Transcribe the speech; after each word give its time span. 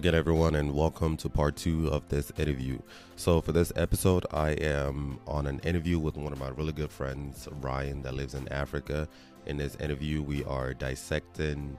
again, 0.00 0.14
everyone, 0.14 0.54
and 0.54 0.74
welcome 0.74 1.14
to 1.14 1.28
part 1.28 1.56
two 1.56 1.86
of 1.88 2.08
this 2.08 2.32
interview. 2.38 2.78
So, 3.16 3.42
for 3.42 3.52
this 3.52 3.70
episode, 3.76 4.24
I 4.30 4.52
am 4.52 5.18
on 5.26 5.46
an 5.46 5.58
interview 5.58 5.98
with 5.98 6.16
one 6.16 6.32
of 6.32 6.38
my 6.38 6.48
really 6.48 6.72
good 6.72 6.90
friends, 6.90 7.46
Ryan, 7.60 8.00
that 8.04 8.14
lives 8.14 8.32
in 8.32 8.50
Africa. 8.50 9.06
In 9.44 9.58
this 9.58 9.74
interview, 9.74 10.22
we 10.22 10.42
are 10.44 10.72
dissecting 10.72 11.76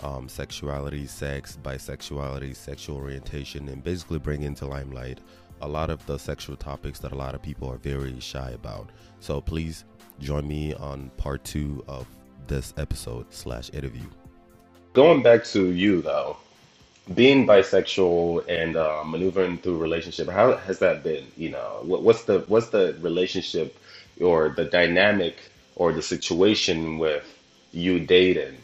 um, 0.00 0.28
sexuality, 0.28 1.06
sex, 1.06 1.56
bisexuality, 1.62 2.54
sexual 2.54 2.98
orientation, 2.98 3.70
and 3.70 3.82
basically 3.82 4.18
bringing 4.18 4.54
to 4.56 4.66
limelight 4.66 5.20
a 5.62 5.66
lot 5.66 5.88
of 5.88 6.04
the 6.04 6.18
sexual 6.18 6.56
topics 6.56 6.98
that 6.98 7.12
a 7.12 7.16
lot 7.16 7.34
of 7.34 7.40
people 7.40 7.72
are 7.72 7.78
very 7.78 8.20
shy 8.20 8.50
about. 8.50 8.90
So, 9.20 9.40
please 9.40 9.86
join 10.20 10.46
me 10.46 10.74
on 10.74 11.10
part 11.16 11.42
two 11.44 11.82
of 11.88 12.06
this 12.46 12.74
episode 12.76 13.32
slash 13.32 13.70
interview. 13.72 14.04
Going 14.92 15.22
back 15.22 15.44
to 15.44 15.70
you, 15.70 16.02
though 16.02 16.36
being 17.12 17.46
bisexual 17.46 18.48
and 18.48 18.76
uh, 18.76 19.02
maneuvering 19.04 19.58
through 19.58 19.78
relationship, 19.78 20.28
how 20.28 20.56
has 20.56 20.78
that 20.78 21.02
been? 21.02 21.26
You 21.36 21.50
know, 21.50 21.80
what, 21.82 22.02
what's 22.02 22.24
the 22.24 22.40
what's 22.48 22.70
the 22.70 22.96
relationship 23.00 23.78
or 24.20 24.48
the 24.50 24.64
dynamic 24.64 25.36
or 25.76 25.92
the 25.92 26.02
situation 26.02 26.98
with 26.98 27.26
you 27.72 28.00
dating 28.00 28.56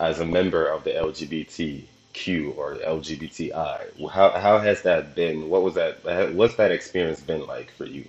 as 0.00 0.18
a 0.18 0.26
member 0.26 0.66
of 0.66 0.82
the 0.84 0.90
LGBTQ 0.90 2.56
or 2.56 2.76
LGBTI? 2.76 4.10
How 4.10 4.30
how 4.30 4.58
has 4.58 4.82
that 4.82 5.14
been? 5.14 5.48
What 5.48 5.62
was 5.62 5.74
that? 5.74 6.32
What's 6.34 6.56
that 6.56 6.72
experience 6.72 7.20
been 7.20 7.46
like 7.46 7.70
for 7.72 7.84
you? 7.84 8.08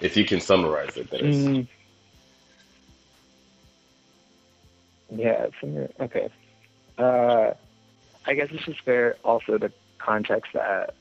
If 0.00 0.16
you 0.16 0.24
can 0.24 0.40
summarize 0.40 0.96
it, 0.96 1.10
that 1.10 1.20
is. 1.22 1.48
Mm, 1.48 1.68
yeah, 5.10 5.46
okay. 6.00 6.28
Uh, 6.98 7.52
I 8.26 8.34
guess 8.34 8.48
it's 8.50 8.64
just 8.64 8.80
fair 8.82 9.16
also 9.24 9.58
the 9.58 9.72
context 9.98 10.52
that 10.52 10.94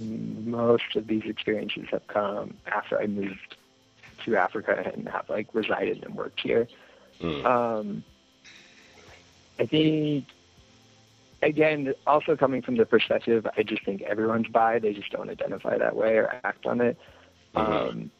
most 0.00 0.96
of 0.96 1.06
these 1.06 1.24
experiences 1.24 1.86
have 1.90 2.06
come 2.06 2.54
after 2.66 3.00
I 3.00 3.06
moved 3.06 3.56
to 4.24 4.36
Africa 4.36 4.92
and 4.94 5.08
have 5.08 5.28
like 5.28 5.48
resided 5.52 6.04
and 6.04 6.14
worked 6.14 6.40
here. 6.40 6.68
Mm. 7.20 7.44
Um, 7.44 8.04
I 9.58 9.66
think 9.66 10.26
again, 11.42 11.94
also 12.06 12.36
coming 12.36 12.62
from 12.62 12.76
the 12.76 12.86
perspective, 12.86 13.46
I 13.56 13.62
just 13.62 13.84
think 13.84 14.02
everyone's 14.02 14.48
bi. 14.48 14.78
They 14.78 14.92
just 14.92 15.10
don't 15.10 15.30
identify 15.30 15.78
that 15.78 15.96
way 15.96 16.16
or 16.16 16.40
act 16.44 16.66
on 16.66 16.80
it. 16.80 16.98
Mm-hmm. 17.54 17.72
Um, 17.72 18.10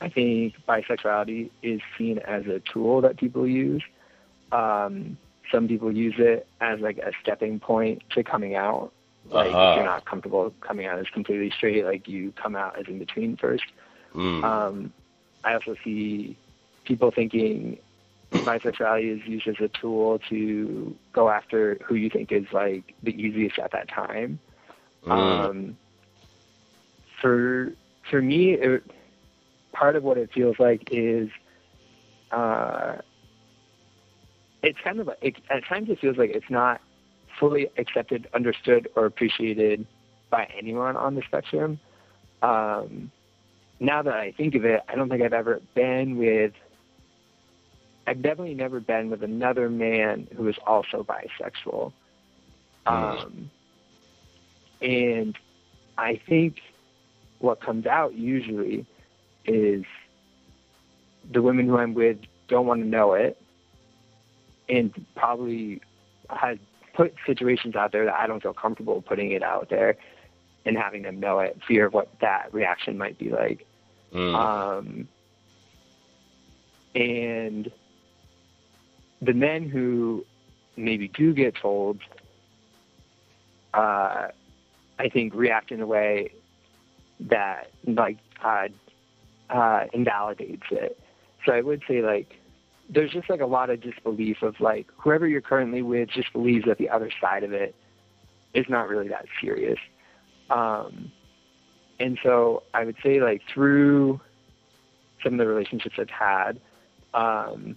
I 0.00 0.08
think 0.08 0.54
bisexuality 0.66 1.50
is 1.62 1.80
seen 1.96 2.18
as 2.18 2.46
a 2.46 2.60
tool 2.60 3.00
that 3.02 3.16
people 3.16 3.46
use. 3.46 3.82
Um, 4.50 5.16
some 5.50 5.68
people 5.68 5.94
use 5.94 6.14
it 6.18 6.46
as 6.60 6.80
like 6.80 6.98
a 6.98 7.12
stepping 7.20 7.60
point 7.60 8.02
to 8.10 8.22
coming 8.22 8.54
out. 8.54 8.92
Like 9.30 9.52
uh-huh. 9.52 9.70
if 9.70 9.76
you're 9.76 9.84
not 9.84 10.04
comfortable 10.04 10.52
coming 10.60 10.86
out 10.86 10.98
as 10.98 11.06
completely 11.08 11.50
straight, 11.50 11.84
like 11.84 12.08
you 12.08 12.32
come 12.32 12.56
out 12.56 12.78
as 12.78 12.86
in 12.86 12.98
between 12.98 13.36
first. 13.36 13.64
Mm. 14.14 14.44
Um, 14.44 14.92
I 15.44 15.54
also 15.54 15.76
see 15.82 16.36
people 16.84 17.10
thinking 17.10 17.78
bisexuality 18.32 19.20
is 19.20 19.26
used 19.26 19.46
as 19.46 19.60
a 19.60 19.68
tool 19.68 20.18
to 20.30 20.96
go 21.12 21.28
after 21.28 21.78
who 21.84 21.94
you 21.94 22.10
think 22.10 22.32
is 22.32 22.46
like 22.52 22.94
the 23.02 23.14
easiest 23.14 23.58
at 23.58 23.72
that 23.72 23.88
time. 23.88 24.38
Mm. 25.04 25.10
Um, 25.10 25.76
for 27.20 27.72
for 28.10 28.20
me, 28.20 28.54
it, 28.54 28.82
part 29.72 29.96
of 29.96 30.02
what 30.02 30.18
it 30.18 30.32
feels 30.32 30.58
like 30.58 30.88
is 30.90 31.30
uh, 32.30 32.96
it's 34.62 34.78
kind 34.82 35.00
of 35.00 35.10
it, 35.20 35.36
at 35.50 35.64
times 35.64 35.88
it 35.90 35.98
feels 36.00 36.16
like 36.16 36.30
it's 36.30 36.50
not 36.50 36.80
fully 37.38 37.68
accepted, 37.78 38.28
understood, 38.34 38.88
or 38.94 39.06
appreciated 39.06 39.86
by 40.30 40.48
anyone 40.56 40.96
on 40.96 41.14
the 41.14 41.22
spectrum. 41.26 41.80
Um, 42.42 43.10
now 43.80 44.02
that 44.02 44.14
I 44.14 44.32
think 44.32 44.54
of 44.54 44.64
it, 44.64 44.80
I 44.88 44.94
don't 44.94 45.08
think 45.08 45.22
I've 45.22 45.32
ever 45.32 45.60
been 45.74 46.16
with. 46.16 46.52
I've 48.06 48.22
definitely 48.22 48.54
never 48.54 48.80
been 48.80 49.10
with 49.10 49.22
another 49.22 49.68
man 49.68 50.28
who 50.36 50.48
is 50.48 50.56
also 50.66 51.04
bisexual. 51.04 51.92
Um, 52.84 53.50
and 54.80 55.38
I 55.96 56.20
think 56.28 56.56
what 57.38 57.60
comes 57.60 57.86
out 57.86 58.14
usually 58.14 58.86
is 59.44 59.84
the 61.32 61.42
women 61.42 61.66
who 61.66 61.78
I'm 61.78 61.94
with 61.94 62.18
don't 62.48 62.66
want 62.66 62.82
to 62.82 62.86
know 62.86 63.14
it 63.14 63.41
and 64.68 64.92
probably 65.14 65.80
had 66.30 66.58
put 66.94 67.14
situations 67.26 67.74
out 67.74 67.92
there 67.92 68.04
that 68.04 68.14
I 68.14 68.26
don't 68.26 68.42
feel 68.42 68.54
comfortable 68.54 69.02
putting 69.02 69.32
it 69.32 69.42
out 69.42 69.68
there 69.70 69.96
and 70.64 70.76
having 70.76 71.02
them 71.02 71.18
know 71.18 71.40
it, 71.40 71.58
fear 71.66 71.86
of 71.86 71.94
what 71.94 72.08
that 72.20 72.52
reaction 72.52 72.96
might 72.96 73.18
be 73.18 73.30
like. 73.30 73.66
Mm. 74.12 74.34
Um, 74.34 75.08
and 76.94 77.70
the 79.20 79.32
men 79.32 79.68
who 79.68 80.24
maybe 80.76 81.08
do 81.08 81.32
get 81.32 81.54
told, 81.56 82.00
uh, 83.74 84.28
I 84.98 85.08
think 85.08 85.34
react 85.34 85.72
in 85.72 85.80
a 85.80 85.86
way 85.86 86.32
that 87.20 87.70
like 87.86 88.18
uh, 88.42 88.68
uh, 89.50 89.86
invalidates 89.92 90.66
it. 90.70 91.00
So 91.44 91.52
I 91.52 91.60
would 91.60 91.82
say 91.88 92.02
like 92.02 92.36
there's 92.92 93.10
just 93.10 93.30
like 93.30 93.40
a 93.40 93.46
lot 93.46 93.70
of 93.70 93.80
disbelief 93.80 94.42
of 94.42 94.60
like 94.60 94.86
whoever 94.96 95.26
you're 95.26 95.40
currently 95.40 95.82
with 95.82 96.10
just 96.10 96.32
believes 96.32 96.66
that 96.66 96.78
the 96.78 96.90
other 96.90 97.10
side 97.20 97.42
of 97.42 97.52
it 97.52 97.74
is 98.54 98.66
not 98.68 98.88
really 98.88 99.08
that 99.08 99.26
serious. 99.40 99.78
Um, 100.50 101.10
and 101.98 102.18
so 102.22 102.64
I 102.74 102.84
would 102.84 102.96
say 103.02 103.20
like 103.20 103.42
through 103.52 104.20
some 105.22 105.34
of 105.34 105.38
the 105.38 105.46
relationships 105.46 105.94
I've 105.98 106.10
had, 106.10 106.60
um, 107.14 107.76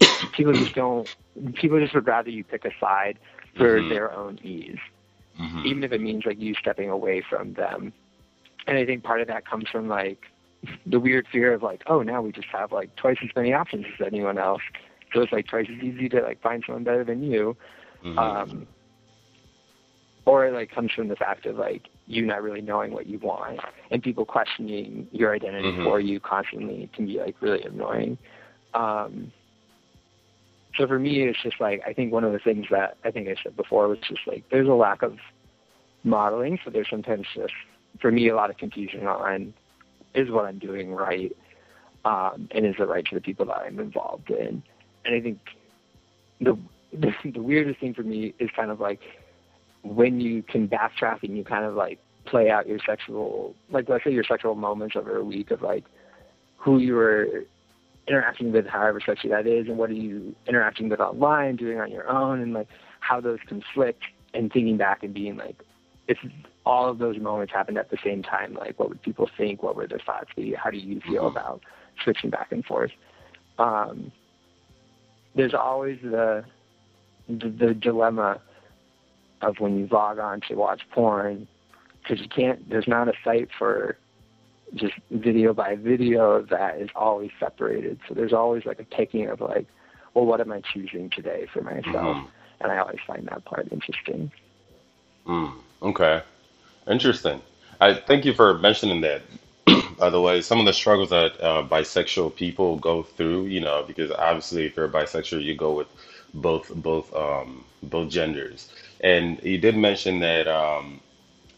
people 0.32 0.52
just 0.52 0.74
don't, 0.74 1.08
people 1.54 1.80
just 1.80 1.94
would 1.94 2.06
rather 2.06 2.30
you 2.30 2.44
pick 2.44 2.64
a 2.66 2.70
side 2.78 3.18
for 3.56 3.78
mm-hmm. 3.78 3.88
their 3.88 4.12
own 4.12 4.38
ease, 4.42 4.78
mm-hmm. 5.40 5.66
even 5.66 5.82
if 5.82 5.92
it 5.92 6.00
means 6.00 6.26
like 6.26 6.38
you 6.38 6.54
stepping 6.54 6.90
away 6.90 7.22
from 7.28 7.54
them. 7.54 7.92
And 8.66 8.76
I 8.76 8.84
think 8.84 9.02
part 9.02 9.22
of 9.22 9.28
that 9.28 9.48
comes 9.48 9.68
from 9.70 9.88
like 9.88 10.26
the 10.86 11.00
weird 11.00 11.26
fear 11.30 11.52
of 11.54 11.62
like, 11.62 11.82
oh, 11.86 12.02
now 12.02 12.20
we 12.22 12.32
just 12.32 12.48
have 12.52 12.72
like 12.72 12.94
twice 12.96 13.18
as 13.22 13.30
many 13.36 13.52
options 13.52 13.86
as 13.86 14.06
anyone 14.06 14.38
else. 14.38 14.62
So 15.14 15.22
it's 15.22 15.32
like 15.32 15.46
twice 15.46 15.66
as 15.70 15.82
easy 15.82 16.08
to 16.10 16.20
like 16.20 16.42
find 16.42 16.62
someone 16.66 16.84
better 16.84 17.04
than 17.04 17.22
you. 17.22 17.56
Mm-hmm. 18.04 18.18
Um, 18.18 18.66
or 20.24 20.46
it 20.46 20.52
like 20.52 20.70
comes 20.70 20.92
from 20.92 21.08
the 21.08 21.16
fact 21.16 21.46
of 21.46 21.56
like 21.56 21.88
you 22.06 22.26
not 22.26 22.42
really 22.42 22.60
knowing 22.60 22.92
what 22.92 23.06
you 23.06 23.18
want 23.18 23.60
and 23.90 24.02
people 24.02 24.24
questioning 24.26 25.06
your 25.10 25.34
identity 25.34 25.68
mm-hmm. 25.68 25.84
for 25.84 26.00
you 26.00 26.20
constantly 26.20 26.90
can 26.94 27.06
be 27.06 27.18
like 27.18 27.36
really 27.40 27.62
annoying. 27.62 28.18
Um, 28.74 29.32
so 30.76 30.86
for 30.86 30.98
me, 30.98 31.22
it's 31.22 31.42
just 31.42 31.60
like 31.60 31.80
I 31.86 31.92
think 31.92 32.12
one 32.12 32.24
of 32.24 32.32
the 32.32 32.38
things 32.38 32.66
that 32.70 32.98
I 33.04 33.10
think 33.10 33.28
I 33.28 33.36
said 33.42 33.56
before 33.56 33.88
was 33.88 33.98
just 34.06 34.20
like 34.26 34.44
there's 34.50 34.68
a 34.68 34.72
lack 34.72 35.02
of 35.02 35.16
modeling, 36.04 36.58
so 36.64 36.70
there's 36.70 36.88
sometimes 36.90 37.26
just 37.34 37.54
for 38.00 38.12
me 38.12 38.28
a 38.28 38.36
lot 38.36 38.50
of 38.50 38.58
confusion 38.58 39.06
on 39.06 39.54
is 40.18 40.30
what 40.30 40.44
I'm 40.44 40.58
doing 40.58 40.94
right, 40.94 41.34
um, 42.04 42.48
and 42.50 42.66
is 42.66 42.74
it 42.78 42.88
right 42.88 43.04
to 43.06 43.14
the 43.14 43.20
people 43.20 43.46
that 43.46 43.56
I'm 43.56 43.78
involved 43.78 44.30
in? 44.30 44.62
And 45.04 45.14
I 45.14 45.20
think 45.20 45.38
the, 46.40 46.58
the 46.92 47.12
the 47.24 47.42
weirdest 47.42 47.80
thing 47.80 47.94
for 47.94 48.02
me 48.02 48.34
is 48.38 48.50
kind 48.56 48.70
of 48.70 48.80
like 48.80 49.00
when 49.82 50.20
you 50.20 50.42
can 50.42 50.68
backtrack 50.68 51.22
and 51.22 51.36
you 51.36 51.44
kind 51.44 51.64
of 51.64 51.74
like 51.74 51.98
play 52.26 52.50
out 52.50 52.66
your 52.66 52.78
sexual, 52.84 53.54
like 53.70 53.88
let's 53.88 54.04
say 54.04 54.10
your 54.10 54.24
sexual 54.24 54.54
moments 54.54 54.96
over 54.96 55.16
a 55.16 55.24
week 55.24 55.50
of 55.50 55.62
like 55.62 55.84
who 56.56 56.78
you 56.78 56.94
were 56.94 57.44
interacting 58.06 58.52
with, 58.52 58.66
however 58.66 59.00
sexy 59.04 59.28
that 59.28 59.46
is, 59.46 59.66
and 59.68 59.78
what 59.78 59.90
are 59.90 59.94
you 59.94 60.34
interacting 60.46 60.88
with 60.88 61.00
online, 61.00 61.56
doing 61.56 61.78
on 61.80 61.90
your 61.90 62.08
own, 62.08 62.40
and 62.40 62.52
like 62.52 62.68
how 63.00 63.20
those 63.20 63.38
conflict, 63.46 64.02
and 64.34 64.52
thinking 64.52 64.76
back 64.76 65.02
and 65.02 65.14
being 65.14 65.36
like, 65.36 65.56
it's 66.08 66.20
all 66.64 66.88
of 66.88 66.98
those 66.98 67.18
moments 67.18 67.52
happened 67.52 67.78
at 67.78 67.90
the 67.90 67.98
same 68.04 68.22
time. 68.22 68.54
Like, 68.54 68.78
what 68.78 68.88
would 68.88 69.02
people 69.02 69.30
think? 69.36 69.62
What 69.62 69.76
would 69.76 69.90
their 69.90 70.00
thoughts 70.04 70.30
be? 70.34 70.54
How 70.54 70.70
do 70.70 70.78
you 70.78 71.00
feel 71.00 71.24
mm-hmm. 71.24 71.36
about 71.36 71.62
switching 72.02 72.30
back 72.30 72.50
and 72.50 72.64
forth? 72.64 72.90
Um, 73.58 74.10
there's 75.34 75.54
always 75.54 75.98
the, 76.02 76.44
the 77.28 77.48
the 77.48 77.74
dilemma 77.74 78.40
of 79.42 79.56
when 79.58 79.78
you 79.78 79.88
log 79.90 80.18
on 80.18 80.40
to 80.48 80.54
watch 80.54 80.80
porn 80.92 81.46
because 82.02 82.20
you 82.20 82.28
can't. 82.28 82.68
There's 82.68 82.88
not 82.88 83.08
a 83.08 83.12
site 83.22 83.48
for 83.58 83.96
just 84.74 84.94
video 85.10 85.54
by 85.54 85.76
video 85.76 86.42
that 86.50 86.80
is 86.80 86.88
always 86.94 87.30
separated. 87.38 87.98
So 88.08 88.14
there's 88.14 88.32
always 88.32 88.64
like 88.66 88.80
a 88.80 88.84
picking 88.84 89.28
of 89.28 89.40
like, 89.40 89.66
well, 90.14 90.26
what 90.26 90.40
am 90.40 90.52
I 90.52 90.62
choosing 90.72 91.10
today 91.10 91.46
for 91.52 91.62
myself? 91.62 91.84
Mm-hmm. 91.84 92.26
And 92.60 92.72
I 92.72 92.78
always 92.78 92.98
find 93.06 93.26
that 93.28 93.44
part 93.44 93.68
interesting. 93.70 94.30
Mm, 95.26 95.54
okay. 95.82 96.22
Interesting. 96.88 97.42
I 97.80 97.94
thank 97.94 98.24
you 98.26 98.34
for 98.34 98.54
mentioning 98.54 99.02
that. 99.02 99.22
By 99.98 100.10
the 100.10 100.20
way, 100.20 100.42
some 100.42 100.60
of 100.60 100.66
the 100.66 100.74
struggles 100.74 101.10
that 101.10 101.40
uh, 101.40 101.62
bisexual 101.64 102.34
people 102.36 102.76
go 102.78 103.02
through, 103.04 103.46
you 103.46 103.60
know, 103.60 103.84
because 103.86 104.12
obviously 104.12 104.66
if 104.66 104.76
you're 104.76 104.88
bisexual, 104.88 105.42
you 105.44 105.54
go 105.54 105.72
with 105.74 105.88
both 106.34 106.70
both 106.74 107.14
um 107.14 107.64
both 107.82 108.08
genders. 108.10 108.68
And 109.00 109.40
you 109.44 109.58
did 109.58 109.76
mention 109.76 110.20
that 110.20 110.48
um 110.48 111.00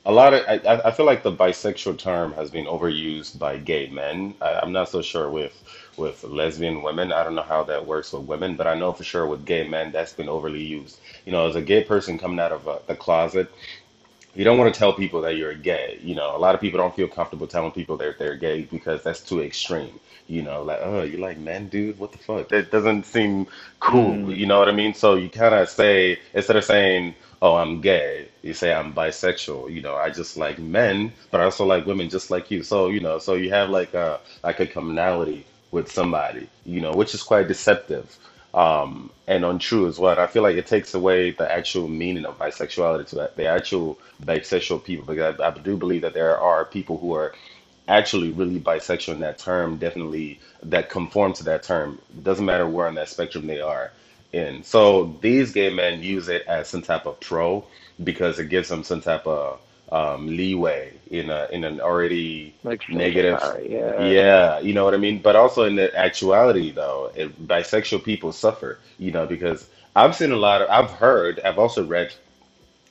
a 0.04 0.12
lot 0.12 0.34
of 0.34 0.42
I, 0.48 0.60
I 0.86 0.90
feel 0.92 1.06
like 1.06 1.22
the 1.22 1.32
bisexual 1.32 1.98
term 1.98 2.32
has 2.34 2.50
been 2.50 2.66
overused 2.66 3.38
by 3.38 3.58
gay 3.58 3.86
men. 3.88 4.34
I, 4.40 4.60
I'm 4.62 4.72
not 4.72 4.88
so 4.88 5.02
sure 5.02 5.30
with 5.30 5.62
with 5.96 6.24
lesbian 6.24 6.82
women. 6.82 7.12
I 7.12 7.24
don't 7.24 7.34
know 7.36 7.42
how 7.42 7.64
that 7.64 7.86
works 7.86 8.12
with 8.12 8.24
women, 8.24 8.56
but 8.56 8.66
I 8.66 8.74
know 8.74 8.92
for 8.92 9.04
sure 9.04 9.26
with 9.26 9.44
gay 9.44 9.64
men 9.64 9.92
that's 9.92 10.12
been 10.12 10.28
overly 10.28 10.62
used. 10.62 11.00
You 11.26 11.32
know, 11.32 11.46
as 11.46 11.56
a 11.56 11.62
gay 11.62 11.82
person 11.82 12.18
coming 12.18 12.40
out 12.40 12.52
of 12.52 12.68
uh, 12.68 12.78
the 12.86 12.96
closet, 12.96 13.48
you 14.34 14.44
don't 14.44 14.58
want 14.58 14.72
to 14.72 14.78
tell 14.78 14.92
people 14.92 15.22
that 15.22 15.36
you're 15.36 15.54
gay. 15.54 15.98
You 16.02 16.14
know, 16.14 16.36
a 16.36 16.38
lot 16.38 16.54
of 16.54 16.60
people 16.60 16.78
don't 16.78 16.94
feel 16.94 17.08
comfortable 17.08 17.46
telling 17.46 17.72
people 17.72 17.96
they're 17.96 18.14
they're 18.18 18.36
gay 18.36 18.62
because 18.62 19.02
that's 19.02 19.20
too 19.20 19.42
extreme. 19.42 19.98
You 20.28 20.42
know, 20.42 20.62
like, 20.62 20.78
oh, 20.82 21.02
you 21.02 21.18
like 21.18 21.38
men, 21.38 21.68
dude? 21.68 21.98
What 21.98 22.12
the 22.12 22.18
fuck? 22.18 22.48
That 22.50 22.70
doesn't 22.70 23.04
seem 23.06 23.46
cool. 23.80 24.14
Mm, 24.14 24.36
You 24.36 24.46
know 24.46 24.58
what 24.58 24.68
I 24.68 24.72
mean? 24.72 24.94
So 24.94 25.14
you 25.14 25.28
kind 25.28 25.54
of 25.54 25.68
say 25.68 26.20
instead 26.34 26.56
of 26.56 26.64
saying, 26.64 27.14
oh, 27.42 27.56
I'm 27.56 27.80
gay, 27.80 28.28
you 28.42 28.54
say 28.54 28.72
I'm 28.72 28.94
bisexual. 28.94 29.72
You 29.72 29.82
know, 29.82 29.96
I 29.96 30.10
just 30.10 30.36
like 30.36 30.58
men, 30.58 31.12
but 31.30 31.40
I 31.40 31.44
also 31.44 31.66
like 31.66 31.86
women 31.86 32.08
just 32.08 32.30
like 32.30 32.50
you. 32.50 32.62
So 32.62 32.88
you 32.88 33.00
know, 33.00 33.18
so 33.18 33.34
you 33.34 33.50
have 33.50 33.70
like 33.70 33.94
a 33.94 34.20
like 34.44 34.60
a 34.60 34.66
commonality 34.66 35.46
with 35.72 35.90
somebody. 35.90 36.48
You 36.64 36.80
know, 36.80 36.92
which 36.92 37.14
is 37.14 37.22
quite 37.22 37.48
deceptive 37.48 38.16
um, 38.54 39.10
and 39.26 39.44
untrue 39.44 39.86
as 39.86 39.98
well. 39.98 40.12
And 40.12 40.20
I 40.20 40.26
feel 40.26 40.42
like 40.42 40.56
it 40.56 40.66
takes 40.66 40.94
away 40.94 41.30
the 41.30 41.50
actual 41.50 41.88
meaning 41.88 42.24
of 42.24 42.38
bisexuality 42.38 43.08
to 43.08 43.30
the 43.36 43.46
actual 43.46 43.98
bisexual 44.24 44.84
people, 44.84 45.06
because 45.06 45.38
I, 45.40 45.48
I 45.48 45.50
do 45.50 45.76
believe 45.76 46.02
that 46.02 46.14
there 46.14 46.38
are 46.38 46.64
people 46.64 46.98
who 46.98 47.14
are 47.14 47.34
actually 47.88 48.30
really 48.30 48.60
bisexual 48.60 49.14
in 49.14 49.20
that 49.20 49.38
term, 49.38 49.76
definitely 49.76 50.38
that 50.62 50.90
conform 50.90 51.32
to 51.34 51.44
that 51.44 51.62
term. 51.62 52.00
It 52.10 52.24
doesn't 52.24 52.44
matter 52.44 52.66
where 52.66 52.86
on 52.86 52.94
that 52.96 53.08
spectrum 53.08 53.46
they 53.46 53.60
are 53.60 53.90
in. 54.32 54.62
So 54.62 55.16
these 55.20 55.52
gay 55.52 55.72
men 55.72 56.02
use 56.02 56.28
it 56.28 56.44
as 56.46 56.68
some 56.68 56.82
type 56.82 57.06
of 57.06 57.18
pro 57.20 57.64
because 58.02 58.38
it 58.38 58.48
gives 58.48 58.68
them 58.68 58.84
some 58.84 59.00
type 59.00 59.26
of 59.26 59.60
um, 59.92 60.26
leeway 60.26 60.92
in 61.10 61.30
a 61.30 61.48
in 61.50 61.64
an 61.64 61.80
already 61.80 62.54
like 62.62 62.88
negative 62.88 63.40
power. 63.40 63.60
Yeah. 63.60 64.04
yeah, 64.04 64.60
you 64.60 64.72
know 64.72 64.84
what 64.84 64.94
I 64.94 64.98
mean? 64.98 65.20
But 65.20 65.36
also 65.36 65.64
in 65.64 65.76
the 65.76 65.94
actuality 65.96 66.70
though, 66.70 67.10
it, 67.14 67.46
bisexual 67.46 68.04
people 68.04 68.32
suffer, 68.32 68.78
you 68.98 69.10
know, 69.10 69.26
because 69.26 69.66
I've 69.96 70.14
seen 70.14 70.30
a 70.30 70.36
lot 70.36 70.62
of, 70.62 70.70
I've 70.70 70.90
heard, 70.90 71.40
I've 71.40 71.58
also 71.58 71.84
read 71.84 72.14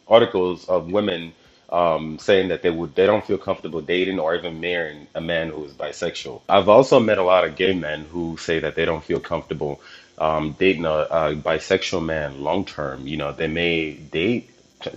articles 0.08 0.68
of 0.68 0.92
women 0.92 1.34
um, 1.70 2.18
saying 2.20 2.50
that 2.50 2.62
they 2.62 2.70
would 2.70 2.96
they 2.96 3.06
don't 3.06 3.26
feel 3.26 3.38
comfortable 3.38 3.82
dating 3.82 4.20
or 4.20 4.36
even 4.36 4.60
marrying 4.60 5.08
a 5.16 5.22
man 5.22 5.50
who 5.50 5.64
is 5.64 5.72
bisexual. 5.74 6.42
I've 6.50 6.68
also 6.68 7.00
met 7.00 7.20
a 7.20 7.24
lot 7.24 7.46
of 7.46 7.56
gay 7.56 7.74
men 7.74 8.06
who 8.06 8.38
say 8.38 8.60
that 8.60 8.76
they 8.76 8.86
don't 8.86 9.04
feel 9.04 9.20
comfortable 9.20 9.80
um, 10.18 10.56
dating 10.60 10.86
a, 10.86 10.90
a 10.90 11.36
bisexual 11.36 12.04
man 12.04 12.42
long 12.44 12.66
term. 12.66 13.08
You 13.08 13.18
know, 13.18 13.32
they 13.32 13.48
may 13.48 13.94
date 13.94 14.50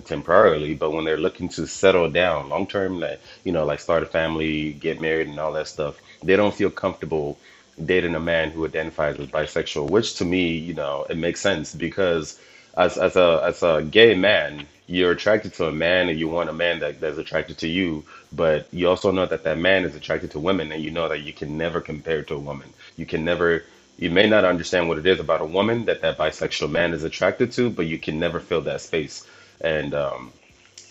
temporarily, 0.03 0.75
but 0.75 0.91
when 0.91 1.05
they're 1.05 1.17
looking 1.17 1.49
to 1.51 1.67
settle 1.67 2.09
down 2.09 2.49
long 2.49 2.67
term, 2.67 2.99
like 2.99 3.21
you 3.45 3.53
know, 3.53 3.65
like 3.65 3.81
start 3.81 4.03
a 4.03 4.07
family, 4.07 4.73
get 4.73 5.01
married, 5.01 5.27
and 5.29 5.39
all 5.39 5.53
that 5.53 5.67
stuff, 5.67 5.97
they 6.23 6.37
don't 6.37 6.55
feel 6.55 6.71
comfortable 6.71 7.39
dating 7.83 8.15
a 8.15 8.21
man 8.21 8.51
who 8.51 8.65
identifies 8.65 9.19
as 9.19 9.27
bisexual. 9.27 9.89
Which 9.89 10.15
to 10.17 10.25
me, 10.25 10.57
you 10.57 10.75
know, 10.75 11.05
it 11.09 11.17
makes 11.17 11.41
sense 11.41 11.73
because 11.75 12.39
as 12.77 12.97
as 12.97 13.17
a 13.17 13.41
as 13.45 13.63
a 13.63 13.83
gay 13.83 14.15
man, 14.15 14.69
you're 14.87 15.11
attracted 15.13 15.53
to 15.55 15.67
a 15.67 15.73
man 15.73 16.09
and 16.09 16.19
you 16.19 16.29
want 16.29 16.49
a 16.49 16.53
man 16.53 16.79
that, 16.81 16.99
that's 17.01 17.17
attracted 17.19 17.59
to 17.59 17.69
you, 17.69 18.05
but 18.31 18.67
you 18.71 18.89
also 18.89 19.11
know 19.11 19.27
that 19.27 19.43
that 19.43 19.57
man 19.59 19.85
is 19.85 19.95
attracted 19.95 20.31
to 20.31 20.39
women 20.39 20.71
and 20.71 20.83
you 20.83 20.91
know 20.91 21.09
that 21.09 21.21
you 21.21 21.33
can 21.33 21.57
never 21.57 21.81
compare 21.81 22.23
to 22.23 22.35
a 22.35 22.39
woman. 22.39 22.73
You 22.97 23.05
can 23.07 23.25
never 23.25 23.63
you 23.97 24.11
may 24.11 24.27
not 24.27 24.45
understand 24.45 24.89
what 24.89 24.99
it 24.99 25.07
is 25.07 25.19
about 25.19 25.41
a 25.41 25.45
woman 25.45 25.85
that 25.85 26.01
that 26.01 26.17
bisexual 26.17 26.71
man 26.71 26.93
is 26.93 27.03
attracted 27.03 27.51
to, 27.53 27.71
but 27.71 27.85
you 27.87 27.99
can 27.99 28.19
never 28.19 28.39
fill 28.41 28.61
that 28.63 28.81
space. 28.81 29.23
And 29.63 29.93
um, 29.93 30.33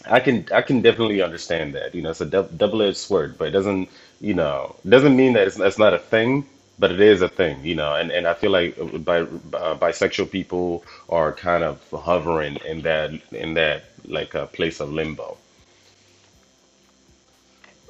I 0.07 0.21
can 0.21 0.47
I 0.53 0.63
can 0.63 0.83
definitely 0.83 1.23
understand 1.23 1.75
that. 1.75 1.95
You 1.95 2.03
know, 2.03 2.11
it's 2.11 2.21
a 2.21 2.27
dou- 2.27 2.49
double-edged 2.57 2.97
sword, 2.97 3.39
but 3.39 3.49
it 3.49 3.53
doesn't, 3.53 3.91
you 4.21 4.35
know, 4.35 4.77
doesn't 4.89 5.17
mean 5.17 5.35
that 5.35 5.47
it's, 5.47 5.59
it's 5.59 5.79
not 5.79 5.95
a 5.95 5.99
thing, 5.99 6.47
but 6.79 6.91
it 6.93 7.01
is 7.01 7.23
a 7.23 7.29
thing, 7.29 7.65
you 7.65 7.75
know. 7.77 7.95
And 7.95 8.11
and 8.11 8.27
I 8.27 8.35
feel 8.35 8.51
like 8.51 8.77
bi 9.05 9.21
uh, 9.21 9.77
bisexual 9.79 10.31
people 10.31 10.85
are 11.09 11.33
kind 11.33 11.65
of 11.65 11.81
hovering 11.91 12.57
in 12.67 12.83
that 12.83 13.13
in 13.33 13.55
that 13.55 13.85
like 14.07 14.35
a 14.35 14.47
place 14.47 14.81
of 14.81 14.91
limbo. 14.93 15.39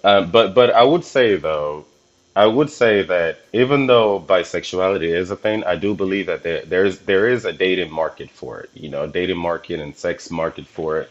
Uh, 0.05 0.23
but 0.23 0.55
but 0.55 0.71
I 0.71 0.83
would 0.83 1.05
say 1.05 1.37
though, 1.37 1.87
I 2.35 2.47
would 2.47 2.71
say 2.71 3.03
that 3.03 3.41
even 3.53 3.87
though 3.87 4.21
bisexuality 4.21 5.15
is 5.15 5.31
a 5.31 5.37
thing, 5.37 5.65
I 5.65 5.77
do 5.77 5.95
believe 5.95 6.27
that 6.27 6.43
there 6.43 6.65
there's 6.65 7.01
there 7.01 7.29
is 7.29 7.45
a 7.45 7.53
dating 7.53 7.93
market 7.93 8.31
for 8.31 8.61
it. 8.61 8.71
You 8.75 8.89
know, 8.89 9.07
dating 9.07 9.37
market 9.39 9.81
and 9.81 9.95
sex 9.97 10.31
market 10.31 10.67
for 10.67 11.01
it. 11.01 11.11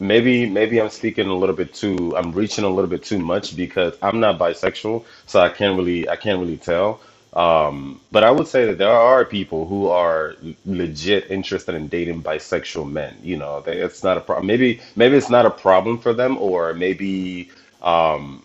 Maybe 0.00 0.46
maybe 0.48 0.80
I'm 0.80 0.90
speaking 0.90 1.28
a 1.28 1.34
little 1.34 1.56
bit 1.56 1.72
too, 1.74 2.16
I'm 2.16 2.32
reaching 2.32 2.64
a 2.64 2.68
little 2.70 2.90
bit 2.90 3.02
too 3.04 3.18
much 3.18 3.56
because 3.56 3.94
I'm 4.02 4.20
not 4.20 4.38
bisexual, 4.38 5.04
so 5.26 5.40
I 5.40 5.48
can't 5.48 5.76
really 5.78 6.08
I 6.08 6.16
can't 6.16 6.40
really 6.40 6.58
tell. 6.58 7.00
Um, 7.34 8.00
but 8.12 8.24
I 8.24 8.30
would 8.30 8.46
say 8.48 8.66
that 8.66 8.78
there 8.78 8.90
are 8.90 9.24
people 9.24 9.66
who 9.66 9.88
are 9.88 10.36
legit 10.66 11.30
interested 11.30 11.74
in 11.74 11.88
dating 11.88 12.22
bisexual 12.22 12.90
men. 12.90 13.18
You 13.22 13.38
know, 13.38 13.60
they, 13.62 13.78
it's 13.78 14.02
not 14.04 14.16
a 14.18 14.20
problem. 14.20 14.46
Maybe 14.46 14.80
maybe 14.96 15.16
it's 15.16 15.30
not 15.30 15.46
a 15.46 15.50
problem 15.50 15.98
for 15.98 16.14
them, 16.14 16.38
or 16.38 16.74
maybe 16.74 17.50
um, 17.82 18.44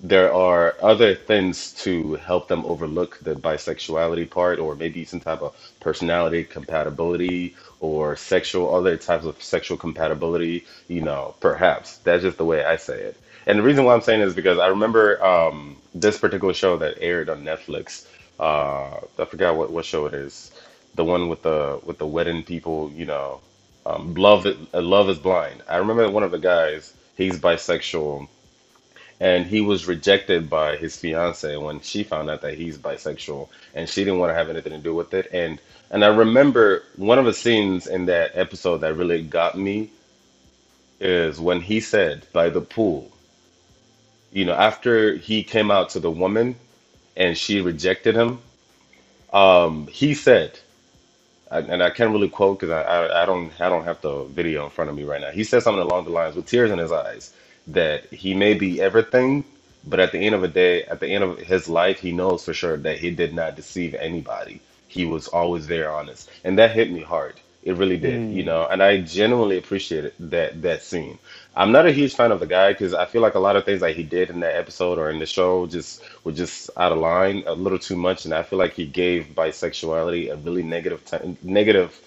there 0.00 0.32
are 0.32 0.76
other 0.82 1.14
things 1.14 1.72
to 1.74 2.14
help 2.16 2.48
them 2.48 2.64
overlook 2.66 3.18
the 3.22 3.34
bisexuality 3.34 4.30
part, 4.30 4.58
or 4.60 4.76
maybe 4.76 5.04
some 5.04 5.20
type 5.20 5.42
of 5.42 5.54
personality 5.80 6.44
compatibility 6.44 7.54
or 7.80 8.16
sexual, 8.16 8.74
other 8.74 8.96
types 8.96 9.24
of 9.24 9.42
sexual 9.42 9.76
compatibility, 9.78 10.64
you 10.88 11.02
know, 11.02 11.34
perhaps. 11.40 11.98
That's 11.98 12.22
just 12.22 12.38
the 12.38 12.44
way 12.46 12.64
I 12.64 12.76
say 12.76 13.00
it. 13.02 13.16
And 13.46 13.58
the 13.58 13.62
reason 13.64 13.84
why 13.84 13.94
I'm 13.94 14.02
saying 14.02 14.20
is 14.22 14.34
because 14.34 14.58
I 14.58 14.68
remember 14.68 15.22
um, 15.24 15.76
this 15.94 16.18
particular 16.18 16.54
show 16.54 16.76
that 16.78 16.98
aired 17.00 17.28
on 17.30 17.44
Netflix. 17.44 18.06
Uh, 18.38 19.00
I 19.18 19.26
forgot 19.26 19.56
what, 19.56 19.72
what 19.72 19.84
show 19.84 20.06
it 20.06 20.14
is. 20.14 20.52
The 20.94 21.04
one 21.04 21.28
with 21.28 21.42
the 21.42 21.80
with 21.84 21.98
the 21.98 22.06
wedding 22.06 22.44
people, 22.44 22.90
you 22.92 23.06
know, 23.06 23.40
um, 23.86 24.14
Love 24.14 24.46
Love 24.74 25.10
is 25.10 25.18
Blind. 25.18 25.62
I 25.68 25.78
remember 25.78 26.10
one 26.10 26.24
of 26.24 26.32
the 26.32 26.38
guys, 26.38 26.94
he's 27.16 27.38
bisexual 27.40 28.28
and 29.20 29.46
he 29.46 29.60
was 29.60 29.86
rejected 29.86 30.48
by 30.48 30.76
his 30.76 30.96
fiance 30.96 31.56
when 31.56 31.80
she 31.80 32.04
found 32.04 32.30
out 32.30 32.42
that 32.42 32.54
he's 32.54 32.78
bisexual 32.78 33.48
and 33.74 33.88
she 33.88 34.04
didn't 34.04 34.20
want 34.20 34.30
to 34.30 34.34
have 34.34 34.48
anything 34.48 34.72
to 34.72 34.78
do 34.78 34.94
with 34.94 35.12
it 35.14 35.28
and 35.32 35.60
and 35.90 36.04
I 36.04 36.08
remember 36.08 36.82
one 36.96 37.18
of 37.18 37.24
the 37.24 37.32
scenes 37.32 37.86
in 37.86 38.06
that 38.06 38.32
episode 38.34 38.78
that 38.78 38.94
really 38.94 39.22
got 39.22 39.56
me 39.56 39.90
is 41.00 41.40
when 41.40 41.60
he 41.60 41.80
said 41.80 42.22
by 42.32 42.50
the 42.50 42.60
pool 42.60 43.10
you 44.32 44.44
know 44.44 44.54
after 44.54 45.16
he 45.16 45.42
came 45.42 45.70
out 45.70 45.90
to 45.90 46.00
the 46.00 46.10
woman 46.10 46.56
and 47.16 47.36
she 47.36 47.60
rejected 47.60 48.14
him 48.14 48.38
um 49.32 49.86
he 49.88 50.14
said 50.14 50.58
and 51.50 51.82
I 51.82 51.90
can't 51.90 52.10
really 52.12 52.28
quote 52.28 52.60
because 52.60 52.70
I, 52.70 52.82
I 52.82 53.22
I 53.22 53.26
don't 53.26 53.50
I 53.60 53.68
don't 53.68 53.84
have 53.84 54.00
the 54.02 54.24
video 54.24 54.64
in 54.64 54.70
front 54.70 54.90
of 54.90 54.96
me 54.96 55.04
right 55.04 55.20
now. 55.20 55.30
He 55.30 55.44
said 55.44 55.62
something 55.62 55.82
along 55.82 56.04
the 56.04 56.10
lines 56.10 56.36
with 56.36 56.46
tears 56.46 56.70
in 56.70 56.78
his 56.78 56.92
eyes 56.92 57.32
that 57.68 58.06
he 58.12 58.34
may 58.34 58.54
be 58.54 58.80
everything, 58.80 59.44
but 59.84 60.00
at 60.00 60.12
the 60.12 60.18
end 60.20 60.34
of 60.34 60.42
the 60.42 60.48
day, 60.48 60.84
at 60.84 61.00
the 61.00 61.08
end 61.08 61.24
of 61.24 61.38
his 61.38 61.68
life, 61.68 62.00
he 62.00 62.12
knows 62.12 62.44
for 62.44 62.54
sure 62.54 62.76
that 62.78 62.98
he 62.98 63.10
did 63.10 63.34
not 63.34 63.56
deceive 63.56 63.94
anybody. 63.94 64.62
He 64.88 65.06
was 65.06 65.28
always 65.28 65.66
very 65.66 65.86
honest, 65.86 66.30
and 66.44 66.58
that 66.58 66.72
hit 66.72 66.90
me 66.90 67.02
hard. 67.02 67.40
It 67.62 67.76
really 67.76 67.98
did, 67.98 68.24
you 68.28 68.42
Mm, 68.42 68.44
know, 68.44 68.66
and 68.66 68.82
I 68.82 68.98
genuinely 68.98 69.58
appreciated 69.58 70.14
that 70.20 70.62
that 70.62 70.82
scene. 70.82 71.18
I'm 71.56 71.72
not 71.72 71.86
a 71.86 71.92
huge 71.92 72.14
fan 72.14 72.32
of 72.32 72.40
the 72.40 72.46
guy 72.46 72.72
because 72.72 72.94
I 72.94 73.06
feel 73.06 73.22
like 73.22 73.34
a 73.34 73.40
lot 73.40 73.56
of 73.56 73.64
things 73.64 73.80
that 73.80 73.96
he 73.96 74.04
did 74.04 74.30
in 74.30 74.40
that 74.40 74.56
episode 74.56 74.98
or 74.98 75.10
in 75.10 75.18
the 75.18 75.26
show 75.26 75.66
just 75.66 76.02
were 76.24 76.32
just 76.32 76.70
out 76.76 76.92
of 76.92 76.98
line, 76.98 77.42
a 77.46 77.54
little 77.54 77.78
too 77.78 77.96
much, 77.96 78.24
and 78.24 78.34
I 78.34 78.42
feel 78.42 78.58
like 78.58 78.74
he 78.74 78.86
gave 78.86 79.28
bisexuality 79.34 80.30
a 80.32 80.36
really 80.36 80.62
negative 80.62 81.04
t 81.04 81.36
negative 81.42 82.00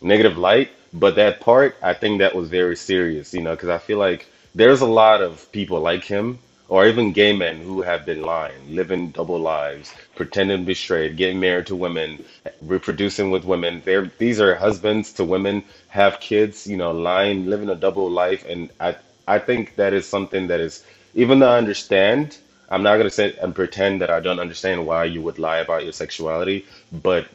negative 0.00 0.36
light. 0.36 0.70
But 0.92 1.16
that 1.16 1.40
part, 1.40 1.76
I 1.82 1.94
think 1.94 2.18
that 2.18 2.34
was 2.34 2.48
very 2.48 2.76
serious, 2.76 3.34
you 3.34 3.42
know, 3.42 3.52
because 3.52 3.68
I 3.68 3.78
feel 3.78 3.98
like 3.98 4.28
there's 4.54 4.82
a 4.82 4.86
lot 4.86 5.22
of 5.22 5.50
people 5.52 5.80
like 5.80 6.04
him, 6.04 6.40
or 6.68 6.86
even 6.86 7.12
gay 7.12 7.32
men 7.32 7.60
who 7.60 7.82
have 7.82 8.04
been 8.06 8.22
lying, 8.22 8.74
living 8.76 9.10
double 9.10 9.40
lives, 9.40 9.94
pretending 10.16 10.60
to 10.60 10.66
be 10.66 10.74
straight, 10.74 11.16
getting 11.16 11.40
married 11.40 11.66
to 11.66 11.76
women, 11.76 12.24
reproducing 12.62 13.30
with 13.30 13.44
women. 13.44 13.82
They're 13.84 14.10
these 14.18 14.40
are 14.40 14.54
husbands 14.56 15.12
to 15.14 15.24
women, 15.24 15.64
have 15.88 16.20
kids, 16.20 16.66
you 16.66 16.76
know, 16.76 16.92
lying, 16.92 17.46
living 17.46 17.70
a 17.70 17.76
double 17.76 18.10
life, 18.10 18.44
and 18.46 18.70
I 18.80 18.96
I 19.28 19.38
think 19.40 19.76
that 19.76 19.94
is 19.94 20.06
something 20.06 20.48
that 20.48 20.60
is, 20.60 20.84
even 21.14 21.40
though 21.40 21.50
I 21.50 21.58
understand. 21.58 22.38
I'm 22.70 22.82
not 22.84 22.98
gonna 22.98 23.10
sit 23.10 23.36
and 23.42 23.54
pretend 23.54 24.00
that 24.02 24.10
I 24.10 24.20
don't 24.20 24.40
understand 24.40 24.86
why 24.86 25.04
you 25.04 25.22
would 25.22 25.38
lie 25.38 25.58
about 25.58 25.84
your 25.84 25.92
sexuality, 25.92 26.64
but 26.92 27.26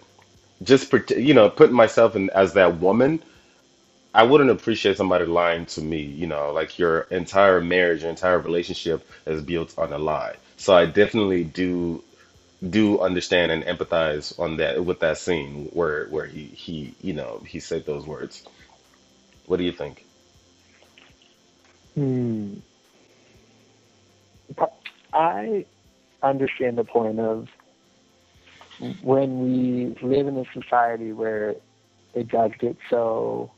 just 0.64 0.90
pret- 0.90 1.12
you 1.12 1.34
know, 1.34 1.50
putting 1.50 1.76
myself 1.76 2.16
in 2.16 2.30
as 2.32 2.54
that 2.54 2.78
woman, 2.80 3.22
I 4.14 4.24
wouldn't 4.24 4.52
appreciate 4.52 4.98
somebody 4.98 5.26
lying 5.26 5.66
to 5.68 5.82
me, 5.82 6.02
you 6.02 6.28
know, 6.28 6.52
like 6.54 6.78
your 6.78 7.02
entire 7.02 7.62
marriage, 7.62 8.02
your 8.02 8.12
entire 8.12 8.40
relationship 8.40 9.08
is 9.26 9.42
built 9.42 9.78
on 9.78 9.92
a 9.94 9.98
lie. 9.98 10.36
So 10.58 10.76
I 10.76 10.86
definitely 10.86 11.44
do 11.46 12.04
do 12.70 13.00
understand 13.00 13.52
and 13.52 13.64
empathize 13.66 14.40
on 14.40 14.58
that 14.58 14.86
with 14.86 15.00
that 15.02 15.18
scene 15.18 15.70
where 15.74 16.06
where 16.08 16.26
he 16.26 16.46
he 16.46 16.96
you 17.02 17.14
know 17.14 17.42
he 17.46 17.60
said 17.60 17.86
those 17.86 18.06
words. 18.06 18.44
What 19.46 19.58
do 19.58 19.64
you 19.64 19.74
think? 19.74 20.06
Hmm. 21.96 22.56
I 25.14 25.66
understand 26.24 26.78
the 26.78 26.84
point 26.84 27.20
of 27.20 27.48
when 29.04 29.40
we 29.42 29.96
live 30.08 30.28
in 30.28 30.38
a 30.38 30.46
society 30.54 31.14
where 31.14 31.56
it 32.14 32.28
does 32.30 32.52
get 32.60 32.78
so 32.90 33.52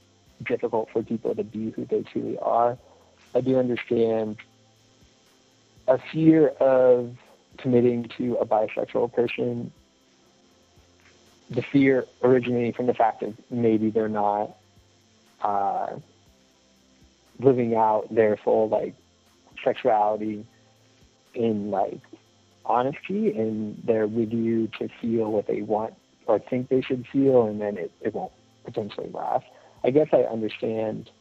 difficult 0.43 0.89
for 0.91 1.03
people 1.03 1.35
to 1.35 1.43
be 1.43 1.71
who 1.71 1.85
they 1.85 2.03
truly 2.03 2.37
are. 2.39 2.77
I 3.33 3.41
do 3.41 3.57
understand 3.57 4.37
a 5.87 5.97
fear 6.11 6.49
of 6.59 7.15
committing 7.57 8.09
to 8.17 8.35
a 8.35 8.45
bisexual 8.45 9.13
person, 9.13 9.71
the 11.49 11.63
fear 11.71 12.05
originating 12.23 12.73
from 12.73 12.87
the 12.87 12.93
fact 12.93 13.21
that 13.21 13.33
maybe 13.49 13.89
they're 13.89 14.09
not 14.09 14.57
uh, 15.41 15.95
living 17.39 17.75
out 17.75 18.07
their 18.13 18.37
full 18.43 18.69
like 18.69 18.95
sexuality 19.63 20.45
in 21.33 21.69
like 21.69 22.01
honesty 22.65 23.31
and 23.37 23.81
they're 23.85 24.07
with 24.07 24.31
you 24.31 24.67
to 24.79 24.87
feel 25.01 25.31
what 25.31 25.47
they 25.47 25.61
want 25.61 25.93
or 26.25 26.39
think 26.39 26.69
they 26.69 26.81
should 26.81 27.05
feel 27.11 27.45
and 27.45 27.61
then 27.61 27.77
it, 27.77 27.91
it 28.01 28.13
won't 28.13 28.31
potentially 28.63 29.09
last. 29.13 29.45
I 29.85 29.91
guess 29.91 30.07
I 30.11 30.21
understand 30.21 31.11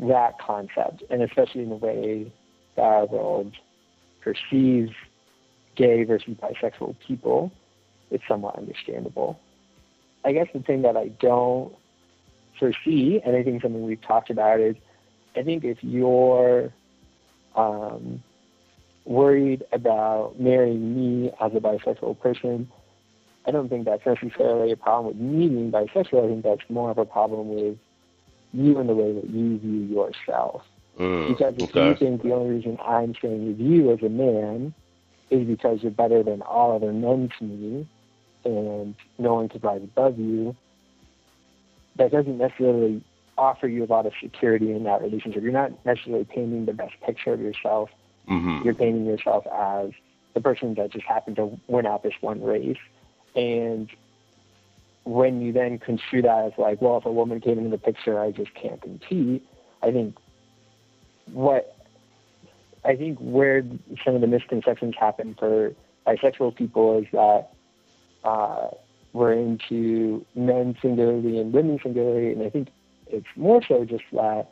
that 0.00 0.38
concept 0.40 1.04
and 1.08 1.22
especially 1.22 1.62
in 1.62 1.68
the 1.68 1.76
way 1.76 2.32
that 2.74 2.82
our 2.82 3.06
world 3.06 3.52
perceives 4.20 4.90
gay 5.76 6.02
versus 6.02 6.34
bisexual 6.34 6.96
people, 7.06 7.52
it's 8.10 8.24
somewhat 8.26 8.58
understandable. 8.58 9.38
I 10.24 10.32
guess 10.32 10.48
the 10.52 10.60
thing 10.60 10.82
that 10.82 10.96
I 10.96 11.08
don't 11.20 11.72
foresee, 12.58 13.20
and 13.24 13.36
I 13.36 13.44
think 13.44 13.62
something 13.62 13.86
we've 13.86 14.02
talked 14.02 14.30
about 14.30 14.58
is, 14.58 14.74
I 15.36 15.44
think 15.44 15.62
if 15.64 15.78
you're 15.82 16.72
um, 17.54 18.20
worried 19.04 19.64
about 19.70 20.40
marrying 20.40 20.96
me 20.96 21.30
as 21.40 21.52
a 21.54 21.60
bisexual 21.60 22.18
person, 22.18 22.68
I 23.46 23.50
don't 23.52 23.68
think 23.68 23.84
that's 23.84 24.04
necessarily 24.04 24.72
a 24.72 24.76
problem 24.76 25.06
with 25.06 25.16
me 25.16 25.48
being 25.48 25.70
bisexual. 25.70 26.24
I 26.24 26.28
think 26.28 26.44
that's 26.44 26.68
more 26.68 26.90
of 26.90 26.98
a 26.98 27.04
problem 27.04 27.48
with 27.48 27.78
you 28.52 28.78
and 28.78 28.88
the 28.88 28.94
way 28.94 29.12
that 29.12 29.30
you 29.30 29.58
view 29.58 29.82
yourself. 29.82 30.62
Mm, 30.98 31.28
because 31.28 31.54
if 31.58 31.70
okay. 31.70 31.88
you 31.88 31.94
think 31.94 32.22
the 32.22 32.32
only 32.32 32.56
reason 32.56 32.78
I'm 32.82 33.14
staying 33.14 33.46
with 33.46 33.60
you 33.60 33.92
as 33.92 34.02
a 34.02 34.08
man 34.08 34.74
is 35.30 35.46
because 35.46 35.80
you're 35.82 35.92
better 35.92 36.22
than 36.22 36.42
all 36.42 36.74
other 36.74 36.92
men 36.92 37.30
to 37.38 37.44
me 37.44 37.88
and 38.44 38.94
no 39.18 39.34
one 39.34 39.48
could 39.48 39.62
rise 39.62 39.82
above 39.82 40.18
you, 40.18 40.56
that 41.96 42.12
doesn't 42.12 42.38
necessarily 42.38 43.04
offer 43.38 43.68
you 43.68 43.84
a 43.84 43.86
lot 43.86 44.06
of 44.06 44.12
security 44.22 44.72
in 44.72 44.84
that 44.84 45.02
relationship. 45.02 45.42
You're 45.42 45.52
not 45.52 45.72
necessarily 45.84 46.24
painting 46.24 46.64
the 46.66 46.72
best 46.72 46.94
picture 47.04 47.32
of 47.32 47.40
yourself. 47.40 47.90
hmm 48.26 48.62
You're 48.64 48.74
painting 48.74 49.06
yourself 49.06 49.46
as 49.46 49.90
the 50.34 50.40
person 50.40 50.74
that 50.74 50.92
just 50.92 51.04
happened 51.04 51.36
to 51.36 51.58
win 51.66 51.86
out 51.86 52.02
this 52.02 52.14
one 52.20 52.42
race. 52.42 52.76
And 53.36 53.90
when 55.04 55.40
you 55.40 55.52
then 55.52 55.78
construe 55.78 56.22
that 56.22 56.46
as 56.46 56.52
like, 56.58 56.82
well, 56.82 56.96
if 56.96 57.04
a 57.04 57.12
woman 57.12 57.40
came 57.40 57.58
into 57.58 57.70
the 57.70 57.78
picture, 57.78 58.18
I 58.18 58.32
just 58.32 58.52
can't 58.54 58.80
compete. 58.82 59.46
I 59.82 59.92
think 59.92 60.16
what 61.32 61.76
I 62.84 62.96
think 62.96 63.18
where 63.18 63.62
some 64.04 64.14
of 64.14 64.20
the 64.20 64.26
misconceptions 64.26 64.94
happen 64.98 65.36
for 65.38 65.74
bisexual 66.06 66.56
people 66.56 66.98
is 66.98 67.06
that 67.12 67.50
uh, 68.24 68.68
we're 69.12 69.32
into 69.32 70.24
men 70.34 70.76
singularly 70.80 71.38
and 71.38 71.52
women 71.52 71.78
singularly, 71.82 72.32
and 72.32 72.42
I 72.42 72.50
think 72.50 72.68
it's 73.06 73.26
more 73.36 73.60
so 73.66 73.84
just 73.84 74.04
that 74.12 74.48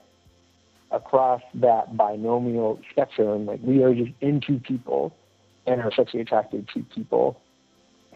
across 0.91 1.43
that 1.55 1.97
binomial 1.97 2.81
spectrum, 2.91 3.47
like 3.47 3.61
we 3.63 3.83
are 3.83 3.95
just 3.95 4.13
into 4.21 4.59
people 4.59 5.15
and 5.67 5.81
are 5.81 5.93
sexually 5.93 6.23
attracted 6.23 6.69
to 6.75 6.83
people. 6.95 7.41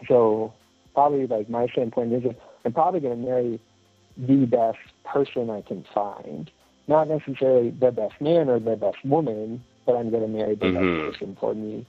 So 0.07 0.53
probably 0.93 1.27
like 1.27 1.49
my 1.49 1.67
standpoint 1.67 2.13
is 2.13 2.23
I'm 2.65 2.73
probably 2.73 2.99
going 2.99 3.21
to 3.21 3.27
marry 3.29 3.59
the 4.17 4.45
best 4.45 4.79
person 5.05 5.49
I 5.49 5.61
can 5.61 5.85
find, 5.93 6.49
not 6.87 7.07
necessarily 7.07 7.71
the 7.71 7.91
best 7.91 8.19
man 8.19 8.49
or 8.49 8.59
the 8.59 8.75
best 8.75 8.97
woman, 9.05 9.63
but 9.85 9.95
I'm 9.95 10.09
going 10.09 10.23
to 10.23 10.27
marry 10.27 10.55
the 10.55 10.65
Mhm. 10.65 10.73
best 11.07 11.17
person 11.17 11.35
for 11.39 11.53
me. 11.53 11.85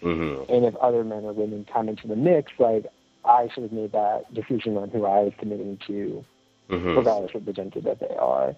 hmm 0.00 0.42
And 0.48 0.64
if 0.64 0.74
other 0.76 1.04
men 1.04 1.24
or 1.24 1.32
women 1.32 1.64
come 1.72 1.88
into 1.88 2.08
the 2.08 2.16
mix, 2.16 2.52
like 2.58 2.86
I 3.24 3.48
should 3.48 3.62
have 3.62 3.72
made 3.72 3.92
that 3.92 4.32
decision 4.34 4.76
on 4.76 4.90
who 4.90 5.06
I 5.06 5.20
was 5.20 5.32
committing 5.38 5.78
to, 5.86 6.24
hmm 6.68 6.96
regardless 6.96 7.34
of 7.34 7.44
the 7.44 7.52
gender 7.52 7.80
that 7.82 8.00
they 8.00 8.14
are. 8.16 8.54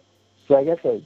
So 0.49 0.57
I 0.57 0.65
guess 0.65 0.79
like, 0.85 1.03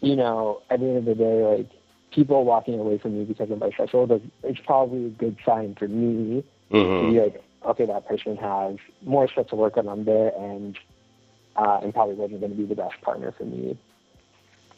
you 0.00 0.16
know, 0.16 0.62
at 0.70 0.80
the 0.80 0.86
end 0.86 0.96
of 0.98 1.04
the 1.04 1.14
day, 1.14 1.44
like 1.44 1.70
people 2.10 2.44
walking 2.44 2.78
away 2.80 2.98
from 2.98 3.18
me 3.18 3.24
because 3.24 3.50
I'm 3.50 3.60
bisexual, 3.60 4.08
does- 4.08 4.20
it's 4.42 4.60
probably 4.60 5.06
a 5.06 5.10
good 5.10 5.36
sign 5.44 5.74
for 5.78 5.88
me 5.88 6.42
to 6.72 6.82
hmm 6.82 7.10
be 7.12 7.20
like, 7.20 7.42
okay, 7.68 7.86
that 7.86 8.06
person 8.06 8.36
has 8.38 8.76
more 9.04 9.28
stuff 9.28 9.48
to 9.48 9.56
work 9.56 9.78
on 9.78 10.04
their 10.04 10.36
end, 10.36 10.78
uh, 11.56 11.80
and 11.82 11.94
probably 11.94 12.16
wasn't 12.16 12.40
going 12.40 12.52
to 12.52 12.58
be 12.58 12.66
the 12.66 12.76
best 12.76 13.00
partner 13.02 13.32
for 13.38 13.44
me. 13.44 13.78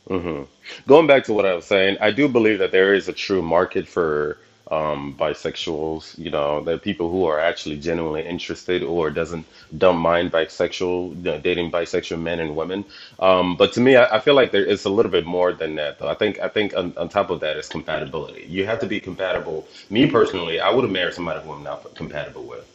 hmm 0.09 0.45
Going 0.89 1.07
back 1.07 1.25
to 1.25 1.35
what 1.35 1.47
I 1.47 1.55
was 1.55 1.67
saying, 1.67 1.99
I 2.01 2.11
do 2.13 2.29
believe 2.29 2.59
that 2.61 2.73
there 2.73 2.95
is 2.95 3.09
a 3.09 3.13
true 3.15 3.43
market 3.43 3.89
for 3.89 4.39
um, 4.71 5.17
bisexuals. 5.19 6.19
You 6.19 6.31
know, 6.31 6.65
are 6.69 6.79
people 6.79 7.11
who 7.11 7.25
are 7.27 7.41
actually 7.41 7.79
genuinely 7.79 8.27
interested 8.27 8.83
or 8.83 9.11
doesn't 9.11 9.47
don't 9.77 9.99
mind 9.99 10.33
bisexual 10.33 11.17
you 11.17 11.23
know, 11.23 11.39
dating 11.41 11.71
bisexual 11.73 12.21
men 12.21 12.41
and 12.41 12.57
women. 12.57 12.87
Um, 13.21 13.57
but 13.57 13.73
to 13.75 13.81
me, 13.81 13.97
I, 13.97 14.17
I 14.17 14.21
feel 14.21 14.35
like 14.35 14.53
there 14.53 14.65
is 14.65 14.85
a 14.85 14.91
little 14.91 15.13
bit 15.13 15.27
more 15.27 15.53
than 15.53 15.77
that, 15.77 15.99
though. 15.99 16.09
I 16.09 16.15
think 16.15 16.41
I 16.41 16.49
think 16.49 16.77
on, 16.77 16.95
on 16.99 17.09
top 17.09 17.31
of 17.31 17.41
that 17.41 17.57
is 17.57 17.69
compatibility. 17.69 18.47
You 18.49 18.67
have 18.67 18.81
to 18.81 18.87
be 18.87 19.01
compatible. 19.01 19.69
Me 19.91 20.07
personally, 20.07 20.61
I 20.61 20.71
would 20.71 20.85
have 20.85 20.93
married 20.93 21.15
somebody 21.15 21.41
who 21.43 21.53
I'm 21.53 21.65
not 21.65 21.95
compatible 21.97 22.47
with. 22.47 22.67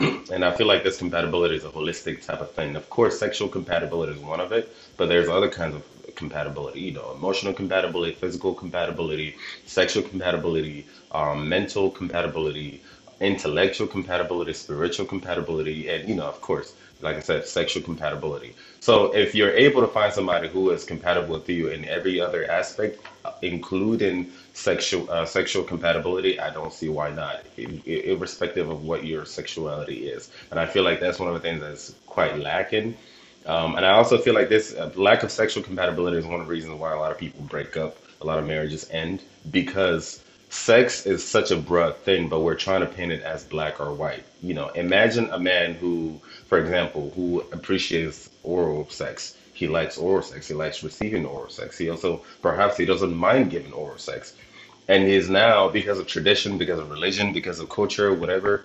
And 0.30 0.44
I 0.44 0.52
feel 0.54 0.66
like 0.68 0.84
this 0.84 0.98
compatibility 0.98 1.56
is 1.56 1.64
a 1.64 1.70
holistic 1.70 2.24
type 2.24 2.40
of 2.40 2.52
thing. 2.52 2.76
Of 2.76 2.88
course, 2.90 3.18
sexual 3.18 3.48
compatibility 3.48 4.14
is 4.14 4.20
one 4.20 4.40
of 4.40 4.52
it, 4.52 4.72
but 4.96 5.08
there's 5.08 5.28
other 5.28 5.50
kinds 5.50 5.76
of 5.76 5.84
compatibility, 6.16 6.80
you 6.80 6.92
know, 6.92 7.12
emotional 7.12 7.54
compatibility, 7.54 8.14
physical 8.14 8.54
compatibility, 8.54 9.36
sexual 9.66 10.04
compatibility, 10.04 10.86
um, 11.12 11.48
mental 11.48 11.90
compatibility, 11.90 12.82
intellectual 13.20 13.88
compatibility, 13.88 14.54
spiritual 14.54 15.06
compatibility, 15.06 15.88
and, 15.88 16.08
you 16.08 16.14
know, 16.16 16.28
of 16.28 16.40
course, 16.40 16.74
like 17.00 17.16
I 17.16 17.20
said, 17.20 17.46
sexual 17.46 17.82
compatibility. 17.82 18.56
So 18.80 19.14
if 19.14 19.34
you're 19.34 19.52
able 19.54 19.82
to 19.82 19.88
find 19.88 20.12
somebody 20.12 20.48
who 20.48 20.70
is 20.70 20.84
compatible 20.84 21.34
with 21.34 21.48
you 21.48 21.68
in 21.68 21.84
every 21.86 22.20
other 22.20 22.50
aspect, 22.50 23.00
including 23.42 24.30
sexual 24.52 25.10
uh, 25.10 25.24
sexual 25.26 25.64
compatibility, 25.64 26.38
I 26.40 26.50
don't 26.50 26.72
see 26.72 26.88
why 26.88 27.10
not, 27.10 27.46
i- 27.58 27.82
i- 27.86 27.90
irrespective 28.12 28.68
of 28.68 28.82
what 28.82 29.04
your 29.04 29.24
sexuality 29.24 30.08
is. 30.08 30.30
And 30.50 30.60
I 30.60 30.66
feel 30.66 30.84
like 30.84 31.00
that's 31.00 31.18
one 31.18 31.28
of 31.28 31.34
the 31.34 31.40
things 31.40 31.60
that's 31.60 31.94
quite 32.06 32.38
lacking. 32.38 32.98
Um, 33.46 33.76
and 33.76 33.86
I 33.86 33.92
also 33.92 34.18
feel 34.18 34.34
like 34.34 34.48
this 34.48 34.74
uh, 34.74 34.90
lack 34.96 35.22
of 35.22 35.30
sexual 35.32 35.62
compatibility 35.62 36.18
is 36.18 36.26
one 36.26 36.40
of 36.40 36.46
the 36.46 36.50
reasons 36.50 36.74
why 36.78 36.92
a 36.92 36.98
lot 36.98 37.10
of 37.10 37.18
people 37.18 37.42
break 37.42 37.76
up, 37.76 37.98
a 38.20 38.26
lot 38.26 38.38
of 38.38 38.46
marriages 38.46 38.86
end, 38.90 39.22
because 39.50 40.22
sex 40.50 41.06
is 41.06 41.26
such 41.26 41.50
a 41.50 41.56
broad 41.56 41.96
thing, 42.04 42.28
but 42.28 42.40
we're 42.40 42.54
trying 42.54 42.80
to 42.80 42.86
paint 42.86 43.12
it 43.12 43.22
as 43.22 43.44
black 43.44 43.80
or 43.80 43.94
white. 43.94 44.26
You 44.42 44.54
know, 44.54 44.68
imagine 44.68 45.30
a 45.30 45.38
man 45.38 45.74
who, 45.74 46.20
for 46.46 46.58
example, 46.58 47.12
who 47.14 47.40
appreciates 47.52 48.28
oral 48.42 48.88
sex. 48.90 49.34
He 49.60 49.68
likes 49.68 49.98
oral 49.98 50.22
sex. 50.22 50.48
He 50.48 50.54
likes 50.54 50.82
receiving 50.82 51.26
oral 51.26 51.50
sex. 51.50 51.76
He 51.76 51.90
also, 51.90 52.22
perhaps, 52.40 52.78
he 52.78 52.86
doesn't 52.86 53.14
mind 53.14 53.50
giving 53.50 53.74
oral 53.74 53.98
sex. 53.98 54.34
And 54.88 55.06
he 55.06 55.14
is 55.14 55.28
now, 55.28 55.68
because 55.68 55.98
of 55.98 56.06
tradition, 56.06 56.56
because 56.56 56.78
of 56.78 56.90
religion, 56.90 57.34
because 57.34 57.60
of 57.60 57.68
culture, 57.68 58.14
whatever 58.14 58.64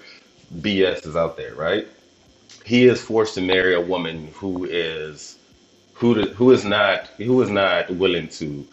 BS 0.62 1.06
is 1.06 1.18
out 1.18 1.36
there, 1.36 1.54
right? 1.54 1.86
He 2.64 2.86
is 2.86 3.02
forced 3.02 3.34
to 3.36 3.42
marry 3.42 3.76
a 3.76 3.82
woman 3.82 4.30
who 4.36 4.64
is 4.64 5.38
who 5.96 6.10
who 6.40 6.52
is 6.52 6.64
not 6.64 7.08
who 7.18 7.42
is 7.42 7.50
not 7.50 7.90
willing 7.90 8.30
to 8.40 8.66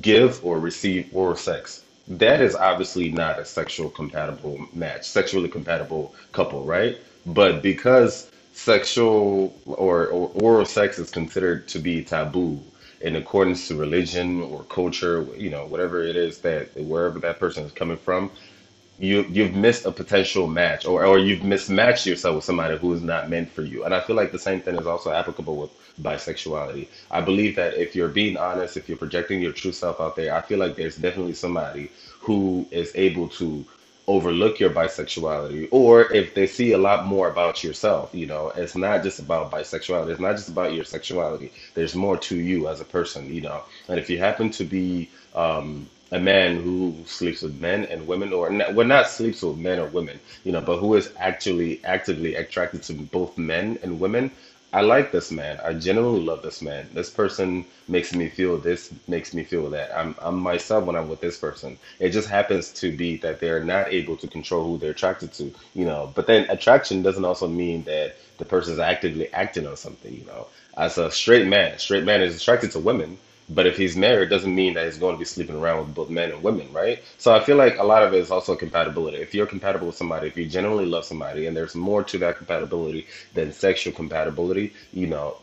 give 0.00 0.44
or 0.44 0.60
receive 0.60 1.10
oral 1.12 1.34
sex. 1.34 1.82
That 2.06 2.40
is 2.40 2.54
obviously 2.54 3.10
not 3.10 3.40
a 3.40 3.44
sexual 3.44 3.90
compatible 3.90 4.68
match, 4.72 5.04
sexually 5.08 5.48
compatible 5.48 6.14
couple, 6.30 6.62
right? 6.64 6.96
But 7.26 7.60
because 7.60 8.30
sexual 8.52 9.54
or, 9.66 10.06
or 10.08 10.30
oral 10.34 10.66
sex 10.66 10.98
is 10.98 11.10
considered 11.10 11.68
to 11.68 11.78
be 11.78 12.02
taboo 12.04 12.62
in 13.00 13.16
accordance 13.16 13.68
to 13.68 13.76
religion 13.76 14.42
or 14.42 14.64
culture, 14.64 15.26
you 15.36 15.50
know, 15.50 15.66
whatever 15.66 16.02
it 16.02 16.16
is 16.16 16.40
that 16.40 16.68
wherever 16.76 17.18
that 17.20 17.38
person 17.38 17.64
is 17.64 17.72
coming 17.72 17.96
from, 17.96 18.30
you 18.98 19.24
you've 19.30 19.54
missed 19.54 19.86
a 19.86 19.92
potential 19.92 20.46
match 20.46 20.84
or 20.84 21.06
or 21.06 21.18
you've 21.18 21.42
mismatched 21.42 22.04
yourself 22.06 22.36
with 22.36 22.44
somebody 22.44 22.76
who 22.76 22.92
is 22.92 23.02
not 23.02 23.30
meant 23.30 23.50
for 23.50 23.62
you. 23.62 23.84
And 23.84 23.94
I 23.94 24.00
feel 24.00 24.16
like 24.16 24.30
the 24.32 24.38
same 24.38 24.60
thing 24.60 24.76
is 24.76 24.86
also 24.86 25.10
applicable 25.10 25.56
with 25.56 25.70
bisexuality. 26.02 26.88
I 27.10 27.22
believe 27.22 27.56
that 27.56 27.74
if 27.74 27.94
you're 27.94 28.08
being 28.08 28.36
honest, 28.36 28.76
if 28.76 28.88
you're 28.88 28.98
projecting 28.98 29.40
your 29.40 29.52
true 29.52 29.72
self 29.72 30.00
out 30.00 30.16
there, 30.16 30.34
I 30.34 30.42
feel 30.42 30.58
like 30.58 30.76
there's 30.76 30.96
definitely 30.96 31.34
somebody 31.34 31.90
who 32.20 32.66
is 32.70 32.92
able 32.94 33.28
to 33.30 33.64
overlook 34.10 34.58
your 34.58 34.70
bisexuality 34.70 35.68
or 35.70 36.12
if 36.12 36.34
they 36.34 36.46
see 36.46 36.72
a 36.72 36.78
lot 36.78 37.06
more 37.06 37.28
about 37.28 37.62
yourself 37.62 38.10
you 38.12 38.26
know 38.26 38.48
it's 38.56 38.76
not 38.76 39.02
just 39.04 39.20
about 39.20 39.52
bisexuality 39.52 40.10
it's 40.10 40.20
not 40.20 40.36
just 40.36 40.48
about 40.48 40.74
your 40.74 40.84
sexuality 40.84 41.52
there's 41.74 41.94
more 41.94 42.16
to 42.18 42.36
you 42.36 42.68
as 42.68 42.80
a 42.80 42.84
person 42.84 43.32
you 43.32 43.40
know. 43.40 43.62
And 43.88 43.98
if 44.00 44.10
you 44.10 44.18
happen 44.18 44.50
to 44.52 44.64
be 44.64 45.08
um, 45.34 45.88
a 46.12 46.18
man 46.18 46.56
who 46.56 46.96
sleeps 47.06 47.42
with 47.42 47.60
men 47.60 47.84
and 47.84 48.06
women 48.08 48.32
or 48.32 48.50
not, 48.50 48.74
well 48.74 48.86
not 48.86 49.08
sleeps 49.08 49.42
with 49.42 49.58
men 49.58 49.78
or 49.78 49.86
women 49.86 50.18
you 50.44 50.52
know 50.52 50.60
but 50.60 50.78
who 50.78 50.94
is 50.94 51.12
actually 51.18 51.80
actively 51.84 52.34
attracted 52.34 52.82
to 52.84 52.94
both 52.94 53.38
men 53.38 53.78
and 53.82 54.00
women 54.00 54.30
I 54.72 54.82
like 54.82 55.10
this 55.10 55.32
man. 55.32 55.58
I 55.64 55.72
genuinely 55.72 56.20
love 56.20 56.42
this 56.42 56.62
man. 56.62 56.88
This 56.94 57.10
person 57.10 57.64
makes 57.88 58.14
me 58.14 58.28
feel 58.28 58.56
this, 58.56 58.92
makes 59.08 59.34
me 59.34 59.42
feel 59.42 59.68
that. 59.70 59.90
I'm 59.96 60.14
I'm 60.20 60.38
myself 60.38 60.84
when 60.84 60.94
I'm 60.94 61.08
with 61.08 61.20
this 61.20 61.38
person. 61.38 61.76
It 61.98 62.10
just 62.10 62.28
happens 62.28 62.72
to 62.74 62.96
be 62.96 63.16
that 63.18 63.40
they're 63.40 63.64
not 63.64 63.92
able 63.92 64.16
to 64.18 64.28
control 64.28 64.64
who 64.64 64.78
they're 64.78 64.92
attracted 64.92 65.32
to, 65.34 65.52
you 65.74 65.84
know. 65.84 66.12
But 66.14 66.28
then 66.28 66.48
attraction 66.50 67.02
doesn't 67.02 67.24
also 67.24 67.48
mean 67.48 67.82
that 67.84 68.14
the 68.38 68.44
person's 68.44 68.78
actively 68.78 69.32
acting 69.32 69.66
on 69.66 69.76
something, 69.76 70.14
you 70.14 70.24
know. 70.26 70.46
As 70.76 70.98
a 70.98 71.10
straight 71.10 71.48
man, 71.48 71.78
straight 71.78 72.04
man 72.04 72.22
is 72.22 72.36
attracted 72.36 72.70
to 72.72 72.78
women, 72.78 73.18
but 73.50 73.66
if 73.66 73.76
he's 73.76 73.96
married, 73.96 74.30
doesn't 74.30 74.54
mean 74.54 74.74
that 74.74 74.84
he's 74.84 74.98
going 74.98 75.14
to 75.14 75.18
be 75.18 75.24
sleeping 75.24 75.56
around 75.56 75.78
with 75.80 75.94
both 75.94 76.08
men 76.08 76.30
and 76.30 76.42
women, 76.42 76.72
right? 76.72 77.02
So 77.18 77.34
I 77.34 77.40
feel 77.40 77.56
like 77.56 77.78
a 77.78 77.84
lot 77.84 78.04
of 78.04 78.14
it 78.14 78.18
is 78.18 78.30
also 78.30 78.54
compatibility. 78.54 79.18
If 79.18 79.34
you're 79.34 79.46
compatible 79.46 79.88
with 79.88 79.96
somebody, 79.96 80.28
if 80.28 80.36
you 80.36 80.46
genuinely 80.46 80.86
love 80.86 81.04
somebody, 81.04 81.46
and 81.46 81.56
there's 81.56 81.74
more 81.74 82.04
to 82.04 82.18
that 82.18 82.36
compatibility 82.36 83.06
than 83.34 83.52
sexual 83.52 83.92
compatibility, 83.92 84.72
you 84.92 85.08
know, 85.08 85.36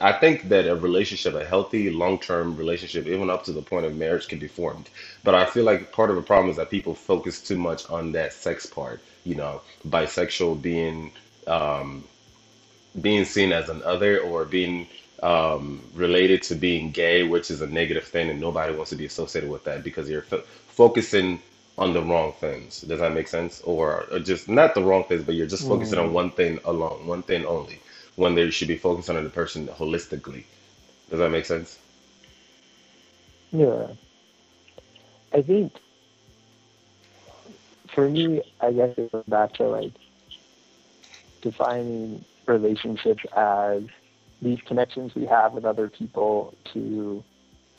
I 0.00 0.12
think 0.12 0.48
that 0.48 0.66
a 0.66 0.74
relationship, 0.74 1.34
a 1.34 1.44
healthy 1.44 1.90
long-term 1.90 2.56
relationship, 2.56 3.06
even 3.06 3.30
up 3.30 3.44
to 3.44 3.52
the 3.52 3.62
point 3.62 3.86
of 3.86 3.96
marriage, 3.96 4.26
can 4.26 4.40
be 4.40 4.48
formed. 4.48 4.90
But 5.22 5.36
I 5.36 5.46
feel 5.46 5.64
like 5.64 5.92
part 5.92 6.10
of 6.10 6.16
the 6.16 6.22
problem 6.22 6.50
is 6.50 6.56
that 6.56 6.70
people 6.70 6.94
focus 6.94 7.40
too 7.40 7.56
much 7.56 7.88
on 7.88 8.12
that 8.12 8.32
sex 8.32 8.66
part. 8.66 9.00
You 9.24 9.36
know, 9.36 9.62
bisexual 9.88 10.60
being 10.60 11.12
um, 11.46 12.04
being 13.00 13.24
seen 13.24 13.52
as 13.52 13.68
an 13.68 13.82
other 13.84 14.18
or 14.18 14.44
being 14.44 14.88
um, 15.22 15.90
related 15.94 16.42
to 16.44 16.56
being 16.56 16.92
gay, 16.92 17.24
which 17.24 17.50
is 17.50 17.62
a 17.62 17.66
negative 17.68 18.04
thing, 18.04 18.30
and 18.30 18.40
nobody 18.40 18.74
wants 18.74 18.90
to 18.90 18.96
be 18.96 19.06
associated 19.06 19.50
with 19.50 19.64
that 19.64 19.84
because 19.84 20.10
you're 20.10 20.22
fo- 20.22 20.44
focusing 20.68 21.42
on 21.78 21.94
the 21.94 22.02
wrong 22.02 22.34
things. 22.40 22.82
Does 22.82 23.00
that 23.00 23.14
make 23.14 23.28
sense? 23.28 23.60
Or, 23.62 24.06
or 24.12 24.20
just 24.20 24.48
not 24.48 24.74
the 24.74 24.84
wrong 24.84 25.04
things, 25.04 25.24
but 25.24 25.36
you're 25.36 25.46
just 25.46 25.66
focusing 25.66 25.98
on 25.98 26.12
Mm, 26.12 26.14
one 26.14 26.32
thing 26.32 26.60
alone, 26.64 27.06
one 27.06 27.22
thing 27.22 27.46
only, 27.46 27.80
when 28.16 28.34
they 28.36 28.50
should 28.50 28.68
be 28.68 28.78
focusing 28.78 29.16
on 29.16 29.24
the 29.24 29.30
person 29.30 29.68
holistically. 29.68 30.44
Does 31.10 31.20
that 31.20 31.30
make 31.30 31.46
sense? 31.46 31.78
yeah. 33.52 33.88
I 35.34 35.42
think 35.42 35.74
for 37.94 38.08
me, 38.10 38.42
I 38.60 38.72
guess 38.72 38.94
it 38.98 39.12
goes 39.12 39.24
back 39.28 39.54
to 39.54 39.64
like 39.68 39.94
defining 41.42 42.24
relationships 42.46 43.24
as 43.36 43.82
these 44.42 44.58
connections 44.66 45.14
we 45.14 45.26
have 45.26 45.52
with 45.52 45.64
other 45.64 45.88
people 45.88 46.54
to 46.72 47.24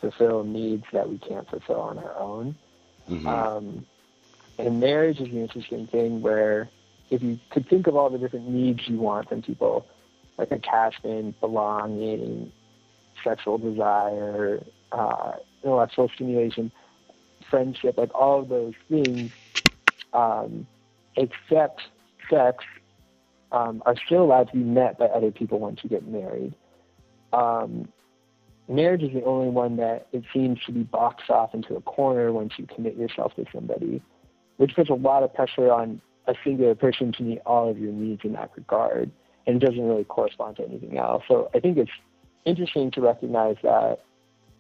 fulfill 0.02 0.44
needs 0.44 0.84
that 0.94 1.10
we 1.10 1.18
can't 1.18 1.50
fulfill 1.50 1.82
on 1.82 1.98
our 1.98 2.16
own. 2.18 2.56
hmm 3.08 3.28
Um, 3.28 3.86
and 4.60 4.80
marriage 4.80 5.20
is 5.20 5.28
an 5.28 5.38
interesting 5.38 5.88
thing 5.88 6.22
where 6.22 6.70
if 7.10 7.22
you 7.22 7.40
could 7.52 7.70
think 7.70 7.88
of 7.88 7.96
all 7.96 8.10
the 8.10 8.18
different 8.18 8.50
needs 8.50 8.88
you 8.88 8.98
want 8.98 9.30
from 9.30 9.42
people, 9.42 9.86
like 10.38 10.52
attachment, 10.52 11.40
belonging, 11.40 12.52
sexual 13.24 13.58
desire, 13.58 14.64
uh, 14.92 15.34
intellectual 15.64 16.10
stimulation, 16.16 16.72
friendship, 17.50 17.98
like 17.98 18.14
all 18.14 18.40
of 18.42 18.50
those 18.50 18.74
things, 18.90 19.32
um, 20.14 20.68
except 21.16 21.82
sex, 22.30 22.64
um, 23.52 23.82
are 23.86 23.96
still 24.06 24.24
allowed 24.24 24.50
to 24.50 24.54
be 24.54 24.64
met 24.64 24.98
by 24.98 25.06
other 25.06 25.32
people 25.32 25.60
once 25.60 25.80
you 25.84 25.90
get 25.90 26.08
married. 26.08 26.54
Um, 27.34 27.88
marriage 28.68 29.04
is 29.04 29.14
the 29.14 29.24
only 29.24 29.50
one 29.50 29.78
that 29.78 30.08
it 30.12 30.24
seems 30.34 30.60
to 30.66 30.72
be 30.72 30.84
boxed 30.84 31.30
off 31.30 31.54
into 31.54 31.76
a 31.76 31.82
corner 31.82 32.32
once 32.32 32.54
you 32.58 32.68
commit 32.68 32.98
yourself 32.98 33.36
to 33.36 33.46
somebody, 33.54 34.02
which 34.58 34.76
puts 34.76 34.90
a 34.90 34.94
lot 34.94 35.24
of 35.24 35.34
pressure 35.34 35.72
on 35.72 36.02
a 36.28 36.36
singular 36.44 36.76
person 36.76 37.12
to 37.14 37.24
meet 37.24 37.40
all 37.46 37.70
of 37.70 37.80
your 37.80 37.92
needs 37.92 38.22
in 38.24 38.34
that 38.34 38.52
regard 38.56 39.10
and 39.46 39.62
doesn't 39.62 39.88
really 39.88 40.04
correspond 40.04 40.58
to 40.58 40.66
anything 40.66 40.98
else. 40.98 41.24
So 41.28 41.50
I 41.56 41.60
think 41.60 41.78
it's 41.78 41.92
interesting 42.46 42.92
to 42.92 43.02
recognize 43.02 43.56
that 43.64 44.00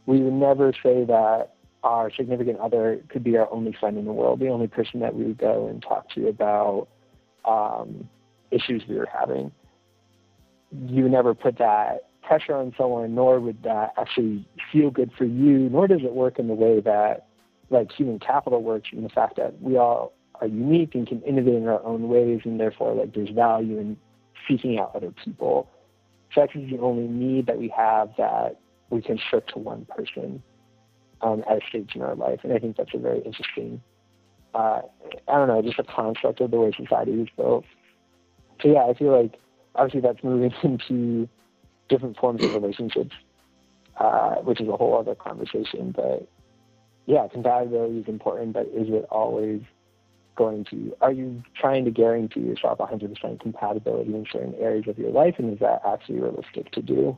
we 0.05 0.21
would 0.21 0.33
never 0.33 0.71
say 0.81 1.03
that 1.03 1.53
our 1.83 2.11
significant 2.11 2.59
other 2.59 3.01
could 3.09 3.23
be 3.23 3.37
our 3.37 3.51
only 3.51 3.73
friend 3.73 3.97
in 3.97 4.05
the 4.05 4.13
world, 4.13 4.39
the 4.39 4.47
only 4.47 4.67
person 4.67 5.01
that 5.01 5.13
we 5.13 5.25
would 5.25 5.37
go 5.37 5.67
and 5.67 5.81
talk 5.81 6.09
to 6.11 6.27
about 6.27 6.87
um, 7.45 8.09
issues 8.51 8.83
we 8.87 8.95
were 8.95 9.09
having. 9.11 9.51
You 10.71 11.07
never 11.07 11.33
put 11.33 11.57
that 11.59 12.09
pressure 12.23 12.55
on 12.55 12.73
someone, 12.77 13.15
nor 13.15 13.39
would 13.39 13.63
that 13.63 13.93
actually 13.97 14.47
feel 14.71 14.91
good 14.91 15.11
for 15.17 15.23
you, 15.23 15.69
nor 15.69 15.87
does 15.87 16.01
it 16.03 16.13
work 16.13 16.39
in 16.39 16.47
the 16.47 16.53
way 16.53 16.81
that 16.81 17.27
like 17.69 17.91
human 17.91 18.19
capital 18.19 18.61
works 18.61 18.89
in 18.91 19.03
the 19.03 19.09
fact 19.09 19.37
that 19.37 19.61
we 19.61 19.77
all 19.77 20.13
are 20.39 20.47
unique 20.47 20.93
and 20.93 21.07
can 21.07 21.21
innovate 21.23 21.55
in 21.55 21.67
our 21.67 21.83
own 21.83 22.07
ways 22.09 22.41
and 22.45 22.59
therefore 22.59 22.93
like 22.93 23.13
there's 23.13 23.29
value 23.29 23.77
in 23.77 23.97
seeking 24.47 24.79
out 24.79 24.95
other 24.95 25.11
people. 25.11 25.69
Sex 26.33 26.53
is 26.55 26.69
the 26.69 26.77
only 26.79 27.07
need 27.07 27.47
that 27.47 27.57
we 27.57 27.69
have 27.75 28.09
that 28.17 28.59
we 28.89 29.01
can 29.01 29.17
strip 29.17 29.47
to 29.47 29.59
one 29.59 29.85
person 29.85 30.41
um, 31.21 31.43
at 31.49 31.57
a 31.57 31.67
stage 31.67 31.91
in 31.95 32.01
our 32.01 32.15
life. 32.15 32.41
And 32.43 32.53
I 32.53 32.59
think 32.59 32.77
that's 32.77 32.93
a 32.93 32.99
very 32.99 33.19
interesting 33.21 33.81
uh, 34.53 34.81
I 35.27 35.33
don't 35.33 35.47
know, 35.47 35.61
just 35.61 35.79
a 35.79 35.83
construct 35.83 36.41
of 36.41 36.51
the 36.51 36.57
way 36.57 36.71
society 36.75 37.11
is 37.11 37.27
built. 37.35 37.65
So 38.61 38.69
yeah, 38.69 38.85
I 38.85 38.93
feel 38.93 39.11
like 39.19 39.39
obviously 39.75 40.01
that's 40.01 40.23
moving 40.23 40.53
into 40.63 41.29
different 41.89 42.17
forms 42.17 42.43
of 42.43 42.53
relationships, 42.53 43.15
uh, 43.97 44.35
which 44.35 44.61
is 44.61 44.67
a 44.67 44.75
whole 44.75 44.97
other 44.97 45.15
conversation. 45.15 45.91
But 45.95 46.27
yeah, 47.05 47.27
compatibility 47.27 47.99
is 47.99 48.07
important, 48.07 48.53
but 48.53 48.67
is 48.67 48.89
it 48.89 49.05
always 49.09 49.61
going 50.35 50.65
to, 50.65 50.95
are 51.01 51.11
you 51.11 51.43
trying 51.55 51.85
to 51.85 51.91
guarantee 51.91 52.41
yourself 52.41 52.77
100% 52.79 53.39
compatibility 53.39 54.13
in 54.13 54.25
certain 54.31 54.55
areas 54.55 54.87
of 54.87 54.97
your 54.97 55.11
life? 55.11 55.35
And 55.37 55.53
is 55.53 55.59
that 55.59 55.81
actually 55.85 56.19
realistic 56.19 56.71
to 56.71 56.81
do? 56.81 57.17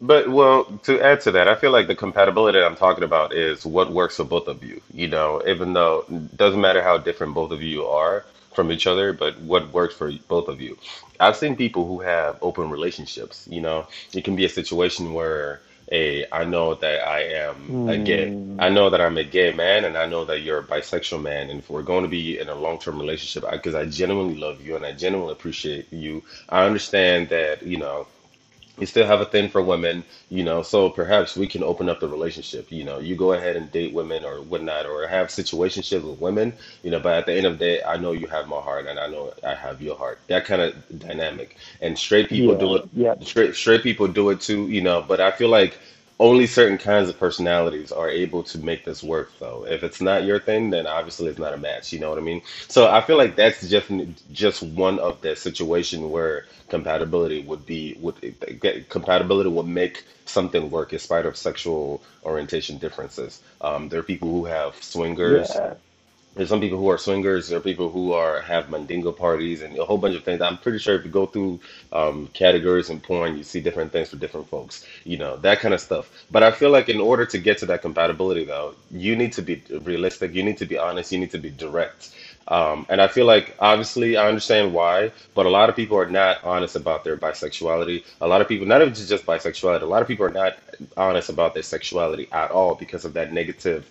But 0.00 0.30
well, 0.30 0.64
to 0.82 1.00
add 1.00 1.20
to 1.22 1.30
that, 1.32 1.48
I 1.48 1.54
feel 1.54 1.70
like 1.70 1.86
the 1.86 1.94
compatibility 1.94 2.60
I'm 2.60 2.76
talking 2.76 3.04
about 3.04 3.32
is 3.32 3.64
what 3.64 3.92
works 3.92 4.16
for 4.16 4.24
both 4.24 4.48
of 4.48 4.62
you. 4.64 4.80
You 4.92 5.08
know, 5.08 5.42
even 5.46 5.72
though 5.72 6.04
it 6.10 6.36
doesn't 6.36 6.60
matter 6.60 6.82
how 6.82 6.98
different 6.98 7.34
both 7.34 7.52
of 7.52 7.62
you 7.62 7.86
are 7.86 8.24
from 8.56 8.72
each 8.72 8.86
other, 8.86 9.12
but 9.12 9.38
what 9.40 9.72
works 9.72 9.94
for 9.94 10.10
both 10.28 10.48
of 10.48 10.60
you. 10.60 10.76
I've 11.20 11.36
seen 11.36 11.54
people 11.56 11.86
who 11.86 12.00
have 12.00 12.38
open 12.42 12.70
relationships. 12.70 13.46
You 13.48 13.60
know, 13.60 13.86
it 14.12 14.24
can 14.24 14.34
be 14.34 14.44
a 14.44 14.48
situation 14.48 15.12
where, 15.12 15.60
a 15.92 16.26
I 16.32 16.44
know 16.44 16.74
that 16.74 17.06
I 17.06 17.20
am 17.44 17.88
a 17.88 17.96
gay. 17.96 18.30
Hmm. 18.30 18.58
I 18.58 18.68
know 18.70 18.90
that 18.90 19.00
I'm 19.00 19.16
a 19.18 19.22
gay 19.24 19.52
man, 19.52 19.84
and 19.84 19.96
I 19.96 20.06
know 20.06 20.24
that 20.24 20.40
you're 20.40 20.58
a 20.58 20.64
bisexual 20.64 21.22
man. 21.22 21.50
And 21.50 21.60
if 21.60 21.70
we're 21.70 21.82
going 21.82 22.02
to 22.02 22.08
be 22.08 22.40
in 22.40 22.48
a 22.48 22.54
long-term 22.56 22.98
relationship, 22.98 23.48
because 23.48 23.76
I, 23.76 23.82
I 23.82 23.86
genuinely 23.86 24.36
love 24.36 24.60
you 24.60 24.74
and 24.74 24.84
I 24.84 24.92
genuinely 24.92 25.32
appreciate 25.32 25.92
you, 25.92 26.24
I 26.48 26.64
understand 26.64 27.28
that, 27.28 27.62
you 27.62 27.76
know 27.76 28.08
you 28.78 28.86
still 28.86 29.06
have 29.06 29.20
a 29.20 29.24
thing 29.24 29.48
for 29.48 29.62
women, 29.62 30.04
you 30.28 30.42
know, 30.42 30.62
so 30.62 30.90
perhaps 30.90 31.36
we 31.36 31.46
can 31.46 31.62
open 31.62 31.88
up 31.88 32.00
the 32.00 32.08
relationship. 32.08 32.70
You 32.70 32.84
know, 32.84 32.98
you 32.98 33.16
go 33.16 33.32
ahead 33.32 33.56
and 33.56 33.70
date 33.72 33.92
women 33.92 34.24
or 34.24 34.36
whatnot, 34.42 34.86
or 34.86 35.06
have 35.06 35.28
situationships 35.28 36.02
with 36.02 36.20
women, 36.20 36.52
you 36.82 36.90
know, 36.90 37.00
but 37.00 37.14
at 37.14 37.26
the 37.26 37.34
end 37.34 37.46
of 37.46 37.58
the 37.58 37.64
day, 37.64 37.82
I 37.82 37.96
know 37.96 38.12
you 38.12 38.26
have 38.26 38.48
my 38.48 38.60
heart 38.60 38.86
and 38.86 38.98
I 38.98 39.06
know 39.06 39.32
I 39.42 39.54
have 39.54 39.80
your 39.80 39.96
heart. 39.96 40.20
That 40.28 40.44
kind 40.44 40.60
of 40.60 40.98
dynamic. 40.98 41.56
And 41.80 41.98
straight 41.98 42.28
people 42.28 42.56
do 42.56 42.76
it, 42.76 42.88
yeah, 42.92 43.14
straight 43.20 43.54
straight 43.54 43.82
people 43.82 44.08
do 44.08 44.30
it 44.30 44.40
too, 44.40 44.68
you 44.68 44.82
know, 44.82 45.04
but 45.06 45.20
I 45.20 45.30
feel 45.30 45.48
like 45.48 45.78
only 46.18 46.46
certain 46.46 46.78
kinds 46.78 47.08
of 47.10 47.18
personalities 47.18 47.92
are 47.92 48.08
able 48.08 48.42
to 48.44 48.58
make 48.58 48.84
this 48.84 49.02
work 49.02 49.32
though. 49.38 49.66
If 49.68 49.82
it's 49.82 50.00
not 50.00 50.24
your 50.24 50.40
thing, 50.40 50.70
then 50.70 50.86
obviously 50.86 51.28
it's 51.28 51.38
not 51.38 51.52
a 51.52 51.58
match, 51.58 51.92
you 51.92 51.98
know 52.00 52.08
what 52.08 52.18
I 52.18 52.22
mean? 52.22 52.42
So 52.68 52.88
I 52.90 53.02
feel 53.02 53.18
like 53.18 53.36
that's 53.36 53.68
just 53.68 53.90
just 54.32 54.62
one 54.62 54.98
of 54.98 55.20
the 55.20 55.36
situation 55.36 56.10
where 56.10 56.46
compatibility 56.68 57.42
would 57.42 57.66
be 57.66 57.96
would 58.00 58.16
get 58.60 58.88
compatibility 58.88 59.50
would 59.50 59.66
make 59.66 60.04
something 60.24 60.70
work 60.70 60.92
in 60.92 60.98
spite 60.98 61.26
of 61.26 61.36
sexual 61.36 62.02
orientation 62.24 62.78
differences. 62.78 63.40
Um, 63.60 63.88
there 63.90 64.00
are 64.00 64.04
people 64.04 64.30
who 64.30 64.46
have 64.46 64.82
swingers 64.82 65.50
yeah, 65.54 65.74
there's 66.36 66.50
some 66.50 66.60
people 66.60 66.78
who 66.78 66.88
are 66.88 66.98
swingers. 66.98 67.48
There 67.48 67.58
are 67.58 67.62
people 67.62 67.88
who 67.88 68.12
are 68.12 68.42
have 68.42 68.68
mandingo 68.68 69.10
parties 69.10 69.62
and 69.62 69.76
a 69.78 69.84
whole 69.86 69.96
bunch 69.96 70.14
of 70.14 70.22
things. 70.22 70.42
I'm 70.42 70.58
pretty 70.58 70.78
sure 70.78 70.94
if 70.94 71.04
you 71.04 71.10
go 71.10 71.24
through 71.24 71.60
um, 71.92 72.28
categories 72.34 72.90
in 72.90 73.00
porn, 73.00 73.38
you 73.38 73.42
see 73.42 73.62
different 73.62 73.90
things 73.90 74.10
for 74.10 74.16
different 74.16 74.46
folks. 74.48 74.86
You 75.04 75.16
know 75.16 75.38
that 75.38 75.60
kind 75.60 75.72
of 75.72 75.80
stuff. 75.80 76.26
But 76.30 76.42
I 76.42 76.50
feel 76.50 76.70
like 76.70 76.90
in 76.90 77.00
order 77.00 77.24
to 77.24 77.38
get 77.38 77.56
to 77.58 77.66
that 77.66 77.80
compatibility, 77.80 78.44
though, 78.44 78.74
you 78.90 79.16
need 79.16 79.32
to 79.32 79.42
be 79.42 79.62
realistic. 79.80 80.34
You 80.34 80.42
need 80.42 80.58
to 80.58 80.66
be 80.66 80.76
honest. 80.76 81.10
You 81.10 81.18
need 81.18 81.30
to 81.30 81.38
be 81.38 81.50
direct. 81.50 82.14
Um, 82.48 82.86
and 82.90 83.00
I 83.00 83.08
feel 83.08 83.26
like 83.26 83.56
obviously 83.58 84.18
I 84.18 84.28
understand 84.28 84.74
why, 84.74 85.10
but 85.34 85.46
a 85.46 85.48
lot 85.50 85.68
of 85.70 85.74
people 85.74 85.98
are 85.98 86.08
not 86.08 86.44
honest 86.44 86.76
about 86.76 87.02
their 87.02 87.16
bisexuality. 87.16 88.04
A 88.20 88.28
lot 88.28 88.40
of 88.40 88.46
people, 88.46 88.66
not 88.66 88.82
even 88.82 88.94
just 88.94 89.26
bisexuality, 89.26 89.82
a 89.82 89.86
lot 89.86 90.02
of 90.02 90.06
people 90.06 90.26
are 90.26 90.30
not 90.30 90.56
honest 90.96 91.28
about 91.28 91.54
their 91.54 91.64
sexuality 91.64 92.28
at 92.30 92.52
all 92.52 92.76
because 92.76 93.04
of 93.04 93.14
that 93.14 93.32
negative 93.32 93.90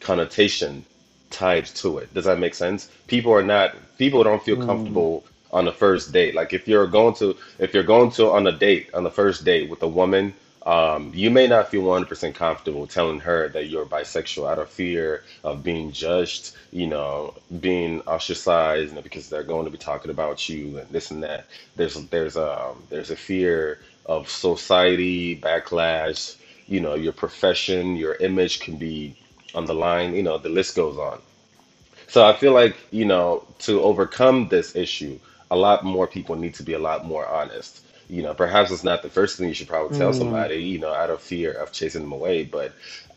connotation 0.00 0.84
tied 1.34 1.66
to 1.66 1.98
it. 1.98 2.14
Does 2.14 2.26
that 2.26 2.38
make 2.40 2.54
sense? 2.54 2.88
People 3.08 3.32
are 3.34 3.44
not 3.44 3.76
people 3.98 4.24
don't 4.24 4.42
feel 4.42 4.56
Mm, 4.56 4.70
comfortable 4.70 5.24
on 5.52 5.66
the 5.66 5.72
first 5.72 6.12
date. 6.12 6.34
Like 6.34 6.54
if 6.54 6.68
you're 6.68 6.88
going 6.88 7.14
to 7.16 7.36
if 7.58 7.74
you're 7.74 7.84
going 7.84 8.10
to 8.12 8.30
on 8.30 8.46
a 8.48 8.52
date 8.52 8.90
on 8.94 9.04
the 9.04 9.10
first 9.12 9.44
date 9.44 9.68
with 9.70 9.82
a 9.82 9.88
woman, 9.88 10.34
um, 10.66 11.12
you 11.14 11.30
may 11.30 11.48
not 11.48 11.68
feel 11.68 11.82
100% 11.84 12.34
comfortable 12.34 12.86
telling 12.86 13.20
her 13.20 13.48
that 13.50 13.68
you're 13.68 13.86
bisexual 13.86 14.50
out 14.50 14.60
of 14.60 14.70
fear 14.70 15.22
of 15.44 15.62
being 15.64 15.92
judged, 15.92 16.52
you 16.72 16.86
know, 16.88 17.34
being 17.60 18.02
ostracized, 18.02 18.90
you 18.90 18.96
know, 18.96 19.02
because 19.02 19.28
they're 19.28 19.44
going 19.44 19.66
to 19.66 19.72
be 19.72 19.78
talking 19.78 20.12
about 20.12 20.48
you 20.48 20.78
and 20.78 20.88
this 20.90 21.10
and 21.12 21.24
that. 21.24 21.46
There's 21.76 21.94
there's 22.10 22.36
um 22.36 22.86
there's 22.90 23.10
a 23.10 23.16
fear 23.16 23.78
of 24.06 24.30
society 24.30 25.36
backlash, 25.36 26.36
you 26.66 26.80
know, 26.80 26.94
your 26.94 27.12
profession, 27.12 27.96
your 27.96 28.16
image 28.20 28.60
can 28.60 28.78
be 28.78 29.16
on 29.54 29.66
the 29.66 29.74
line, 29.74 30.14
you 30.14 30.22
know, 30.22 30.38
the 30.38 30.48
list 30.50 30.74
goes 30.76 30.98
on. 30.98 31.22
So 32.08 32.24
I 32.24 32.32
feel 32.34 32.52
like, 32.52 32.86
you 32.90 33.04
know, 33.04 33.44
to 33.60 33.80
overcome 33.82 34.48
this 34.48 34.74
issue, 34.76 35.18
a 35.50 35.56
lot 35.56 35.84
more 35.84 36.06
people 36.08 36.36
need 36.36 36.54
to 36.54 36.64
be 36.64 36.72
a 36.74 36.78
lot 36.78 37.04
more 37.04 37.26
honest. 37.26 37.80
You 38.08 38.22
know, 38.22 38.34
perhaps 38.34 38.70
it's 38.70 38.84
not 38.84 39.02
the 39.02 39.10
first 39.10 39.36
thing 39.38 39.48
you 39.48 39.54
should 39.54 39.68
probably 39.68 39.92
tell 39.92 40.12
mm, 40.12 40.12
somebody, 40.12 40.56
you 40.62 40.78
know, 40.78 40.92
out 40.92 41.10
of 41.10 41.22
fear 41.22 41.52
of 41.52 41.72
chasing 41.72 42.02
them 42.02 42.12
away, 42.12 42.44
but 42.44 42.72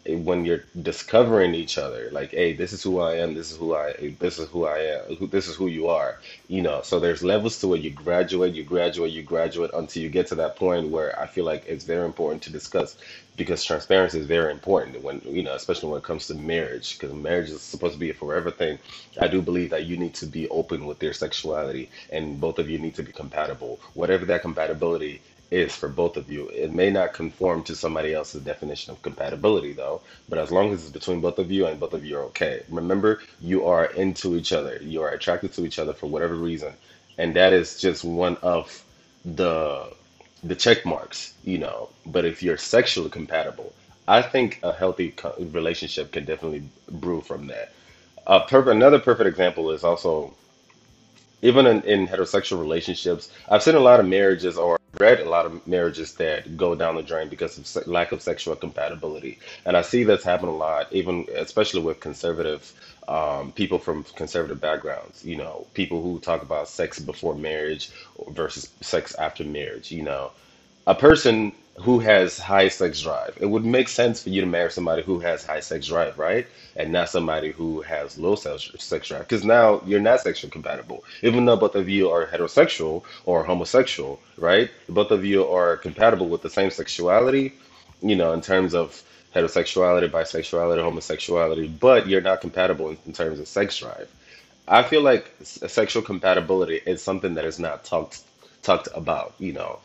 when 0.07 0.45
you're 0.45 0.63
discovering 0.81 1.53
each 1.53 1.77
other, 1.77 2.09
like, 2.11 2.31
hey, 2.31 2.53
this 2.53 2.71
is 2.73 2.81
who 2.83 2.99
I 2.99 3.15
am, 3.15 3.33
this 3.33 3.51
is 3.51 3.57
who 3.57 3.75
I, 3.75 3.93
this 4.19 4.39
is 4.39 4.49
who 4.49 4.65
I 4.65 4.79
am, 4.79 5.15
who, 5.17 5.27
this 5.27 5.47
is 5.47 5.55
who 5.55 5.67
you 5.67 5.87
are, 5.87 6.17
you 6.47 6.61
know. 6.61 6.81
So 6.83 6.99
there's 6.99 7.23
levels 7.23 7.59
to 7.59 7.73
it. 7.73 7.81
You 7.81 7.91
graduate, 7.91 8.53
you 8.53 8.63
graduate, 8.63 9.11
you 9.11 9.23
graduate 9.23 9.71
until 9.73 10.01
you 10.03 10.09
get 10.09 10.27
to 10.27 10.35
that 10.35 10.55
point 10.55 10.89
where 10.89 11.17
I 11.19 11.27
feel 11.27 11.45
like 11.45 11.63
it's 11.65 11.83
very 11.83 12.05
important 12.05 12.43
to 12.43 12.51
discuss 12.51 12.95
because 13.37 13.63
transparency 13.63 14.19
is 14.19 14.27
very 14.27 14.51
important 14.51 15.03
when, 15.03 15.21
you 15.25 15.43
know, 15.43 15.55
especially 15.55 15.89
when 15.89 15.99
it 15.99 16.05
comes 16.05 16.27
to 16.27 16.35
marriage, 16.35 16.97
because 16.99 17.15
marriage 17.15 17.51
is 17.51 17.63
supposed 17.63 17.93
to 17.93 17.99
be 17.99 18.11
a 18.11 18.15
forever 18.15 18.51
thing. 18.51 18.79
I 19.21 19.29
do 19.29 19.41
believe 19.41 19.71
that 19.71 19.85
you 19.85 19.97
need 19.97 20.15
to 20.15 20.27
be 20.27 20.49
open 20.49 20.85
with 20.87 21.03
your 21.03 21.13
sexuality 21.13 21.91
and 22.11 22.41
both 22.41 22.59
of 22.59 22.69
you 22.69 22.79
need 22.79 22.95
to 22.95 23.03
be 23.03 23.13
compatible. 23.13 23.79
Whatever 23.93 24.25
that 24.27 24.43
compatibility 24.43 25.21
is 25.51 25.75
for 25.75 25.89
both 25.89 26.17
of 26.17 26.29
you. 26.29 26.49
It 26.49 26.73
may 26.73 26.91
not 26.91 27.13
conform 27.13 27.63
to 27.65 27.75
somebody 27.75 28.13
else's 28.13 28.43
definition 28.43 28.91
of 28.91 29.01
compatibility, 29.01 29.73
though, 29.73 30.01
but 30.27 30.39
as 30.39 30.51
long 30.51 30.73
as 30.73 30.83
it's 30.83 30.91
between 30.91 31.21
both 31.21 31.39
of 31.39 31.51
you 31.51 31.67
and 31.67 31.79
both 31.79 31.93
of 31.93 32.05
you 32.05 32.17
are 32.17 32.25
okay. 32.25 32.63
Remember, 32.69 33.21
you 33.39 33.65
are 33.67 33.85
into 33.85 34.35
each 34.35 34.51
other, 34.53 34.77
you 34.81 35.01
are 35.03 35.09
attracted 35.09 35.53
to 35.53 35.65
each 35.65 35.79
other 35.79 35.93
for 35.93 36.07
whatever 36.07 36.35
reason, 36.35 36.75
and 37.17 37.35
that 37.35 37.53
is 37.53 37.79
just 37.79 38.03
one 38.03 38.37
of 38.43 38.83
the 39.25 39.89
the 40.43 40.55
check 40.55 40.85
marks, 40.85 41.33
you 41.43 41.57
know. 41.57 41.89
But 42.05 42.25
if 42.25 42.43
you're 42.43 42.57
sexually 42.57 43.09
compatible, 43.09 43.73
I 44.07 44.21
think 44.21 44.59
a 44.63 44.71
healthy 44.71 45.11
co- 45.11 45.35
relationship 45.39 46.11
can 46.11 46.25
definitely 46.25 46.63
brew 46.89 47.21
from 47.21 47.47
that. 47.47 47.73
Uh, 48.25 48.39
perfect. 48.41 48.75
Another 48.75 48.99
perfect 48.99 49.27
example 49.27 49.71
is 49.71 49.83
also 49.83 50.33
even 51.41 51.67
in, 51.67 51.81
in 51.83 52.07
heterosexual 52.07 52.59
relationships, 52.59 53.31
I've 53.49 53.63
seen 53.63 53.75
a 53.75 53.79
lot 53.79 53.99
of 53.99 54.07
marriages 54.07 54.57
or 54.57 54.77
read 54.99 55.19
a 55.19 55.29
lot 55.29 55.45
of 55.45 55.65
marriages 55.67 56.15
that 56.15 56.57
go 56.57 56.73
down 56.73 56.95
the 56.95 57.03
drain 57.03 57.29
because 57.29 57.57
of 57.57 57.67
se 57.67 57.81
lack 57.85 58.11
of 58.11 58.21
sexual 58.21 58.55
compatibility. 58.55 59.37
And 59.65 59.77
I 59.77 59.81
see 59.81 60.03
this 60.03 60.23
happen 60.23 60.49
a 60.49 60.55
lot, 60.55 60.91
even 60.91 61.27
especially 61.35 61.81
with 61.81 61.99
conservative 61.99 62.71
um, 63.07 63.51
people 63.53 63.79
from 63.79 64.03
conservative 64.03 64.59
backgrounds, 64.61 65.23
you 65.25 65.35
know, 65.37 65.67
people 65.73 66.01
who 66.01 66.19
talk 66.19 66.41
about 66.41 66.67
sex 66.67 66.99
before 66.99 67.35
marriage 67.35 67.91
versus 68.29 68.69
sex 68.81 69.15
after 69.15 69.43
marriage, 69.43 69.91
you 69.91 70.03
know 70.03 70.31
a 70.87 70.95
person 70.95 71.51
who 71.81 71.99
has 71.99 72.39
high 72.39 72.69
sex 72.69 73.01
drive. 73.01 73.37
It 73.39 73.45
would 73.45 73.65
make 73.65 73.89
sense 73.89 74.23
for 74.23 74.29
you 74.29 74.41
to 74.41 74.47
marry 74.47 74.71
somebody 74.71 75.03
who 75.03 75.19
has 75.19 75.45
high 75.45 75.59
sex 75.59 75.87
drive, 75.87 76.17
right? 76.17 76.47
And 76.75 76.91
not 76.91 77.09
somebody 77.09 77.51
who 77.51 77.81
has 77.81 78.17
low 78.17 78.35
sex, 78.35 78.71
sex 78.79 79.09
drive. 79.09 79.21
Because 79.27 79.43
now 79.43 79.81
you're 79.85 79.99
not 79.99 80.21
sexually 80.21 80.49
compatible. 80.49 81.03
Even 81.21 81.45
though 81.45 81.57
both 81.57 81.75
of 81.75 81.87
you 81.89 82.09
are 82.09 82.25
heterosexual 82.25 83.03
or 83.25 83.43
homosexual, 83.43 84.19
right? 84.37 84.71
Both 84.89 85.11
of 85.11 85.23
you 85.25 85.45
are 85.47 85.77
compatible 85.77 86.29
with 86.29 86.41
the 86.41 86.49
same 86.49 86.71
sexuality, 86.71 87.53
you 88.01 88.15
know, 88.15 88.33
in 88.33 88.41
terms 88.41 88.73
of 88.73 89.03
heterosexuality, 89.37 90.09
bisexuality, 90.09 90.83
homosexuality, 90.83 91.67
but 91.79 92.07
you're 92.07 92.21
not 92.21 92.41
compatible 92.41 92.89
in, 92.89 92.97
in 93.05 93.13
terms 93.13 93.39
of 93.39 93.47
sex 93.47 93.77
drive. 93.77 94.09
I 94.67 94.83
feel 94.83 95.01
like 95.01 95.31
sexual 95.43 96.03
compatibility 96.03 96.81
is 96.85 97.01
something 97.01 97.35
that 97.35 97.45
is 97.45 97.59
not 97.59 97.85
talked 97.85 98.21
talked 98.63 98.89
about, 98.95 99.33
you 99.39 99.53
know. 99.53 99.79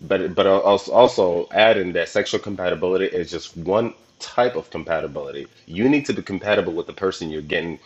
But 0.00 0.34
but 0.34 0.46
also 0.46 0.92
also 0.92 1.48
adding 1.52 1.92
that 1.94 2.08
sexual 2.08 2.40
compatibility 2.40 3.06
is 3.06 3.30
just 3.30 3.56
one 3.56 3.94
type 4.20 4.56
of 4.56 4.70
compatibility. 4.70 5.48
You 5.66 5.88
need 5.88 6.06
to 6.06 6.12
be 6.12 6.22
compatible 6.22 6.74
with 6.74 6.86
the 6.86 6.92
person 6.92 7.30
you're 7.30 7.42
getting 7.42 7.80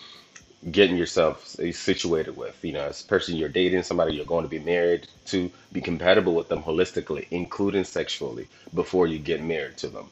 getting 0.71 0.97
yourself 0.97 1.47
situated 1.47 2.37
with. 2.37 2.59
You 2.65 2.73
know, 2.73 2.83
as 2.85 3.03
a 3.03 3.07
person 3.07 3.37
you're 3.37 3.49
dating, 3.49 3.83
somebody 3.83 4.15
you're 4.15 4.27
going 4.27 4.45
to 4.45 4.49
be 4.51 4.59
married 4.59 5.09
to, 5.27 5.51
be 5.73 5.81
compatible 5.81 6.35
with 6.35 6.49
them 6.49 6.63
holistically, 6.63 7.27
including 7.31 7.85
sexually, 7.85 8.49
before 8.75 9.07
you 9.07 9.19
get 9.19 9.43
married 9.43 9.77
to 9.79 9.89
them. 9.89 10.11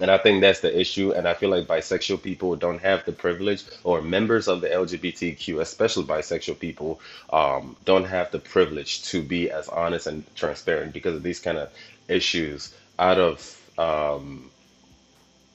And 0.00 0.10
I 0.10 0.18
think 0.18 0.40
that's 0.40 0.60
the 0.60 0.78
issue. 0.78 1.12
And 1.12 1.28
I 1.28 1.34
feel 1.34 1.50
like 1.50 1.66
bisexual 1.66 2.22
people 2.22 2.56
don't 2.56 2.80
have 2.80 3.04
the 3.04 3.12
privilege, 3.12 3.64
or 3.84 4.02
members 4.02 4.48
of 4.48 4.60
the 4.60 4.68
LGBTQ, 4.68 5.60
especially 5.60 6.04
bisexual 6.04 6.58
people, 6.58 7.00
um, 7.30 7.76
don't 7.84 8.04
have 8.04 8.30
the 8.32 8.40
privilege 8.40 9.04
to 9.04 9.22
be 9.22 9.50
as 9.50 9.68
honest 9.68 10.06
and 10.06 10.24
transparent 10.34 10.92
because 10.92 11.14
of 11.14 11.22
these 11.22 11.38
kind 11.38 11.58
of 11.58 11.70
issues 12.08 12.74
out 12.98 13.18
of 13.18 13.60
um, 13.78 14.50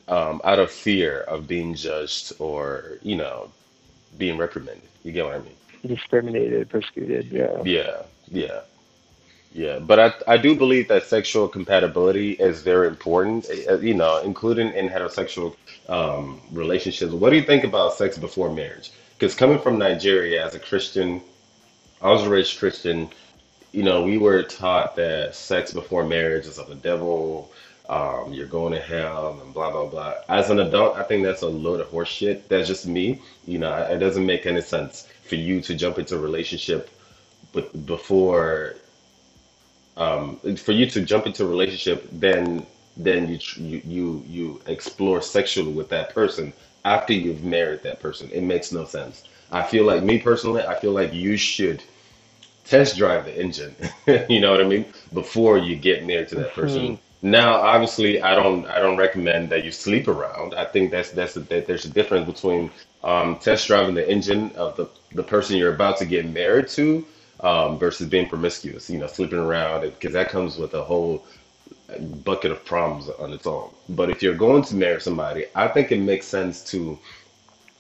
um, 0.08 0.41
out 0.43 0.60
of 0.60 0.71
fear 0.71 1.21
of 1.21 1.47
being 1.47 1.75
judged 1.75 2.34
or, 2.39 2.97
you 3.04 3.15
know, 3.15 3.52
being 4.17 4.38
reprimanded. 4.38 4.88
You 5.04 5.12
get 5.12 5.25
what 5.25 5.36
I 5.36 5.39
mean? 5.39 5.56
discriminated, 5.86 6.69
persecuted. 6.69 7.32
Yeah. 7.32 7.62
Yeah, 7.63 8.02
yeah. 8.30 8.62
Yeah, 9.51 9.79
but 9.79 9.99
I 9.99 10.13
I 10.27 10.38
do 10.38 10.55
believe 10.55 10.88
that 10.89 11.05
sexual 11.05 11.47
compatibility 11.47 12.33
is 12.33 12.62
very 12.62 12.88
important, 12.88 13.47
uh, 13.69 13.79
you 13.79 13.95
know, 13.95 14.21
including 14.23 14.73
in 14.73 14.89
heterosexual 14.89 15.55
um, 15.88 16.39
relationships. 16.51 17.13
What 17.13 17.31
do 17.31 17.38
you 17.38 17.43
think 17.43 17.63
about 17.63 17.93
sex 17.93 18.17
before 18.17 18.53
marriage? 18.53 18.91
Because 19.17 19.33
coming 19.35 19.59
from 19.59 19.79
Nigeria 19.79 20.45
as 20.45 20.53
a 20.55 20.59
Christian, 20.59 21.21
I 22.01 22.12
was 22.12 22.27
raised 22.27 22.59
Christian. 22.59 23.09
You 23.71 23.83
know, 23.83 24.03
we 24.03 24.17
were 24.17 24.43
taught 24.43 24.95
that 24.97 25.35
sex 25.35 25.73
before 25.73 26.05
marriage 26.05 26.45
is 26.45 26.59
of 26.59 26.67
the 26.69 26.75
devil. 26.75 27.51
Um, 27.89 28.31
you're 28.33 28.45
going 28.47 28.73
to 28.73 28.79
hell 28.79 29.39
and 29.43 29.51
blah 29.51 29.71
blah 29.71 29.88
blah. 29.88 30.13
As 30.29 30.51
an 30.51 30.59
adult, 30.59 30.95
I 30.95 31.03
think 31.03 31.23
that's 31.23 31.41
a 31.41 31.47
load 31.47 31.79
of 31.79 31.88
horse 31.88 32.09
shit. 32.09 32.47
That's 32.49 32.67
just 32.67 32.85
me. 32.85 33.19
You 33.47 33.57
know, 33.57 33.73
it 33.75 33.97
doesn't 33.97 34.25
make 34.27 34.45
any 34.45 34.62
sense 34.62 35.07
for 35.23 35.35
you 35.35 35.59
to 35.62 35.73
jump 35.75 35.97
into 35.97 36.15
a 36.15 36.19
relationship 36.19 36.89
but 37.53 37.85
before 37.85 38.75
um, 39.99 40.38
for 40.57 40.73
you 40.73 40.88
to 40.91 41.01
jump 41.03 41.27
into 41.27 41.45
a 41.45 41.49
relationship, 41.49 42.09
then 42.12 42.67
then 42.97 43.29
you 43.29 43.39
tr- 43.39 43.62
you 43.62 43.81
you 43.85 44.25
you 44.27 44.62
explore 44.67 45.21
sexually 45.21 45.73
with 45.73 45.89
that 45.91 46.15
person 46.15 46.53
after 46.85 47.13
you've 47.13 47.43
married 47.43 47.83
that 47.83 48.01
person. 48.01 48.31
It 48.31 48.43
makes 48.43 48.71
no 48.73 48.85
sense. 48.85 49.23
I 49.51 49.63
feel 49.63 49.85
like 49.85 50.03
me 50.03 50.19
personally, 50.19 50.63
I 50.65 50.75
feel 50.75 50.93
like 50.93 51.13
you 51.13 51.38
should 51.38 51.83
test 52.65 52.97
drive 52.97 53.25
the 53.25 53.38
engine. 53.39 53.75
You 54.29 54.41
know 54.41 54.51
what 54.51 54.62
I 54.62 54.65
mean? 54.65 54.85
Before 55.13 55.57
you 55.57 55.75
get 55.75 56.05
married 56.05 56.29
to 56.29 56.35
that 56.38 56.53
person. 56.55 56.93
hmm 56.93 56.95
Now, 57.21 57.55
obviously, 57.55 58.21
I 58.21 58.35
don't 58.35 58.65
I 58.67 58.79
don't 58.79 58.97
recommend 58.97 59.49
that 59.51 59.63
you 59.65 59.71
sleep 59.71 60.07
around. 60.07 60.53
I 60.55 60.65
think 60.65 60.91
that's 60.91 61.12
that's 61.12 61.35
a, 61.38 61.41
that 61.41 61.67
there's 61.67 61.85
a 61.85 61.89
difference 61.89 62.25
between 62.31 62.71
um, 63.03 63.38
test 63.39 63.67
driving 63.67 63.95
the 63.95 64.09
engine 64.09 64.51
of 64.55 64.75
the 64.77 64.88
the 65.13 65.23
person 65.23 65.57
you're 65.57 65.73
about 65.75 65.97
to 65.99 66.05
get 66.05 66.27
married 66.29 66.69
to 66.79 67.05
um, 67.41 67.78
versus 67.80 68.08
being 68.08 68.28
promiscuous. 68.28 68.89
You 68.89 68.99
know, 68.99 69.08
sleeping 69.08 69.39
around 69.39 69.82
because 69.82 70.13
that 70.13 70.30
comes 70.30 70.58
with 70.58 70.73
a 70.73 70.84
whole 70.84 71.25
bucket 72.23 72.52
of 72.52 72.63
problems 72.65 73.10
on 73.19 73.34
its 73.34 73.47
own. 73.47 73.71
But 73.89 74.10
if 74.10 74.21
you're 74.21 74.36
going 74.36 74.63
to 74.63 74.75
marry 74.75 75.02
somebody, 75.02 75.45
I 75.56 75.67
think 75.67 75.91
it 75.91 75.99
makes 75.99 76.28
sense 76.28 76.63
to 76.71 76.99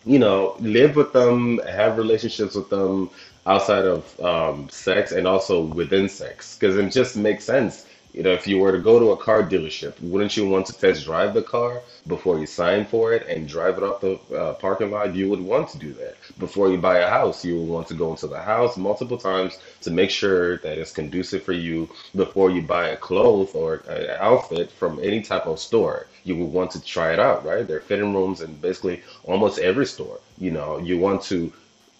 you 0.05 0.19
know, 0.19 0.55
live 0.59 0.95
with 0.95 1.13
them, 1.13 1.59
have 1.59 1.97
relationships 1.97 2.55
with 2.55 2.69
them 2.69 3.09
outside 3.45 3.85
of 3.85 4.19
um, 4.21 4.69
sex 4.69 5.11
and 5.11 5.27
also 5.27 5.61
within 5.61 6.07
sex, 6.07 6.57
because 6.57 6.77
it 6.77 6.91
just 6.91 7.15
makes 7.15 7.43
sense. 7.43 7.85
You 8.13 8.23
know, 8.23 8.31
if 8.31 8.47
you 8.47 8.57
were 8.57 8.71
to 8.71 8.79
go 8.79 8.97
to 8.97 9.11
a 9.11 9.17
car 9.17 9.43
dealership, 9.43 9.93
wouldn't 10.01 10.35
you 10.35 10.47
want 10.49 10.65
to 10.65 10.73
test 10.73 11.05
drive 11.05 11.35
the 11.35 11.43
car 11.43 11.81
before 12.07 12.39
you 12.39 12.47
sign 12.47 12.85
for 12.85 13.13
it 13.13 13.27
and 13.27 13.47
drive 13.47 13.77
it 13.77 13.83
off 13.83 14.01
the 14.01 14.19
uh, 14.35 14.53
parking 14.55 14.89
lot? 14.89 15.13
You 15.13 15.29
would 15.29 15.41
want 15.41 15.69
to 15.69 15.77
do 15.77 15.93
that. 15.93 16.15
Before 16.39 16.71
you 16.71 16.77
buy 16.79 16.97
a 16.99 17.09
house, 17.09 17.45
you 17.45 17.59
would 17.59 17.69
want 17.69 17.87
to 17.89 17.93
go 17.93 18.09
into 18.09 18.27
the 18.27 18.41
house 18.41 18.77
multiple 18.77 19.17
times 19.17 19.59
to 19.81 19.91
make 19.91 20.09
sure 20.09 20.57
that 20.57 20.79
it's 20.79 20.91
conducive 20.91 21.43
for 21.43 21.53
you 21.53 21.87
before 22.15 22.49
you 22.49 22.63
buy 22.63 22.89
a 22.89 22.97
clothes 22.97 23.53
or 23.53 23.75
an 23.87 24.09
outfit 24.19 24.71
from 24.71 24.99
any 25.03 25.21
type 25.21 25.45
of 25.45 25.59
store. 25.59 26.07
You 26.23 26.35
would 26.37 26.51
want 26.51 26.71
to 26.71 26.81
try 26.81 27.13
it 27.13 27.19
out, 27.19 27.45
right? 27.45 27.67
There 27.67 27.77
are 27.77 27.81
fitting 27.81 28.13
rooms 28.15 28.41
in 28.41 28.55
basically 28.55 29.03
almost 29.23 29.59
every 29.59 29.85
store. 29.85 30.19
You 30.39 30.49
know, 30.51 30.79
you 30.79 30.97
want 30.97 31.21
to 31.23 31.53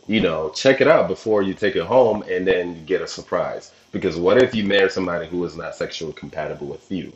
you 0.09 0.19
know, 0.19 0.49
check 0.49 0.81
it 0.81 0.87
out 0.87 1.07
before 1.07 1.43
you 1.43 1.53
take 1.53 1.75
it 1.75 1.85
home 1.85 2.23
and 2.27 2.47
then 2.47 2.75
you 2.75 2.81
get 2.81 2.99
a 2.99 3.07
surprise. 3.07 3.71
Because 3.91 4.17
what 4.17 4.41
if 4.41 4.55
you 4.55 4.63
marry 4.63 4.89
somebody 4.89 5.27
who 5.27 5.45
is 5.45 5.55
not 5.55 5.75
sexually 5.75 6.13
compatible 6.13 6.65
with 6.65 6.91
you? 6.91 7.13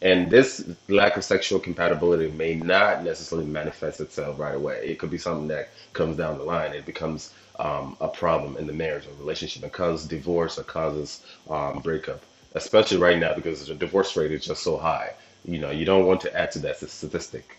And 0.00 0.30
this 0.30 0.64
lack 0.88 1.16
of 1.16 1.24
sexual 1.24 1.58
compatibility 1.58 2.30
may 2.30 2.54
not 2.54 3.02
necessarily 3.02 3.48
manifest 3.48 4.00
itself 4.00 4.38
right 4.38 4.54
away. 4.54 4.86
It 4.86 5.00
could 5.00 5.10
be 5.10 5.18
something 5.18 5.48
that 5.48 5.70
comes 5.92 6.16
down 6.16 6.38
the 6.38 6.44
line. 6.44 6.72
It 6.72 6.86
becomes 6.86 7.34
um, 7.58 7.96
a 8.00 8.06
problem 8.06 8.56
in 8.58 8.68
the 8.68 8.72
marriage 8.72 9.08
or 9.08 9.14
relationship 9.18 9.64
and 9.64 9.72
causes 9.72 10.06
divorce 10.06 10.56
or 10.56 10.62
causes 10.62 11.26
um, 11.50 11.80
breakup, 11.80 12.22
especially 12.54 12.98
right 12.98 13.18
now 13.18 13.34
because 13.34 13.66
the 13.66 13.74
divorce 13.74 14.16
rate 14.16 14.30
is 14.30 14.44
just 14.44 14.62
so 14.62 14.76
high. 14.76 15.14
You 15.44 15.58
know, 15.58 15.72
you 15.72 15.84
don't 15.84 16.06
want 16.06 16.20
to 16.20 16.36
add 16.36 16.52
to 16.52 16.60
that 16.60 16.78
statistic. 16.78 17.56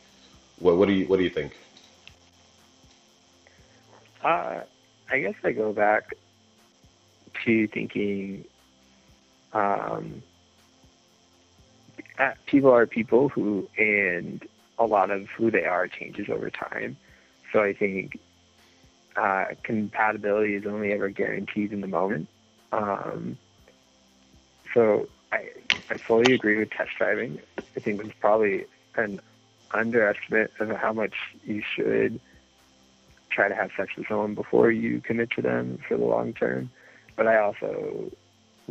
What, 0.59 0.77
what 0.77 0.87
do 0.87 0.93
you 0.93 1.07
what 1.07 1.17
do 1.17 1.23
you 1.23 1.29
think? 1.29 1.57
I 5.09 5.19
guess 5.19 5.35
I 5.43 5.51
go 5.51 5.73
back 5.73 6.15
to 7.45 7.67
thinking 7.67 8.45
um, 9.53 10.23
uh, 12.19 12.31
people 12.45 12.71
are 12.71 12.85
people 12.85 13.29
who, 13.29 13.69
and 13.77 14.45
a 14.77 14.85
lot 14.85 15.11
of 15.11 15.27
who 15.37 15.49
they 15.51 15.65
are 15.65 15.87
changes 15.87 16.27
over 16.29 16.49
time. 16.49 16.97
So 17.51 17.61
I 17.61 17.73
think 17.73 18.19
uh, 19.15 19.45
compatibility 19.63 20.55
is 20.55 20.65
only 20.65 20.91
ever 20.91 21.09
guaranteed 21.09 21.71
in 21.71 21.81
the 21.81 21.87
moment. 21.87 22.27
Um, 22.71 23.37
so 24.73 25.07
I, 25.31 25.49
I 25.89 25.97
fully 26.07 26.33
agree 26.33 26.57
with 26.57 26.69
test 26.71 26.91
driving. 26.97 27.39
I 27.75 27.79
think 27.79 28.01
it's 28.01 28.13
probably 28.19 28.65
an 28.95 29.19
underestimate 29.71 30.51
of 30.59 30.69
how 30.71 30.93
much 30.93 31.13
you 31.43 31.61
should 31.75 32.19
try 33.29 33.47
to 33.47 33.55
have 33.55 33.71
sex 33.77 33.91
with 33.97 34.07
someone 34.07 34.35
before 34.35 34.71
you 34.71 35.01
commit 35.01 35.29
to 35.31 35.41
them 35.41 35.79
for 35.87 35.97
the 35.97 36.05
long 36.05 36.33
term. 36.33 36.69
But 37.15 37.27
I 37.27 37.39
also 37.39 38.11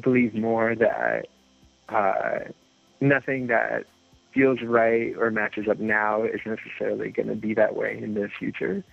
believe 0.01 0.35
more 0.35 0.75
that 0.75 1.27
uh, 1.89 2.51
nothing 3.01 3.49
that 3.49 3.85
feels 4.33 4.61
right 4.63 5.15
or 5.17 5.31
matches 5.31 5.67
up 5.69 5.79
now 5.79 6.23
is 6.23 6.41
necessarily 6.45 7.11
going 7.11 7.29
to 7.29 7.35
be 7.35 7.55
that 7.55 7.75
way 7.75 7.99
in 7.99 8.15
the 8.15 8.29
future. 8.29 8.85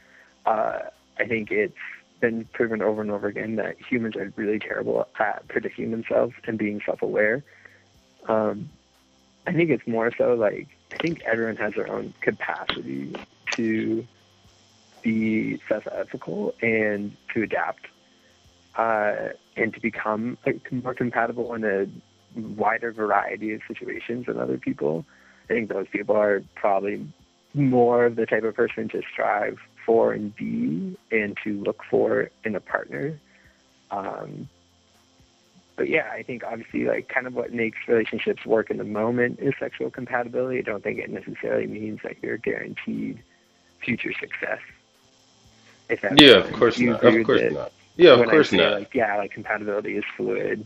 Uh, 0.45 0.79
I 1.19 1.25
think 1.25 1.51
it's 1.51 1.75
been 2.21 2.45
proven 2.53 2.81
over 2.81 3.01
and 3.01 3.11
over 3.11 3.27
again 3.27 3.57
that 3.57 3.75
humans 3.81 4.15
are 4.15 4.31
really 4.37 4.57
terrible 4.57 5.07
at 5.19 5.47
predicting 5.49 5.91
themselves 5.91 6.33
and 6.47 6.57
being 6.57 6.81
self-aware. 6.85 7.43
Um, 8.27 8.69
I 9.45 9.51
think 9.51 9.69
it's 9.69 9.85
more 9.85 10.11
so 10.17 10.33
like 10.33 10.69
I 10.93 10.97
think 10.97 11.21
everyone 11.23 11.57
has 11.57 11.73
their 11.73 11.91
own 11.91 12.13
capacity 12.21 13.13
to 13.51 14.07
be 15.03 15.59
self-ethical 15.67 16.55
and 16.61 17.15
to 17.33 17.43
adapt 17.43 17.87
uh, 18.75 19.29
and 19.55 19.73
to 19.73 19.79
become 19.79 20.37
more 20.71 20.93
compatible 20.93 21.53
in 21.53 21.63
a 21.63 21.87
wider 22.39 22.91
variety 22.91 23.53
of 23.53 23.61
situations 23.67 24.25
than 24.25 24.39
other 24.39 24.57
people. 24.57 25.05
I 25.45 25.53
think 25.53 25.69
those 25.69 25.87
people 25.87 26.15
are 26.15 26.43
probably 26.55 27.05
more 27.53 28.05
of 28.05 28.15
the 28.15 28.25
type 28.25 28.43
of 28.43 28.55
person 28.55 28.89
to 28.89 29.01
strive 29.11 29.59
for 29.85 30.13
and 30.13 30.35
be 30.35 30.97
and 31.11 31.37
to 31.43 31.61
look 31.61 31.83
for 31.89 32.29
in 32.43 32.55
a 32.55 32.59
partner. 32.59 33.19
Um, 33.91 34.49
but 35.75 35.89
yeah, 35.89 36.09
I 36.11 36.23
think 36.23 36.43
obviously 36.43 36.85
like 36.85 37.09
kind 37.09 37.27
of 37.27 37.35
what 37.35 37.51
makes 37.51 37.77
relationships 37.87 38.45
work 38.45 38.69
in 38.69 38.77
the 38.77 38.83
moment 38.83 39.39
is 39.39 39.53
sexual 39.59 39.89
compatibility. 39.89 40.59
I 40.59 40.61
don't 40.61 40.83
think 40.83 40.99
it 40.99 41.09
necessarily 41.09 41.67
means 41.67 41.99
that 42.03 42.17
you're 42.21 42.37
guaranteed 42.37 43.21
future 43.83 44.13
success. 44.19 44.59
If 45.89 46.03
yeah, 46.19 46.37
of 46.37 46.51
course 46.53 46.79
not. 46.79 47.03
Of 47.03 47.25
course 47.25 47.51
not. 47.51 47.71
Yeah, 47.95 48.19
of 48.19 48.27
course 48.27 48.49
say, 48.49 48.57
not. 48.57 48.79
Like, 48.79 48.95
yeah, 48.95 49.17
like 49.17 49.31
compatibility 49.31 49.97
is 49.97 50.03
fluid. 50.17 50.65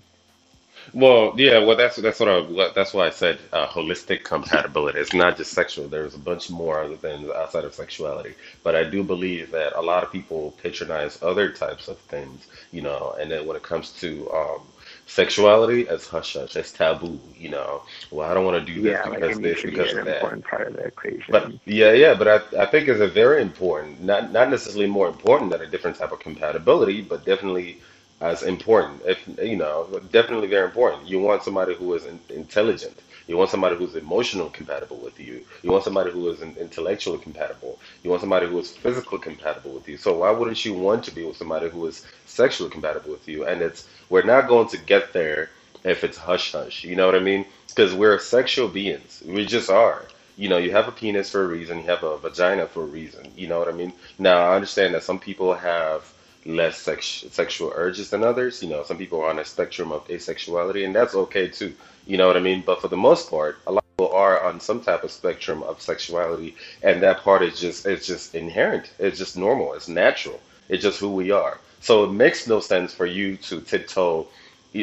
Well, 0.93 1.33
yeah, 1.35 1.59
well, 1.59 1.75
that's 1.75 1.97
that's 1.97 2.19
what 2.19 2.29
I 2.29 2.71
that's 2.73 2.93
why 2.93 3.07
I 3.07 3.09
said 3.09 3.39
uh, 3.51 3.67
holistic 3.67 4.23
compatibility. 4.23 4.99
It's 4.99 5.13
not 5.13 5.35
just 5.35 5.51
sexual. 5.51 5.87
There's 5.87 6.15
a 6.15 6.19
bunch 6.19 6.49
more 6.49 6.81
other 6.81 6.95
things 6.95 7.29
outside 7.29 7.65
of 7.65 7.73
sexuality. 7.73 8.35
But 8.63 8.75
I 8.75 8.83
do 8.83 9.03
believe 9.03 9.51
that 9.51 9.77
a 9.77 9.81
lot 9.81 10.03
of 10.03 10.11
people 10.11 10.55
patronize 10.63 11.21
other 11.21 11.51
types 11.51 11.87
of 11.87 11.97
things, 11.99 12.47
you 12.71 12.81
know. 12.81 13.15
And 13.19 13.29
then 13.29 13.45
when 13.45 13.57
it 13.57 13.63
comes 13.63 13.91
to 13.99 14.31
um, 14.31 14.61
sexuality, 15.07 15.89
as 15.89 16.07
hush 16.07 16.33
hush, 16.35 16.57
as 16.57 16.73
taboo, 16.73 17.19
you 17.35 17.49
know. 17.49 17.83
Well, 18.11 18.29
I 18.29 18.35
don't 18.35 18.45
want 18.45 18.65
to 18.65 18.73
do 18.73 18.81
this 18.81 19.01
Yeah, 19.01 19.03
because 19.03 19.39
needs 19.39 19.61
this 19.61 19.63
be 19.63 19.71
because 19.71 19.93
an 19.93 19.99
of 19.99 20.05
that. 20.05 20.15
important 20.15 20.45
part 20.45 20.67
of 20.67 20.75
the 20.75 20.83
equation. 20.85 21.33
But 21.33 21.53
yeah, 21.65 21.93
yeah, 21.93 22.15
but 22.15 22.27
I, 22.27 22.63
I 22.63 22.67
think 22.67 22.87
it's 22.89 23.01
a 23.01 23.07
very 23.07 23.41
important, 23.41 24.01
not 24.01 24.31
not 24.31 24.49
necessarily 24.49 24.87
more 24.87 25.07
important 25.07 25.51
than 25.51 25.61
a 25.61 25.67
different 25.67 25.97
type 25.97 26.11
of 26.13 26.19
compatibility, 26.19 27.01
but 27.01 27.25
definitely 27.25 27.81
as 28.21 28.43
important. 28.43 29.01
If 29.05 29.27
you 29.41 29.57
know, 29.57 30.01
definitely 30.11 30.47
very 30.49 30.65
important. 30.65 31.07
You 31.07 31.19
want 31.21 31.43
somebody 31.43 31.75
who 31.75 31.93
is 31.95 32.05
in, 32.05 32.21
intelligent. 32.29 33.01
You 33.27 33.37
want 33.37 33.49
somebody 33.51 33.75
who's 33.75 33.95
emotional 33.95 34.49
compatible 34.49 34.97
with 34.97 35.19
you. 35.19 35.45
You 35.63 35.71
want 35.71 35.83
somebody 35.83 36.11
who 36.11 36.29
is 36.29 36.41
intellectually 36.41 37.19
compatible. 37.19 37.79
You 38.03 38.09
want 38.09 38.21
somebody 38.21 38.47
who 38.47 38.59
is 38.59 38.71
physically 38.71 39.19
compatible 39.19 39.71
with 39.73 39.87
you. 39.89 39.97
So 39.97 40.19
why 40.19 40.31
wouldn't 40.31 40.65
you 40.65 40.73
want 40.73 41.03
to 41.05 41.11
be 41.11 41.25
with 41.25 41.37
somebody 41.37 41.69
who 41.69 41.85
is 41.87 42.05
sexually 42.25 42.69
compatible 42.71 43.11
with 43.11 43.27
you? 43.27 43.45
And 43.45 43.61
it's 43.61 43.87
we're 44.09 44.23
not 44.23 44.47
going 44.47 44.69
to 44.69 44.77
get 44.77 45.13
there 45.13 45.51
if 45.83 46.03
it's 46.03 46.17
hush 46.17 46.51
hush. 46.53 46.83
You 46.83 46.95
know 46.95 47.05
what 47.05 47.15
I 47.15 47.19
mean? 47.19 47.45
Because 47.69 47.93
we're 47.93 48.19
sexual 48.19 48.67
beings. 48.69 49.23
We 49.25 49.45
just 49.45 49.69
are. 49.69 50.05
You 50.37 50.49
know, 50.49 50.57
you 50.57 50.71
have 50.71 50.87
a 50.87 50.91
penis 50.91 51.31
for 51.31 51.43
a 51.43 51.47
reason, 51.47 51.79
you 51.79 51.85
have 51.85 52.03
a 52.03 52.17
vagina 52.17 52.67
for 52.67 52.83
a 52.83 52.87
reason. 52.87 53.31
You 53.35 53.47
know 53.47 53.59
what 53.59 53.67
I 53.69 53.73
mean? 53.73 53.93
Now, 54.19 54.51
I 54.51 54.55
understand 54.55 54.93
that 54.95 55.03
some 55.03 55.19
people 55.19 55.53
have 55.55 56.13
less 56.47 56.79
sex 56.79 57.25
sexual 57.31 57.71
urges 57.75 58.09
than 58.11 58.23
others. 58.23 58.63
You 58.63 58.69
know, 58.69 58.83
some 58.83 58.97
people 58.97 59.21
are 59.21 59.29
on 59.29 59.39
a 59.39 59.45
spectrum 59.45 59.91
of 59.91 60.07
asexuality, 60.07 60.85
and 60.85 60.95
that's 60.95 61.15
okay 61.15 61.47
too. 61.49 61.75
You 62.07 62.17
know 62.17 62.27
what 62.27 62.37
I 62.37 62.41
mean? 62.41 62.63
But 62.65 62.81
for 62.81 62.87
the 62.89 62.97
most 62.97 63.29
part, 63.29 63.59
a 63.67 63.71
lot 63.73 63.83
of 63.83 63.97
people 63.97 64.15
are 64.17 64.43
on 64.43 64.59
some 64.61 64.81
type 64.81 65.03
of 65.03 65.11
spectrum 65.11 65.63
of 65.63 65.81
sexuality, 65.81 66.55
and 66.83 67.01
that 67.03 67.21
part 67.23 67.43
is 67.43 67.59
just 67.59 67.85
it's 67.85 68.07
just 68.07 68.35
inherent. 68.35 68.91
It's 68.99 69.17
just 69.19 69.37
normal. 69.37 69.73
It's 69.73 69.87
natural. 69.89 70.41
It's 70.69 70.83
just 70.83 70.99
who 70.99 71.11
we 71.11 71.31
are. 71.31 71.59
So 71.81 72.03
it 72.05 72.11
makes 72.11 72.47
no 72.47 72.59
sense 72.59 72.93
for 72.93 73.05
you 73.05 73.37
to 73.49 73.61
tiptoe 73.61 74.27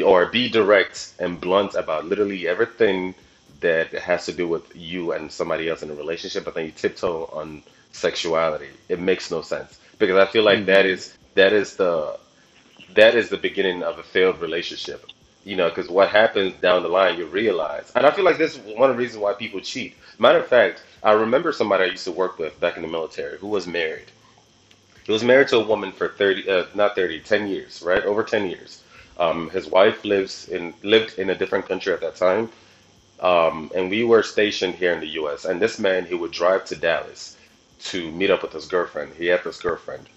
or 0.03 0.25
be 0.27 0.49
direct 0.49 1.13
and 1.19 1.39
blunt 1.39 1.75
about 1.75 2.05
literally 2.05 2.47
everything 2.47 3.15
that 3.61 3.91
has 3.93 4.25
to 4.25 4.33
do 4.33 4.47
with 4.47 4.63
you 4.75 5.11
and 5.13 5.31
somebody 5.31 5.69
else 5.69 5.81
in 5.83 5.89
a 5.89 5.95
relationship, 5.95 6.43
but 6.45 6.55
then 6.55 6.65
you 6.65 6.71
tiptoe 6.71 7.29
on 7.33 7.63
sexuality. 7.91 8.69
It 8.89 8.99
makes 8.99 9.31
no 9.31 9.41
sense 9.41 9.79
because 9.99 10.17
I 10.17 10.25
feel 10.31 10.43
like 10.43 10.65
that 10.65 10.85
hmm 10.85 10.95
is 10.95 11.13
that 11.35 11.53
is 11.53 11.75
the 11.75 12.19
that 12.95 13.15
is 13.15 13.29
the 13.29 13.37
beginning 13.37 13.83
of 13.83 13.99
a 13.99 14.03
failed 14.03 14.41
relationship. 14.41 15.05
You 15.43 15.55
know, 15.55 15.69
because 15.69 15.89
what 15.89 16.09
happens 16.09 16.55
down 16.59 16.81
the 16.83 16.89
line, 16.89 17.19
you 17.19 17.27
realize, 17.27 17.91
and 17.95 18.05
I 18.05 18.11
feel 18.11 18.25
like 18.25 18.39
this 18.39 18.55
is 18.57 18.61
one 18.75 18.89
of 18.89 18.95
the 18.95 19.01
reasons 19.01 19.21
why 19.21 19.33
people 19.33 19.61
cheat. 19.61 19.95
Matter 20.17 20.39
of 20.39 20.47
fact, 20.47 20.83
I 21.03 21.11
remember 21.13 21.51
somebody 21.51 21.83
I 21.83 21.87
used 21.87 22.05
to 22.05 22.11
work 22.11 22.39
with 22.39 22.59
back 22.59 22.77
in 22.77 22.81
the 22.81 22.87
military 22.87 23.37
who 23.37 23.47
was 23.47 23.67
married. 23.67 24.11
He 25.05 25.11
was 25.11 25.23
married 25.23 25.49
to 25.49 25.57
a 25.57 25.65
woman 25.65 25.91
for 25.91 26.09
30, 26.09 26.49
uh, 26.49 26.65
not 26.73 26.95
30, 26.95 27.21
10 27.21 27.47
years, 27.47 27.81
right? 27.83 28.03
Over 28.03 28.23
10 28.23 28.49
years. 28.49 28.83
Um, 29.17 29.49
his 29.51 29.67
wife 29.67 30.03
lives 30.03 30.47
in 30.49 30.73
lived 30.83 31.19
in 31.19 31.29
a 31.29 31.35
different 31.35 31.67
country 31.67 31.93
at 31.93 32.01
that 32.01 32.15
time, 32.15 32.49
um, 33.19 33.71
and 33.75 33.89
we 33.89 34.03
were 34.03 34.23
stationed 34.23 34.75
here 34.75 34.93
in 34.93 34.99
the 34.99 35.13
U.S. 35.21 35.45
And 35.45 35.61
this 35.61 35.79
man, 35.79 36.05
he 36.05 36.15
would 36.15 36.31
drive 36.31 36.65
to 36.65 36.75
Dallas 36.75 37.37
to 37.91 38.11
meet 38.11 38.31
up 38.31 38.41
with 38.43 38.53
his 38.53 38.67
girlfriend. 38.67 39.13
He 39.15 39.27
had 39.27 39.43
this 39.43 39.59
girlfriend, 39.61 40.09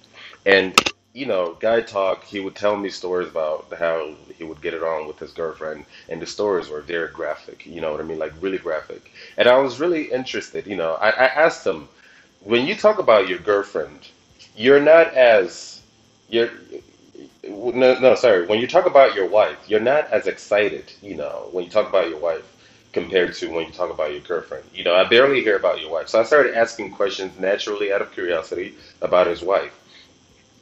and 0.46 0.74
you 1.18 1.26
know, 1.26 1.54
guy 1.60 1.80
talk. 1.82 2.24
He 2.24 2.40
would 2.40 2.54
tell 2.56 2.76
me 2.76 2.90
stories 2.90 3.28
about 3.28 3.66
how 3.78 4.16
he 4.36 4.44
would 4.44 4.62
get 4.62 4.74
it 4.74 4.82
on 4.82 5.06
with 5.06 5.18
his 5.18 5.32
girlfriend, 5.32 5.86
and 6.08 6.22
the 6.22 6.26
stories 6.26 6.68
were 6.68 6.82
very 6.82 7.08
graphic. 7.10 7.66
You 7.66 7.80
know 7.80 7.92
what 7.92 8.00
I 8.00 8.04
mean, 8.04 8.18
like 8.18 8.34
really 8.40 8.58
graphic. 8.58 9.10
And 9.36 9.48
I 9.48 9.56
was 9.58 9.80
really 9.80 10.04
interested. 10.10 10.66
You 10.66 10.76
know, 10.76 10.94
I, 10.94 11.10
I 11.10 11.26
asked 11.26 11.66
him, 11.66 11.88
when 12.40 12.66
you 12.66 12.76
talk 12.76 12.98
about 12.98 13.28
your 13.28 13.38
girlfriend, 13.38 14.08
you're 14.54 14.80
not 14.80 15.14
as 15.14 15.82
you're 16.28 16.50
no, 17.44 17.98
no, 17.98 18.14
sorry. 18.14 18.46
When 18.46 18.60
you 18.60 18.66
talk 18.66 18.86
about 18.86 19.14
your 19.14 19.28
wife, 19.28 19.68
you're 19.68 19.80
not 19.80 20.06
as 20.12 20.26
excited, 20.26 20.92
you 21.00 21.16
know, 21.16 21.48
when 21.52 21.64
you 21.64 21.70
talk 21.70 21.88
about 21.88 22.08
your 22.08 22.18
wife 22.18 22.54
compared 22.92 23.34
to 23.34 23.48
when 23.48 23.66
you 23.66 23.72
talk 23.72 23.90
about 23.90 24.12
your 24.12 24.20
girlfriend. 24.20 24.64
You 24.72 24.84
know, 24.84 24.94
I 24.94 25.04
barely 25.04 25.42
hear 25.42 25.56
about 25.56 25.80
your 25.80 25.90
wife. 25.90 26.08
So 26.08 26.20
I 26.20 26.24
started 26.24 26.54
asking 26.54 26.90
questions 26.90 27.38
naturally 27.38 27.92
out 27.92 28.02
of 28.02 28.12
curiosity 28.12 28.74
about 29.02 29.26
his 29.26 29.42
wife. 29.42 29.78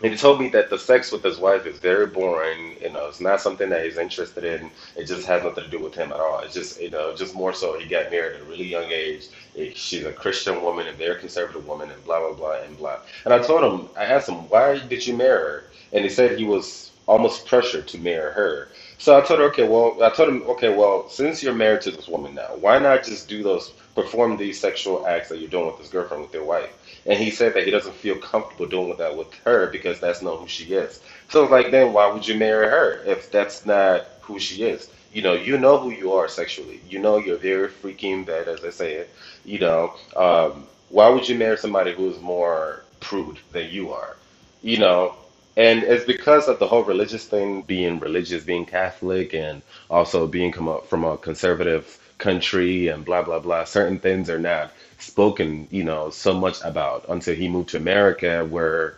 And 0.03 0.13
he 0.13 0.19
told 0.19 0.41
me 0.41 0.51
that 0.51 0.69
the 0.69 0.79
sex 0.79 1.11
with 1.11 1.23
his 1.23 1.39
wife 1.39 1.65
is 1.67 1.79
very 1.79 2.07
boring. 2.07 2.77
You 2.83 2.93
know, 2.93 3.07
it's 3.07 3.21
not 3.21 3.41
something 3.41 3.71
that 3.71 3.83
he's 3.85 3.97
interested 3.97 4.45
in. 4.45 4.71
It 4.95 5.07
just 5.07 5.27
has 5.27 5.43
nothing 5.43 5.65
to 5.65 5.71
do 5.71 5.79
with 5.79 5.95
him 5.95 6.13
at 6.13 6.21
all. 6.21 6.41
It's 6.41 6.53
just, 6.53 6.81
you 6.81 6.91
know, 6.91 7.17
just 7.17 7.35
more 7.35 7.55
so 7.55 7.79
he 7.79 7.89
got 7.89 8.11
married 8.11 8.37
at 8.37 8.43
a 8.43 8.45
really 8.45 8.67
young 8.67 8.91
age. 8.91 9.29
She's 9.75 10.05
a 10.05 10.13
Christian 10.13 10.61
woman, 10.63 10.87
a 10.87 10.93
very 10.93 11.19
conservative 11.19 11.67
woman, 11.67 11.91
and 11.91 12.05
blah, 12.05 12.21
blah, 12.21 12.35
blah, 12.35 12.61
and 12.61 12.77
blah. 12.77 12.99
And 13.25 13.33
I 13.33 13.39
told 13.39 13.65
him, 13.65 13.89
I 13.97 14.05
asked 14.05 14.29
him, 14.29 14.49
why 14.51 14.79
did 14.79 15.07
you 15.07 15.17
marry 15.17 15.39
her? 15.39 15.65
And 15.93 16.05
he 16.05 16.11
said 16.11 16.39
he 16.39 16.45
was 16.45 16.91
almost 17.07 17.47
pressured 17.47 17.89
to 17.89 17.99
marry 17.99 18.33
her. 18.35 18.69
So 18.99 19.17
I 19.17 19.23
told 19.23 19.41
her, 19.41 19.47
okay, 19.47 19.67
well, 19.67 20.03
I 20.03 20.11
told 20.11 20.29
him, 20.29 20.43
okay, 20.43 20.75
well, 20.77 21.09
since 21.09 21.43
you're 21.43 21.55
married 21.55 21.81
to 21.83 21.91
this 21.91 22.09
woman 22.09 22.35
now, 22.35 22.55
why 22.61 22.79
not 22.79 23.05
just 23.05 23.29
do 23.29 23.43
those, 23.43 23.71
perform 23.95 24.37
these 24.37 24.61
sexual 24.61 25.07
acts 25.07 25.31
that 25.31 25.39
you're 25.39 25.49
doing 25.49 25.67
with 25.67 25.79
this 25.79 25.89
girlfriend, 25.89 26.23
with 26.23 26.35
your 26.35 26.45
wife? 26.45 26.76
And 27.07 27.19
he 27.19 27.31
said 27.31 27.55
that 27.55 27.64
he 27.64 27.71
doesn't 27.71 27.95
feel 27.95 28.16
comfortable 28.16 28.66
doing 28.66 28.97
that 28.99 29.16
with 29.16 29.33
her 29.45 29.69
because 29.69 30.01
that's 30.01 30.23
not 30.23 30.38
who 30.38 30.49
she 30.49 30.75
is. 30.75 31.01
So 31.29 31.42
it's 31.42 31.53
like, 31.53 31.71
then 31.71 31.92
why 31.92 32.11
would 32.12 32.27
you 32.27 32.37
marry 32.37 32.66
her 32.69 33.03
if 33.05 33.31
that's 33.31 33.64
not 33.64 34.07
who 34.23 34.38
she 34.40 34.64
is? 34.64 34.88
you 35.16 35.23
know, 35.23 35.33
you 35.33 35.57
know 35.57 35.79
who 35.79 35.90
you 35.90 36.12
are 36.12 36.29
sexually. 36.29 36.79
You 36.90 36.99
know 36.99 37.16
you're 37.16 37.38
very 37.38 37.69
freaking 37.69 38.27
bad, 38.27 38.49
as 38.49 38.62
I 38.62 38.69
say 38.69 38.95
it. 38.97 39.11
You 39.47 39.59
know, 39.61 39.95
um, 40.14 40.66
why 40.90 41.09
would 41.09 41.27
you 41.27 41.37
marry 41.37 41.57
somebody 41.57 41.95
who's 41.95 42.21
more 42.21 42.83
prude 43.01 43.38
than 43.53 43.71
you 43.71 43.92
are? 43.95 44.14
You 44.61 44.77
know, 44.77 45.14
and 45.57 45.83
it's 45.85 46.05
because 46.05 46.49
of 46.49 46.59
the 46.59 46.66
whole 46.66 46.85
religious 46.85 47.25
thing, 47.25 47.62
being 47.62 47.99
religious, 47.99 48.45
being 48.45 48.66
Catholic, 48.66 49.33
and 49.33 49.62
also 49.88 50.27
being 50.27 50.53
come 50.53 50.69
up 50.69 50.87
from 50.87 51.03
a 51.03 51.16
conservative 51.16 51.99
country 52.19 52.88
and 52.88 53.03
blah 53.03 53.23
blah 53.23 53.38
blah. 53.38 53.64
Certain 53.64 53.99
things 53.99 54.29
are 54.29 54.38
not 54.38 54.71
spoken, 54.99 55.69
you 55.71 55.85
know, 55.85 56.11
so 56.11 56.35
much 56.35 56.59
about 56.65 57.07
until 57.09 57.35
he 57.35 57.49
moved 57.49 57.71
to 57.71 57.77
America, 57.77 58.45
where 58.45 58.97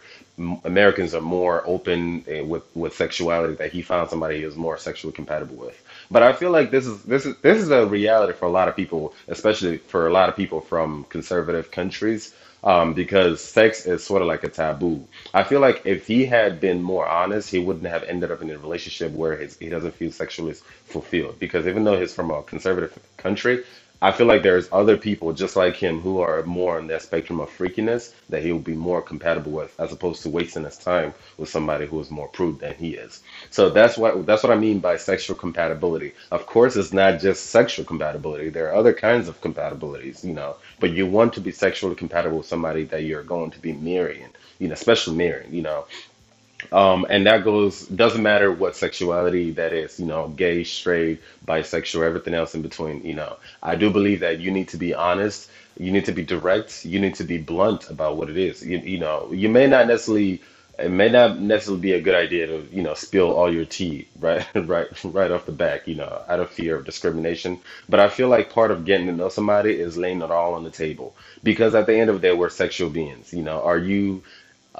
Americans 0.64 1.14
are 1.14 1.20
more 1.20 1.62
open 1.66 2.24
eh, 2.28 2.40
with 2.40 2.62
with 2.74 2.94
sexuality. 2.94 3.54
That 3.54 3.72
he 3.72 3.82
found 3.82 4.10
somebody 4.10 4.38
he 4.38 4.44
was 4.44 4.56
more 4.56 4.78
sexually 4.78 5.12
compatible 5.12 5.56
with. 5.56 5.82
But 6.10 6.22
I 6.22 6.32
feel 6.32 6.50
like 6.50 6.70
this 6.70 6.86
is 6.86 7.02
this 7.02 7.26
is 7.26 7.36
this 7.38 7.58
is 7.58 7.70
a 7.70 7.86
reality 7.86 8.32
for 8.32 8.46
a 8.46 8.50
lot 8.50 8.68
of 8.68 8.76
people, 8.76 9.14
especially 9.26 9.78
for 9.78 10.06
a 10.06 10.12
lot 10.12 10.28
of 10.28 10.36
people 10.36 10.60
from 10.60 11.04
conservative 11.08 11.70
countries, 11.70 12.32
um, 12.62 12.94
because 12.94 13.42
sex 13.42 13.86
is 13.86 14.04
sort 14.04 14.22
of 14.22 14.28
like 14.28 14.44
a 14.44 14.48
taboo. 14.48 15.06
I 15.34 15.42
feel 15.44 15.60
like 15.60 15.82
if 15.84 16.06
he 16.06 16.26
had 16.26 16.60
been 16.60 16.82
more 16.82 17.06
honest, 17.06 17.50
he 17.50 17.58
wouldn't 17.58 17.86
have 17.86 18.04
ended 18.04 18.30
up 18.30 18.42
in 18.42 18.50
a 18.50 18.58
relationship 18.58 19.12
where 19.12 19.36
his, 19.36 19.56
he 19.58 19.68
doesn't 19.68 19.94
feel 19.94 20.12
sexually 20.12 20.54
fulfilled. 20.86 21.38
Because 21.38 21.66
even 21.66 21.84
though 21.84 21.98
he's 21.98 22.14
from 22.14 22.30
a 22.30 22.42
conservative 22.42 22.96
country, 23.16 23.64
I 24.00 24.12
feel 24.12 24.26
like 24.26 24.44
there's 24.44 24.68
other 24.70 24.96
people 24.96 25.32
just 25.32 25.56
like 25.56 25.74
him 25.74 26.00
who 26.00 26.20
are 26.20 26.44
more 26.44 26.78
on 26.78 26.86
that 26.86 27.02
spectrum 27.02 27.40
of 27.40 27.50
freakiness 27.50 28.12
that 28.28 28.42
he 28.42 28.52
will 28.52 28.60
be 28.60 28.74
more 28.74 29.02
compatible 29.02 29.50
with, 29.50 29.78
as 29.80 29.92
opposed 29.92 30.22
to 30.22 30.28
wasting 30.28 30.64
his 30.64 30.76
time 30.76 31.14
with 31.36 31.48
somebody 31.48 31.84
who 31.86 31.98
is 32.00 32.10
more 32.10 32.28
prude 32.28 32.60
than 32.60 32.74
he 32.74 32.90
is. 32.94 33.20
So 33.50 33.70
that's 33.70 33.98
what 33.98 34.24
that's 34.24 34.44
what 34.44 34.52
I 34.52 34.56
mean 34.56 34.78
by 34.78 34.98
sexual 34.98 35.36
compatibility. 35.36 36.12
Of 36.30 36.46
course, 36.46 36.76
it's 36.76 36.92
not 36.92 37.20
just 37.20 37.46
sexual 37.46 37.84
compatibility. 37.84 38.50
There 38.50 38.68
are 38.68 38.76
other 38.76 38.92
kinds 38.92 39.26
of 39.26 39.40
compatibilities, 39.40 40.22
you 40.22 40.32
know. 40.32 40.56
But 40.78 40.92
you 40.92 41.06
want 41.06 41.32
to 41.34 41.40
be 41.40 41.50
sexually 41.50 41.96
compatible 41.96 42.38
with 42.38 42.46
somebody 42.46 42.84
that 42.84 43.02
you're 43.02 43.24
going 43.24 43.50
to 43.50 43.58
be 43.58 43.72
marrying, 43.72 44.30
you 44.60 44.68
know, 44.68 44.74
especially 44.74 45.16
marrying, 45.16 45.52
you 45.52 45.62
know. 45.62 45.86
Um, 46.72 47.06
and 47.08 47.26
that 47.26 47.44
goes, 47.44 47.86
doesn't 47.86 48.22
matter 48.22 48.50
what 48.52 48.76
sexuality 48.76 49.52
that 49.52 49.72
is, 49.72 49.98
you 49.98 50.06
know, 50.06 50.28
gay, 50.28 50.64
straight, 50.64 51.20
bisexual, 51.46 52.02
everything 52.04 52.34
else 52.34 52.54
in 52.54 52.62
between, 52.62 53.04
you 53.04 53.14
know. 53.14 53.36
I 53.62 53.76
do 53.76 53.90
believe 53.90 54.20
that 54.20 54.40
you 54.40 54.50
need 54.50 54.68
to 54.68 54.76
be 54.76 54.92
honest, 54.92 55.50
you 55.78 55.92
need 55.92 56.06
to 56.06 56.12
be 56.12 56.24
direct, 56.24 56.84
you 56.84 56.98
need 56.98 57.14
to 57.16 57.24
be 57.24 57.38
blunt 57.38 57.88
about 57.90 58.16
what 58.16 58.28
it 58.28 58.36
is. 58.36 58.64
You, 58.64 58.78
you 58.78 58.98
know, 58.98 59.30
you 59.32 59.48
may 59.48 59.68
not 59.68 59.86
necessarily, 59.86 60.42
it 60.78 60.90
may 60.90 61.08
not 61.08 61.38
necessarily 61.38 61.80
be 61.80 61.92
a 61.92 62.00
good 62.00 62.16
idea 62.16 62.48
to, 62.48 62.66
you 62.72 62.82
know, 62.82 62.94
spill 62.94 63.32
all 63.32 63.52
your 63.52 63.64
tea 63.64 64.08
right, 64.20 64.44
right, 64.54 64.88
right 65.04 65.30
off 65.30 65.46
the 65.46 65.52
back, 65.52 65.86
you 65.86 65.94
know, 65.94 66.22
out 66.28 66.40
of 66.40 66.50
fear 66.50 66.76
of 66.76 66.84
discrimination. 66.84 67.60
But 67.88 68.00
I 68.00 68.08
feel 68.08 68.28
like 68.28 68.52
part 68.52 68.72
of 68.72 68.84
getting 68.84 69.06
to 69.06 69.12
know 69.12 69.28
somebody 69.28 69.78
is 69.78 69.96
laying 69.96 70.22
it 70.22 70.30
all 70.32 70.54
on 70.54 70.64
the 70.64 70.70
table. 70.70 71.14
Because 71.44 71.76
at 71.76 71.86
the 71.86 71.94
end 71.96 72.10
of 72.10 72.20
the 72.20 72.28
day, 72.28 72.34
we're 72.34 72.48
sexual 72.50 72.90
beings. 72.90 73.32
You 73.32 73.42
know, 73.42 73.62
are 73.62 73.78
you 73.78 74.22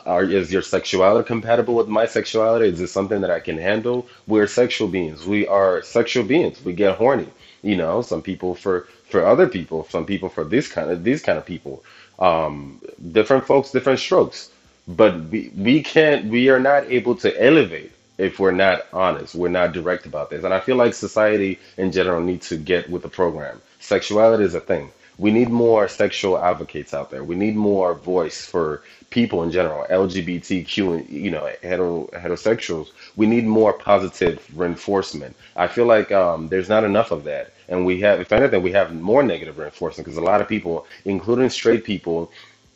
are, 0.07 0.25
is 0.25 0.53
your 0.53 0.63
sexuality 0.63 1.27
compatible 1.27 1.75
with 1.75 1.89
my 1.89 2.07
sexuality? 2.07 2.69
Is 2.69 2.79
this 2.79 2.93
something 2.93 3.21
that 3.23 3.31
I 3.31 3.41
can 3.41 3.59
handle? 3.59 4.07
We're 4.27 4.47
sexual 4.47 4.89
beings. 4.89 5.27
We 5.27 5.47
are 5.47 5.83
sexual 5.83 6.25
beings. 6.25 6.63
We 6.65 6.73
get 6.73 6.97
horny. 6.97 7.29
You 7.63 7.77
know, 7.77 8.03
some 8.03 8.23
people 8.23 8.55
for 8.55 8.87
for 9.09 9.27
other 9.27 9.49
people, 9.49 9.87
some 9.91 10.07
people 10.07 10.29
for 10.29 10.45
this 10.45 10.69
kind 10.69 10.91
of 10.91 11.05
these 11.05 11.23
kind 11.23 11.39
of 11.39 11.47
people. 11.47 11.83
Um, 12.19 12.81
different 13.13 13.47
folks, 13.47 13.71
different 13.71 14.01
strokes. 14.01 14.51
But 14.87 15.21
we 15.25 15.51
we 15.57 15.83
can't. 15.83 16.27
We 16.27 16.49
are 16.51 16.61
not 16.61 16.85
able 16.91 17.17
to 17.17 17.43
elevate 17.43 17.93
if 18.19 18.39
we're 18.39 18.53
not 18.53 18.87
honest. 18.93 19.35
We're 19.35 19.49
not 19.49 19.73
direct 19.73 20.07
about 20.07 20.31
this. 20.31 20.45
And 20.45 20.53
I 20.53 20.61
feel 20.61 20.77
like 20.77 20.95
society 20.95 21.59
in 21.77 21.93
general 21.93 22.21
needs 22.21 22.49
to 22.49 22.57
get 22.57 22.91
with 22.91 23.03
the 23.03 23.09
program. 23.09 23.61
Sexuality 23.81 24.45
is 24.45 24.55
a 24.55 24.61
thing. 24.61 24.91
We 25.19 25.31
need 25.31 25.51
more 25.51 25.89
sexual 25.89 26.39
advocates 26.39 26.95
out 26.95 27.11
there. 27.11 27.25
We 27.25 27.35
need 27.35 27.57
more 27.57 27.95
voice 27.95 28.47
for 28.47 28.83
people 29.11 29.43
in 29.43 29.51
general, 29.51 29.87
LGBTQ, 29.91 31.11
you 31.11 31.31
know, 31.31 31.51
hetero, 31.63 32.09
heterosexuals, 32.13 32.89
we 33.17 33.27
need 33.27 33.45
more 33.47 33.73
positive 33.73 34.47
reinforcement. 34.55 35.35
I 35.57 35.67
feel 35.67 35.87
like 35.87 36.13
um, 36.13 36.49
there's 36.49 36.69
not 36.69 36.85
enough 36.85 37.11
of 37.11 37.25
that. 37.25 37.53
And 37.69 37.85
we 37.87 38.01
have, 38.01 38.21
if 38.21 38.33
anything, 38.33 38.63
we 38.63 38.73
have 38.73 38.95
more 38.95 39.23
negative 39.23 39.59
reinforcement 39.59 40.07
because 40.07 40.19
a 40.19 40.23
lot 40.23 40.41
of 40.41 40.49
people, 40.49 40.87
including 41.05 41.51
straight 41.51 41.85
people, 41.85 42.31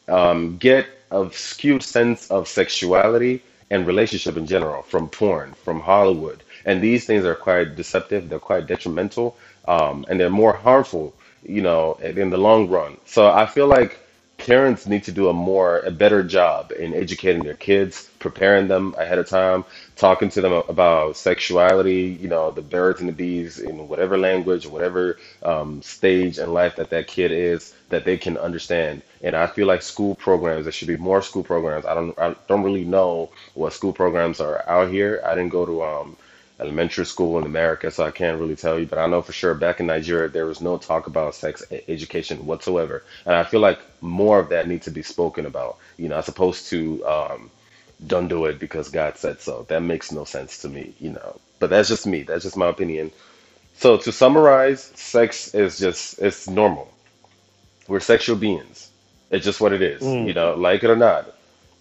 um, 0.09 0.57
get 0.59 0.87
a 1.11 1.29
skewed 1.33 1.83
sense 1.83 2.31
of 2.31 2.49
sexuality 2.49 3.43
and 3.71 3.87
relationship 3.87 4.37
in 4.37 4.47
general 4.47 4.83
from 4.83 5.09
porn, 5.09 5.53
from 5.65 5.81
Hollywood. 5.81 6.43
And 6.65 6.83
these 6.83 7.05
things 7.07 7.25
are 7.25 7.35
quite 7.35 7.77
deceptive, 7.77 8.29
they're 8.29 8.39
quite 8.39 8.67
detrimental, 8.67 9.37
um, 9.67 10.05
and 10.09 10.19
they're 10.21 10.31
more 10.31 10.53
harmful, 10.53 11.15
you 11.43 11.63
know, 11.63 11.95
in 11.95 12.31
the 12.31 12.39
long 12.39 12.69
run. 12.69 12.97
So 13.07 13.29
I 13.31 13.47
feel 13.47 13.67
like 13.67 13.99
parents 14.39 14.87
need 14.87 15.05
to 15.05 15.13
do 15.13 15.29
a 15.29 15.33
more 15.33 15.79
a 15.81 15.91
better 15.91 16.23
job 16.23 16.73
in 16.73 16.95
educating 16.95 17.45
their 17.45 17.55
kids 17.55 18.09
preparing 18.19 18.67
them 18.67 18.93
ahead 18.99 19.19
of 19.19 19.29
time 19.29 19.65
talking 19.95 20.29
to 20.29 20.41
them 20.41 20.53
about 20.69 21.17
sexuality 21.17 22.19
you 22.21 22.27
know 22.29 22.51
the 22.51 22.61
birds 22.61 22.99
and 23.01 23.09
the 23.09 23.13
bees 23.13 23.61
in 23.61 23.87
whatever 23.87 24.19
language 24.19 24.67
whatever 24.67 25.17
um, 25.45 25.81
stage 25.83 26.39
in 26.39 26.53
life 26.53 26.75
that 26.77 26.91
that 26.91 27.07
kid 27.07 27.31
is 27.31 27.73
that 27.91 28.05
they 28.05 28.17
can 28.17 28.37
understand. 28.39 29.03
And 29.23 29.37
i 29.37 29.47
feel 29.47 29.67
like 29.67 29.83
school 29.83 30.15
programs 30.17 30.65
there 30.65 30.73
should 30.73 30.89
be 30.89 30.97
more 30.97 31.23
school 31.23 31.45
programs. 31.45 31.85
I 31.87 31.95
don't 31.95 32.19
i 32.19 32.35
don't 32.49 32.63
really 32.65 32.85
know 32.85 33.31
what 33.55 33.73
school 33.73 33.93
programs 33.93 34.41
are 34.41 34.69
out 34.69 34.91
here. 34.91 35.23
I 35.25 35.35
didn't 35.37 35.51
go 35.51 35.67
to 35.67 35.83
um, 35.85 36.17
elementary 36.63 37.07
school 37.07 37.39
in 37.39 37.47
America, 37.47 37.91
so 37.93 38.05
I 38.07 38.13
can't 38.13 38.41
really 38.41 38.57
tell 38.57 38.79
you. 38.81 38.87
But 38.87 39.01
I 39.01 39.09
know 39.09 39.23
for 39.23 39.33
sure 39.35 39.55
back 39.55 39.81
in 39.81 39.87
Nigeria, 39.89 40.31
there 40.31 40.47
was 40.47 40.63
no 40.63 40.79
talk 40.79 41.09
about 41.09 41.37
sex 41.37 41.65
e- 41.73 41.83
education 41.89 42.47
whatsoever. 42.47 43.05
And 43.27 43.37
I 43.37 43.45
feel 43.45 43.61
like 43.61 43.81
more 44.03 44.41
of 44.41 44.51
that 44.51 44.69
needs 44.69 44.87
to 44.87 44.93
be 44.93 45.03
spoken 45.03 45.47
about, 45.47 45.79
you 45.99 46.09
know, 46.11 46.19
as 46.19 46.29
opposed 46.29 46.69
to 46.71 47.05
um, 47.07 47.53
don't 48.07 48.29
do 48.29 48.47
it 48.47 48.61
because 48.61 48.91
God 48.91 49.19
said 49.19 49.41
so. 49.41 49.67
That 49.69 49.83
makes 49.83 50.13
no 50.13 50.25
sense 50.25 50.59
to 50.61 50.71
me, 50.71 50.97
you 51.01 51.13
know. 51.13 51.41
But 51.61 51.71
that's 51.71 51.91
just 51.91 52.07
me. 52.07 52.25
That's 52.25 52.45
just 52.45 52.59
my 52.59 52.69
opinion. 52.69 53.13
So 53.75 53.99
to 53.99 54.13
summarize, 54.13 54.93
sex 54.97 55.55
is 55.55 55.79
just, 55.79 56.19
it's 56.21 56.49
normal. 56.49 56.95
We're 57.89 58.01
sexual 58.01 58.37
beings. 58.37 58.91
It's 59.31 59.45
just 59.45 59.61
what 59.61 59.73
it 59.75 59.83
is, 59.83 60.17
you 60.21 60.35
Mm. 60.35 60.35
know, 60.35 60.55
like 60.55 60.85
it 60.85 60.91
or 60.91 60.97
not. 60.97 61.27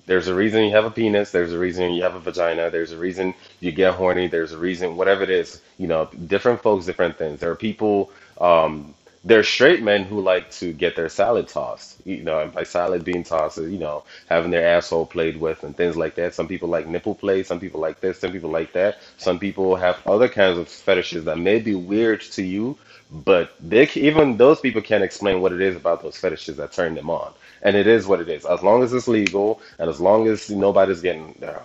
There's 0.07 0.27
a 0.27 0.35
reason 0.35 0.65
you 0.65 0.71
have 0.71 0.85
a 0.85 0.91
penis. 0.91 1.31
There's 1.31 1.53
a 1.53 1.59
reason 1.59 1.93
you 1.93 2.03
have 2.03 2.15
a 2.15 2.19
vagina. 2.19 2.69
There's 2.71 2.91
a 2.91 2.97
reason 2.97 3.35
you 3.61 3.71
get 3.71 3.95
horny. 3.95 4.27
There's 4.27 4.51
a 4.53 4.57
reason, 4.57 4.97
whatever 4.97 5.23
it 5.23 5.29
is, 5.31 5.61
you 5.77 5.87
know, 5.87 6.09
different 6.27 6.61
folks, 6.61 6.85
different 6.85 7.17
things. 7.17 7.39
There 7.39 7.51
are 7.51 7.55
people, 7.57 8.11
um, 8.41 8.95
there's 9.23 9.47
straight 9.47 9.83
men 9.83 10.03
who 10.03 10.21
like 10.21 10.51
to 10.51 10.73
get 10.73 10.95
their 10.97 11.09
salad 11.09 11.47
tossed, 11.47 11.97
you 12.05 12.23
know, 12.23 12.41
and 12.41 12.53
by 12.53 12.63
salad 12.63 13.05
being 13.05 13.23
tossed, 13.23 13.57
you 13.59 13.79
know, 13.79 14.03
having 14.27 14.51
their 14.51 14.67
asshole 14.77 15.07
played 15.07 15.37
with 15.39 15.63
and 15.63 15.77
things 15.77 15.97
like 15.97 16.15
that. 16.15 16.35
Some 16.35 16.47
people 16.49 16.69
like 16.69 16.87
nipple 16.87 17.15
play. 17.15 17.43
Some 17.43 17.59
people 17.59 17.79
like 17.81 18.01
this. 18.01 18.19
Some 18.19 18.33
people 18.33 18.51
like 18.51 18.73
that. 18.73 18.99
Some 19.17 19.39
people 19.39 19.77
have 19.77 20.01
other 20.07 20.29
kinds 20.29 20.57
of 20.59 20.69
fetishes 20.69 21.25
that 21.25 21.39
may 21.39 21.59
be 21.59 21.75
weird 21.75 22.21
to 22.33 22.43
you, 22.43 22.77
but 23.11 23.53
they, 23.61 23.89
even 23.95 24.37
those 24.37 24.59
people 24.61 24.81
can't 24.81 25.03
explain 25.03 25.41
what 25.41 25.53
it 25.53 25.61
is 25.61 25.77
about 25.77 26.03
those 26.03 26.17
fetishes 26.17 26.57
that 26.57 26.73
turn 26.73 26.95
them 26.95 27.09
on. 27.09 27.33
And 27.61 27.75
it 27.75 27.87
is 27.87 28.07
what 28.07 28.21
it 28.21 28.29
is. 28.29 28.45
As 28.45 28.63
long 28.63 28.83
as 28.83 28.93
it's 28.93 29.07
legal 29.07 29.61
and 29.79 29.89
as 29.89 29.99
long 29.99 30.27
as 30.27 30.49
nobody's 30.49 31.01
getting 31.01 31.35
uh, 31.43 31.59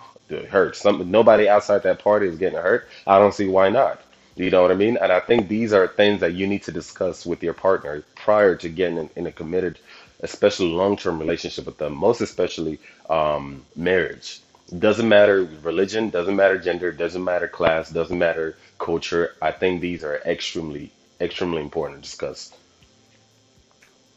hurt, 0.48 0.76
some 0.76 1.10
nobody 1.10 1.48
outside 1.48 1.82
that 1.84 2.00
party 2.00 2.28
is 2.28 2.36
getting 2.38 2.58
hurt, 2.58 2.88
I 3.06 3.18
don't 3.18 3.34
see 3.34 3.48
why 3.48 3.70
not. 3.70 4.00
You 4.36 4.50
know 4.50 4.60
what 4.62 4.70
I 4.70 4.74
mean? 4.74 4.98
And 4.98 5.10
I 5.10 5.20
think 5.20 5.48
these 5.48 5.72
are 5.72 5.88
things 5.88 6.20
that 6.20 6.34
you 6.34 6.46
need 6.46 6.62
to 6.64 6.72
discuss 6.72 7.24
with 7.24 7.42
your 7.42 7.54
partner 7.54 8.02
prior 8.16 8.54
to 8.56 8.68
getting 8.68 8.98
in, 8.98 9.10
in 9.16 9.26
a 9.26 9.32
committed, 9.32 9.78
especially 10.20 10.68
long-term 10.68 11.18
relationship 11.18 11.64
with 11.64 11.78
them, 11.78 11.94
most 11.94 12.20
especially 12.20 12.78
um, 13.08 13.64
marriage. 13.74 14.40
Doesn't 14.78 15.08
matter 15.08 15.44
religion, 15.62 16.10
doesn't 16.10 16.36
matter 16.36 16.58
gender, 16.58 16.92
doesn't 16.92 17.24
matter 17.24 17.48
class, 17.48 17.88
doesn't 17.90 18.18
matter 18.18 18.58
culture. 18.78 19.34
I 19.40 19.52
think 19.52 19.80
these 19.80 20.04
are 20.04 20.16
extremely, 20.26 20.92
extremely 21.20 21.62
important 21.62 22.02
to 22.02 22.10
discuss. 22.10 22.52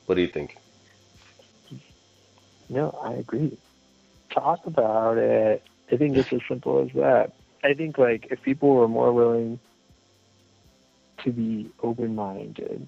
What 0.08 0.16
do 0.16 0.22
you 0.22 0.28
think? 0.28 0.58
No, 2.70 2.98
I 3.04 3.14
agree. 3.14 3.58
Talk 4.34 4.66
about 4.66 5.18
it. 5.18 5.64
I 5.92 5.98
think 5.98 6.16
it's 6.16 6.32
as 6.32 6.42
simple 6.48 6.82
as 6.82 6.90
that. 6.96 7.34
I 7.64 7.74
think 7.74 7.98
like 7.98 8.28
if 8.30 8.42
people 8.44 8.76
were 8.76 8.88
more 8.88 9.12
willing 9.12 9.60
to 11.24 11.32
be 11.32 11.72
open 11.82 12.16
minded 12.16 12.88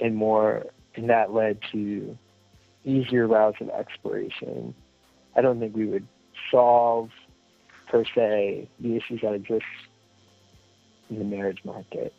and 0.00 0.16
more 0.16 0.64
and 0.96 1.10
that 1.10 1.32
led 1.32 1.58
to 1.72 2.16
easier 2.84 3.26
routes 3.26 3.58
of 3.60 3.68
exploration, 3.68 4.74
I 5.36 5.42
don't 5.42 5.60
think 5.60 5.76
we 5.76 5.86
would 5.86 6.06
solve 6.50 7.10
per 7.88 8.04
se 8.04 8.68
the 8.80 8.96
issues 8.96 9.20
that 9.22 9.34
exist 9.34 9.64
in 11.10 11.18
the 11.18 11.24
marriage 11.24 11.60
market. 11.64 12.12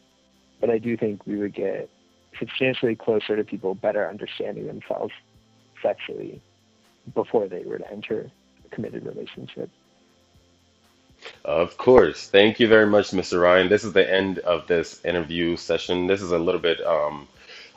But 0.61 0.69
I 0.69 0.77
do 0.77 0.95
think 0.95 1.25
we 1.25 1.37
would 1.37 1.53
get 1.53 1.89
substantially 2.37 2.95
closer 2.95 3.35
to 3.35 3.43
people 3.43 3.73
better 3.75 4.07
understanding 4.07 4.67
themselves 4.67 5.13
sexually 5.81 6.41
before 7.13 7.47
they 7.47 7.63
were 7.63 7.77
to 7.77 7.91
enter 7.91 8.29
a 8.65 8.75
committed 8.75 9.05
relationship. 9.05 9.69
Of 11.43 11.77
course. 11.77 12.29
Thank 12.29 12.59
you 12.59 12.67
very 12.67 12.85
much, 12.87 13.11
Mr. 13.11 13.41
Ryan. 13.41 13.69
This 13.69 13.83
is 13.83 13.93
the 13.93 14.09
end 14.09 14.39
of 14.39 14.67
this 14.67 15.03
interview 15.03 15.57
session. 15.57 16.07
This 16.07 16.21
is 16.21 16.31
a 16.31 16.39
little 16.39 16.61
bit 16.61 16.79
um, 16.85 17.27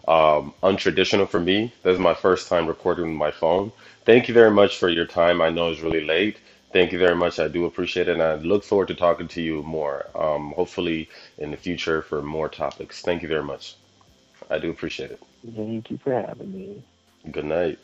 um, 0.06 0.54
untraditional 0.62 1.28
for 1.28 1.40
me. 1.40 1.72
This 1.82 1.94
is 1.94 1.98
my 1.98 2.14
first 2.14 2.48
time 2.48 2.66
recording 2.66 3.06
with 3.06 3.16
my 3.16 3.30
phone. 3.30 3.72
Thank 4.04 4.28
you 4.28 4.34
very 4.34 4.50
much 4.50 4.78
for 4.78 4.88
your 4.88 5.06
time. 5.06 5.40
I 5.40 5.50
know 5.50 5.70
it's 5.70 5.80
really 5.80 6.04
late. 6.04 6.38
Thank 6.72 6.92
you 6.92 6.98
very 6.98 7.14
much. 7.14 7.38
I 7.38 7.48
do 7.48 7.66
appreciate 7.66 8.08
it, 8.08 8.12
and 8.12 8.22
I 8.22 8.34
look 8.36 8.64
forward 8.64 8.88
to 8.88 8.94
talking 8.94 9.28
to 9.28 9.42
you 9.42 9.62
more, 9.62 10.06
um, 10.14 10.52
hopefully 10.52 11.08
in 11.38 11.50
the 11.50 11.56
future 11.56 12.00
for 12.00 12.22
more 12.22 12.48
topics. 12.48 13.02
Thank 13.02 13.22
you 13.22 13.28
very 13.28 13.44
much. 13.44 13.76
I 14.50 14.58
do 14.58 14.70
appreciate 14.70 15.10
it. 15.10 15.20
Thank 15.54 15.90
you 15.90 15.98
for 15.98 16.12
having 16.12 16.52
me. 16.52 16.82
Good 17.30 17.44
night. 17.44 17.78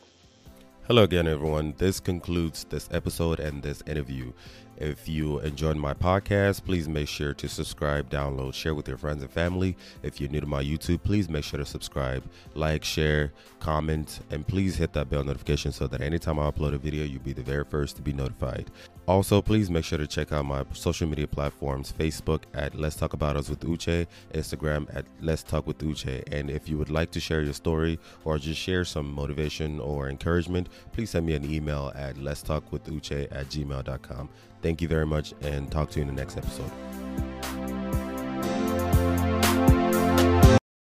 Hello 0.89 1.03
again, 1.03 1.29
everyone. 1.29 1.75
This 1.77 2.01
concludes 2.01 2.65
this 2.65 2.89
episode 2.91 3.41
and 3.41 3.63
this 3.63 3.83
interview. 3.87 4.33
If 4.79 5.07
you 5.07 5.39
enjoyed 5.41 5.77
my 5.77 5.93
podcast, 5.93 6.65
please 6.65 6.89
make 6.89 7.09
sure 7.09 7.35
to 7.35 7.47
subscribe, 7.47 8.09
download, 8.09 8.55
share 8.55 8.75
with 8.75 8.89
your 8.89 8.97
friends 8.97 9.23
and 9.23 9.31
family. 9.31 9.77
If 10.03 10.19
you're 10.19 10.31
new 10.31 10.41
to 10.41 10.47
my 10.47 10.65
YouTube, 10.65 11.03
please 11.03 11.29
make 11.29 11.45
sure 11.45 11.59
to 11.59 11.67
subscribe, 11.67 12.25
like, 12.55 12.85
share, 12.85 13.35
comment, 13.61 14.21
and 14.31 14.47
please 14.49 14.77
hit 14.77 14.95
that 14.95 15.11
bell 15.11 15.25
notification 15.25 15.73
so 15.73 15.87
that 15.89 16.01
anytime 16.01 16.39
I 16.39 16.51
upload 16.51 16.73
a 16.73 16.79
video, 16.79 17.05
you'll 17.05 17.21
be 17.21 17.35
the 17.35 17.43
very 17.43 17.65
first 17.67 17.97
to 17.97 18.03
be 18.03 18.15
notified. 18.15 18.71
Also, 19.09 19.41
please 19.41 19.71
make 19.71 19.87
sure 19.87 19.97
to 19.97 20.07
check 20.07 20.33
out 20.33 20.45
my 20.45 20.63
social 20.75 21.09
media 21.09 21.27
platforms 21.27 21.95
Facebook 21.99 22.43
at 22.53 22.75
Let's 22.75 22.95
Talk 22.95 23.15
About 23.15 23.39
Us 23.39 23.49
with 23.49 23.61
Uche, 23.61 24.07
Instagram 24.35 24.95
at 24.95 25.07
Let's 25.23 25.43
Talk 25.43 25.67
with 25.67 25.79
Uche. 25.79 26.23
And 26.31 26.51
if 26.51 26.69
you 26.69 26.77
would 26.77 26.91
like 26.91 27.11
to 27.13 27.21
share 27.21 27.41
your 27.41 27.55
story 27.55 27.99
or 28.27 28.37
just 28.37 28.61
share 28.61 28.85
some 28.85 29.11
motivation 29.11 29.81
or 29.81 30.11
encouragement, 30.11 30.69
please 30.93 31.09
send 31.09 31.25
me 31.25 31.33
an 31.33 31.51
email 31.51 31.91
at 31.95 32.19
Let's 32.19 32.43
Talk 32.43 32.71
with 32.71 32.85
Uche 32.85 33.29
at 33.33 33.47
gmail.com. 33.47 34.29
Thank 34.61 34.83
you 34.83 34.89
very 34.89 35.07
much 35.07 35.33
and 35.41 35.73
talk 35.73 35.89
to 35.93 36.01
you 36.01 36.07
in 36.07 36.15
the 36.15 36.21
next 36.21 36.37
episode. 36.37 37.68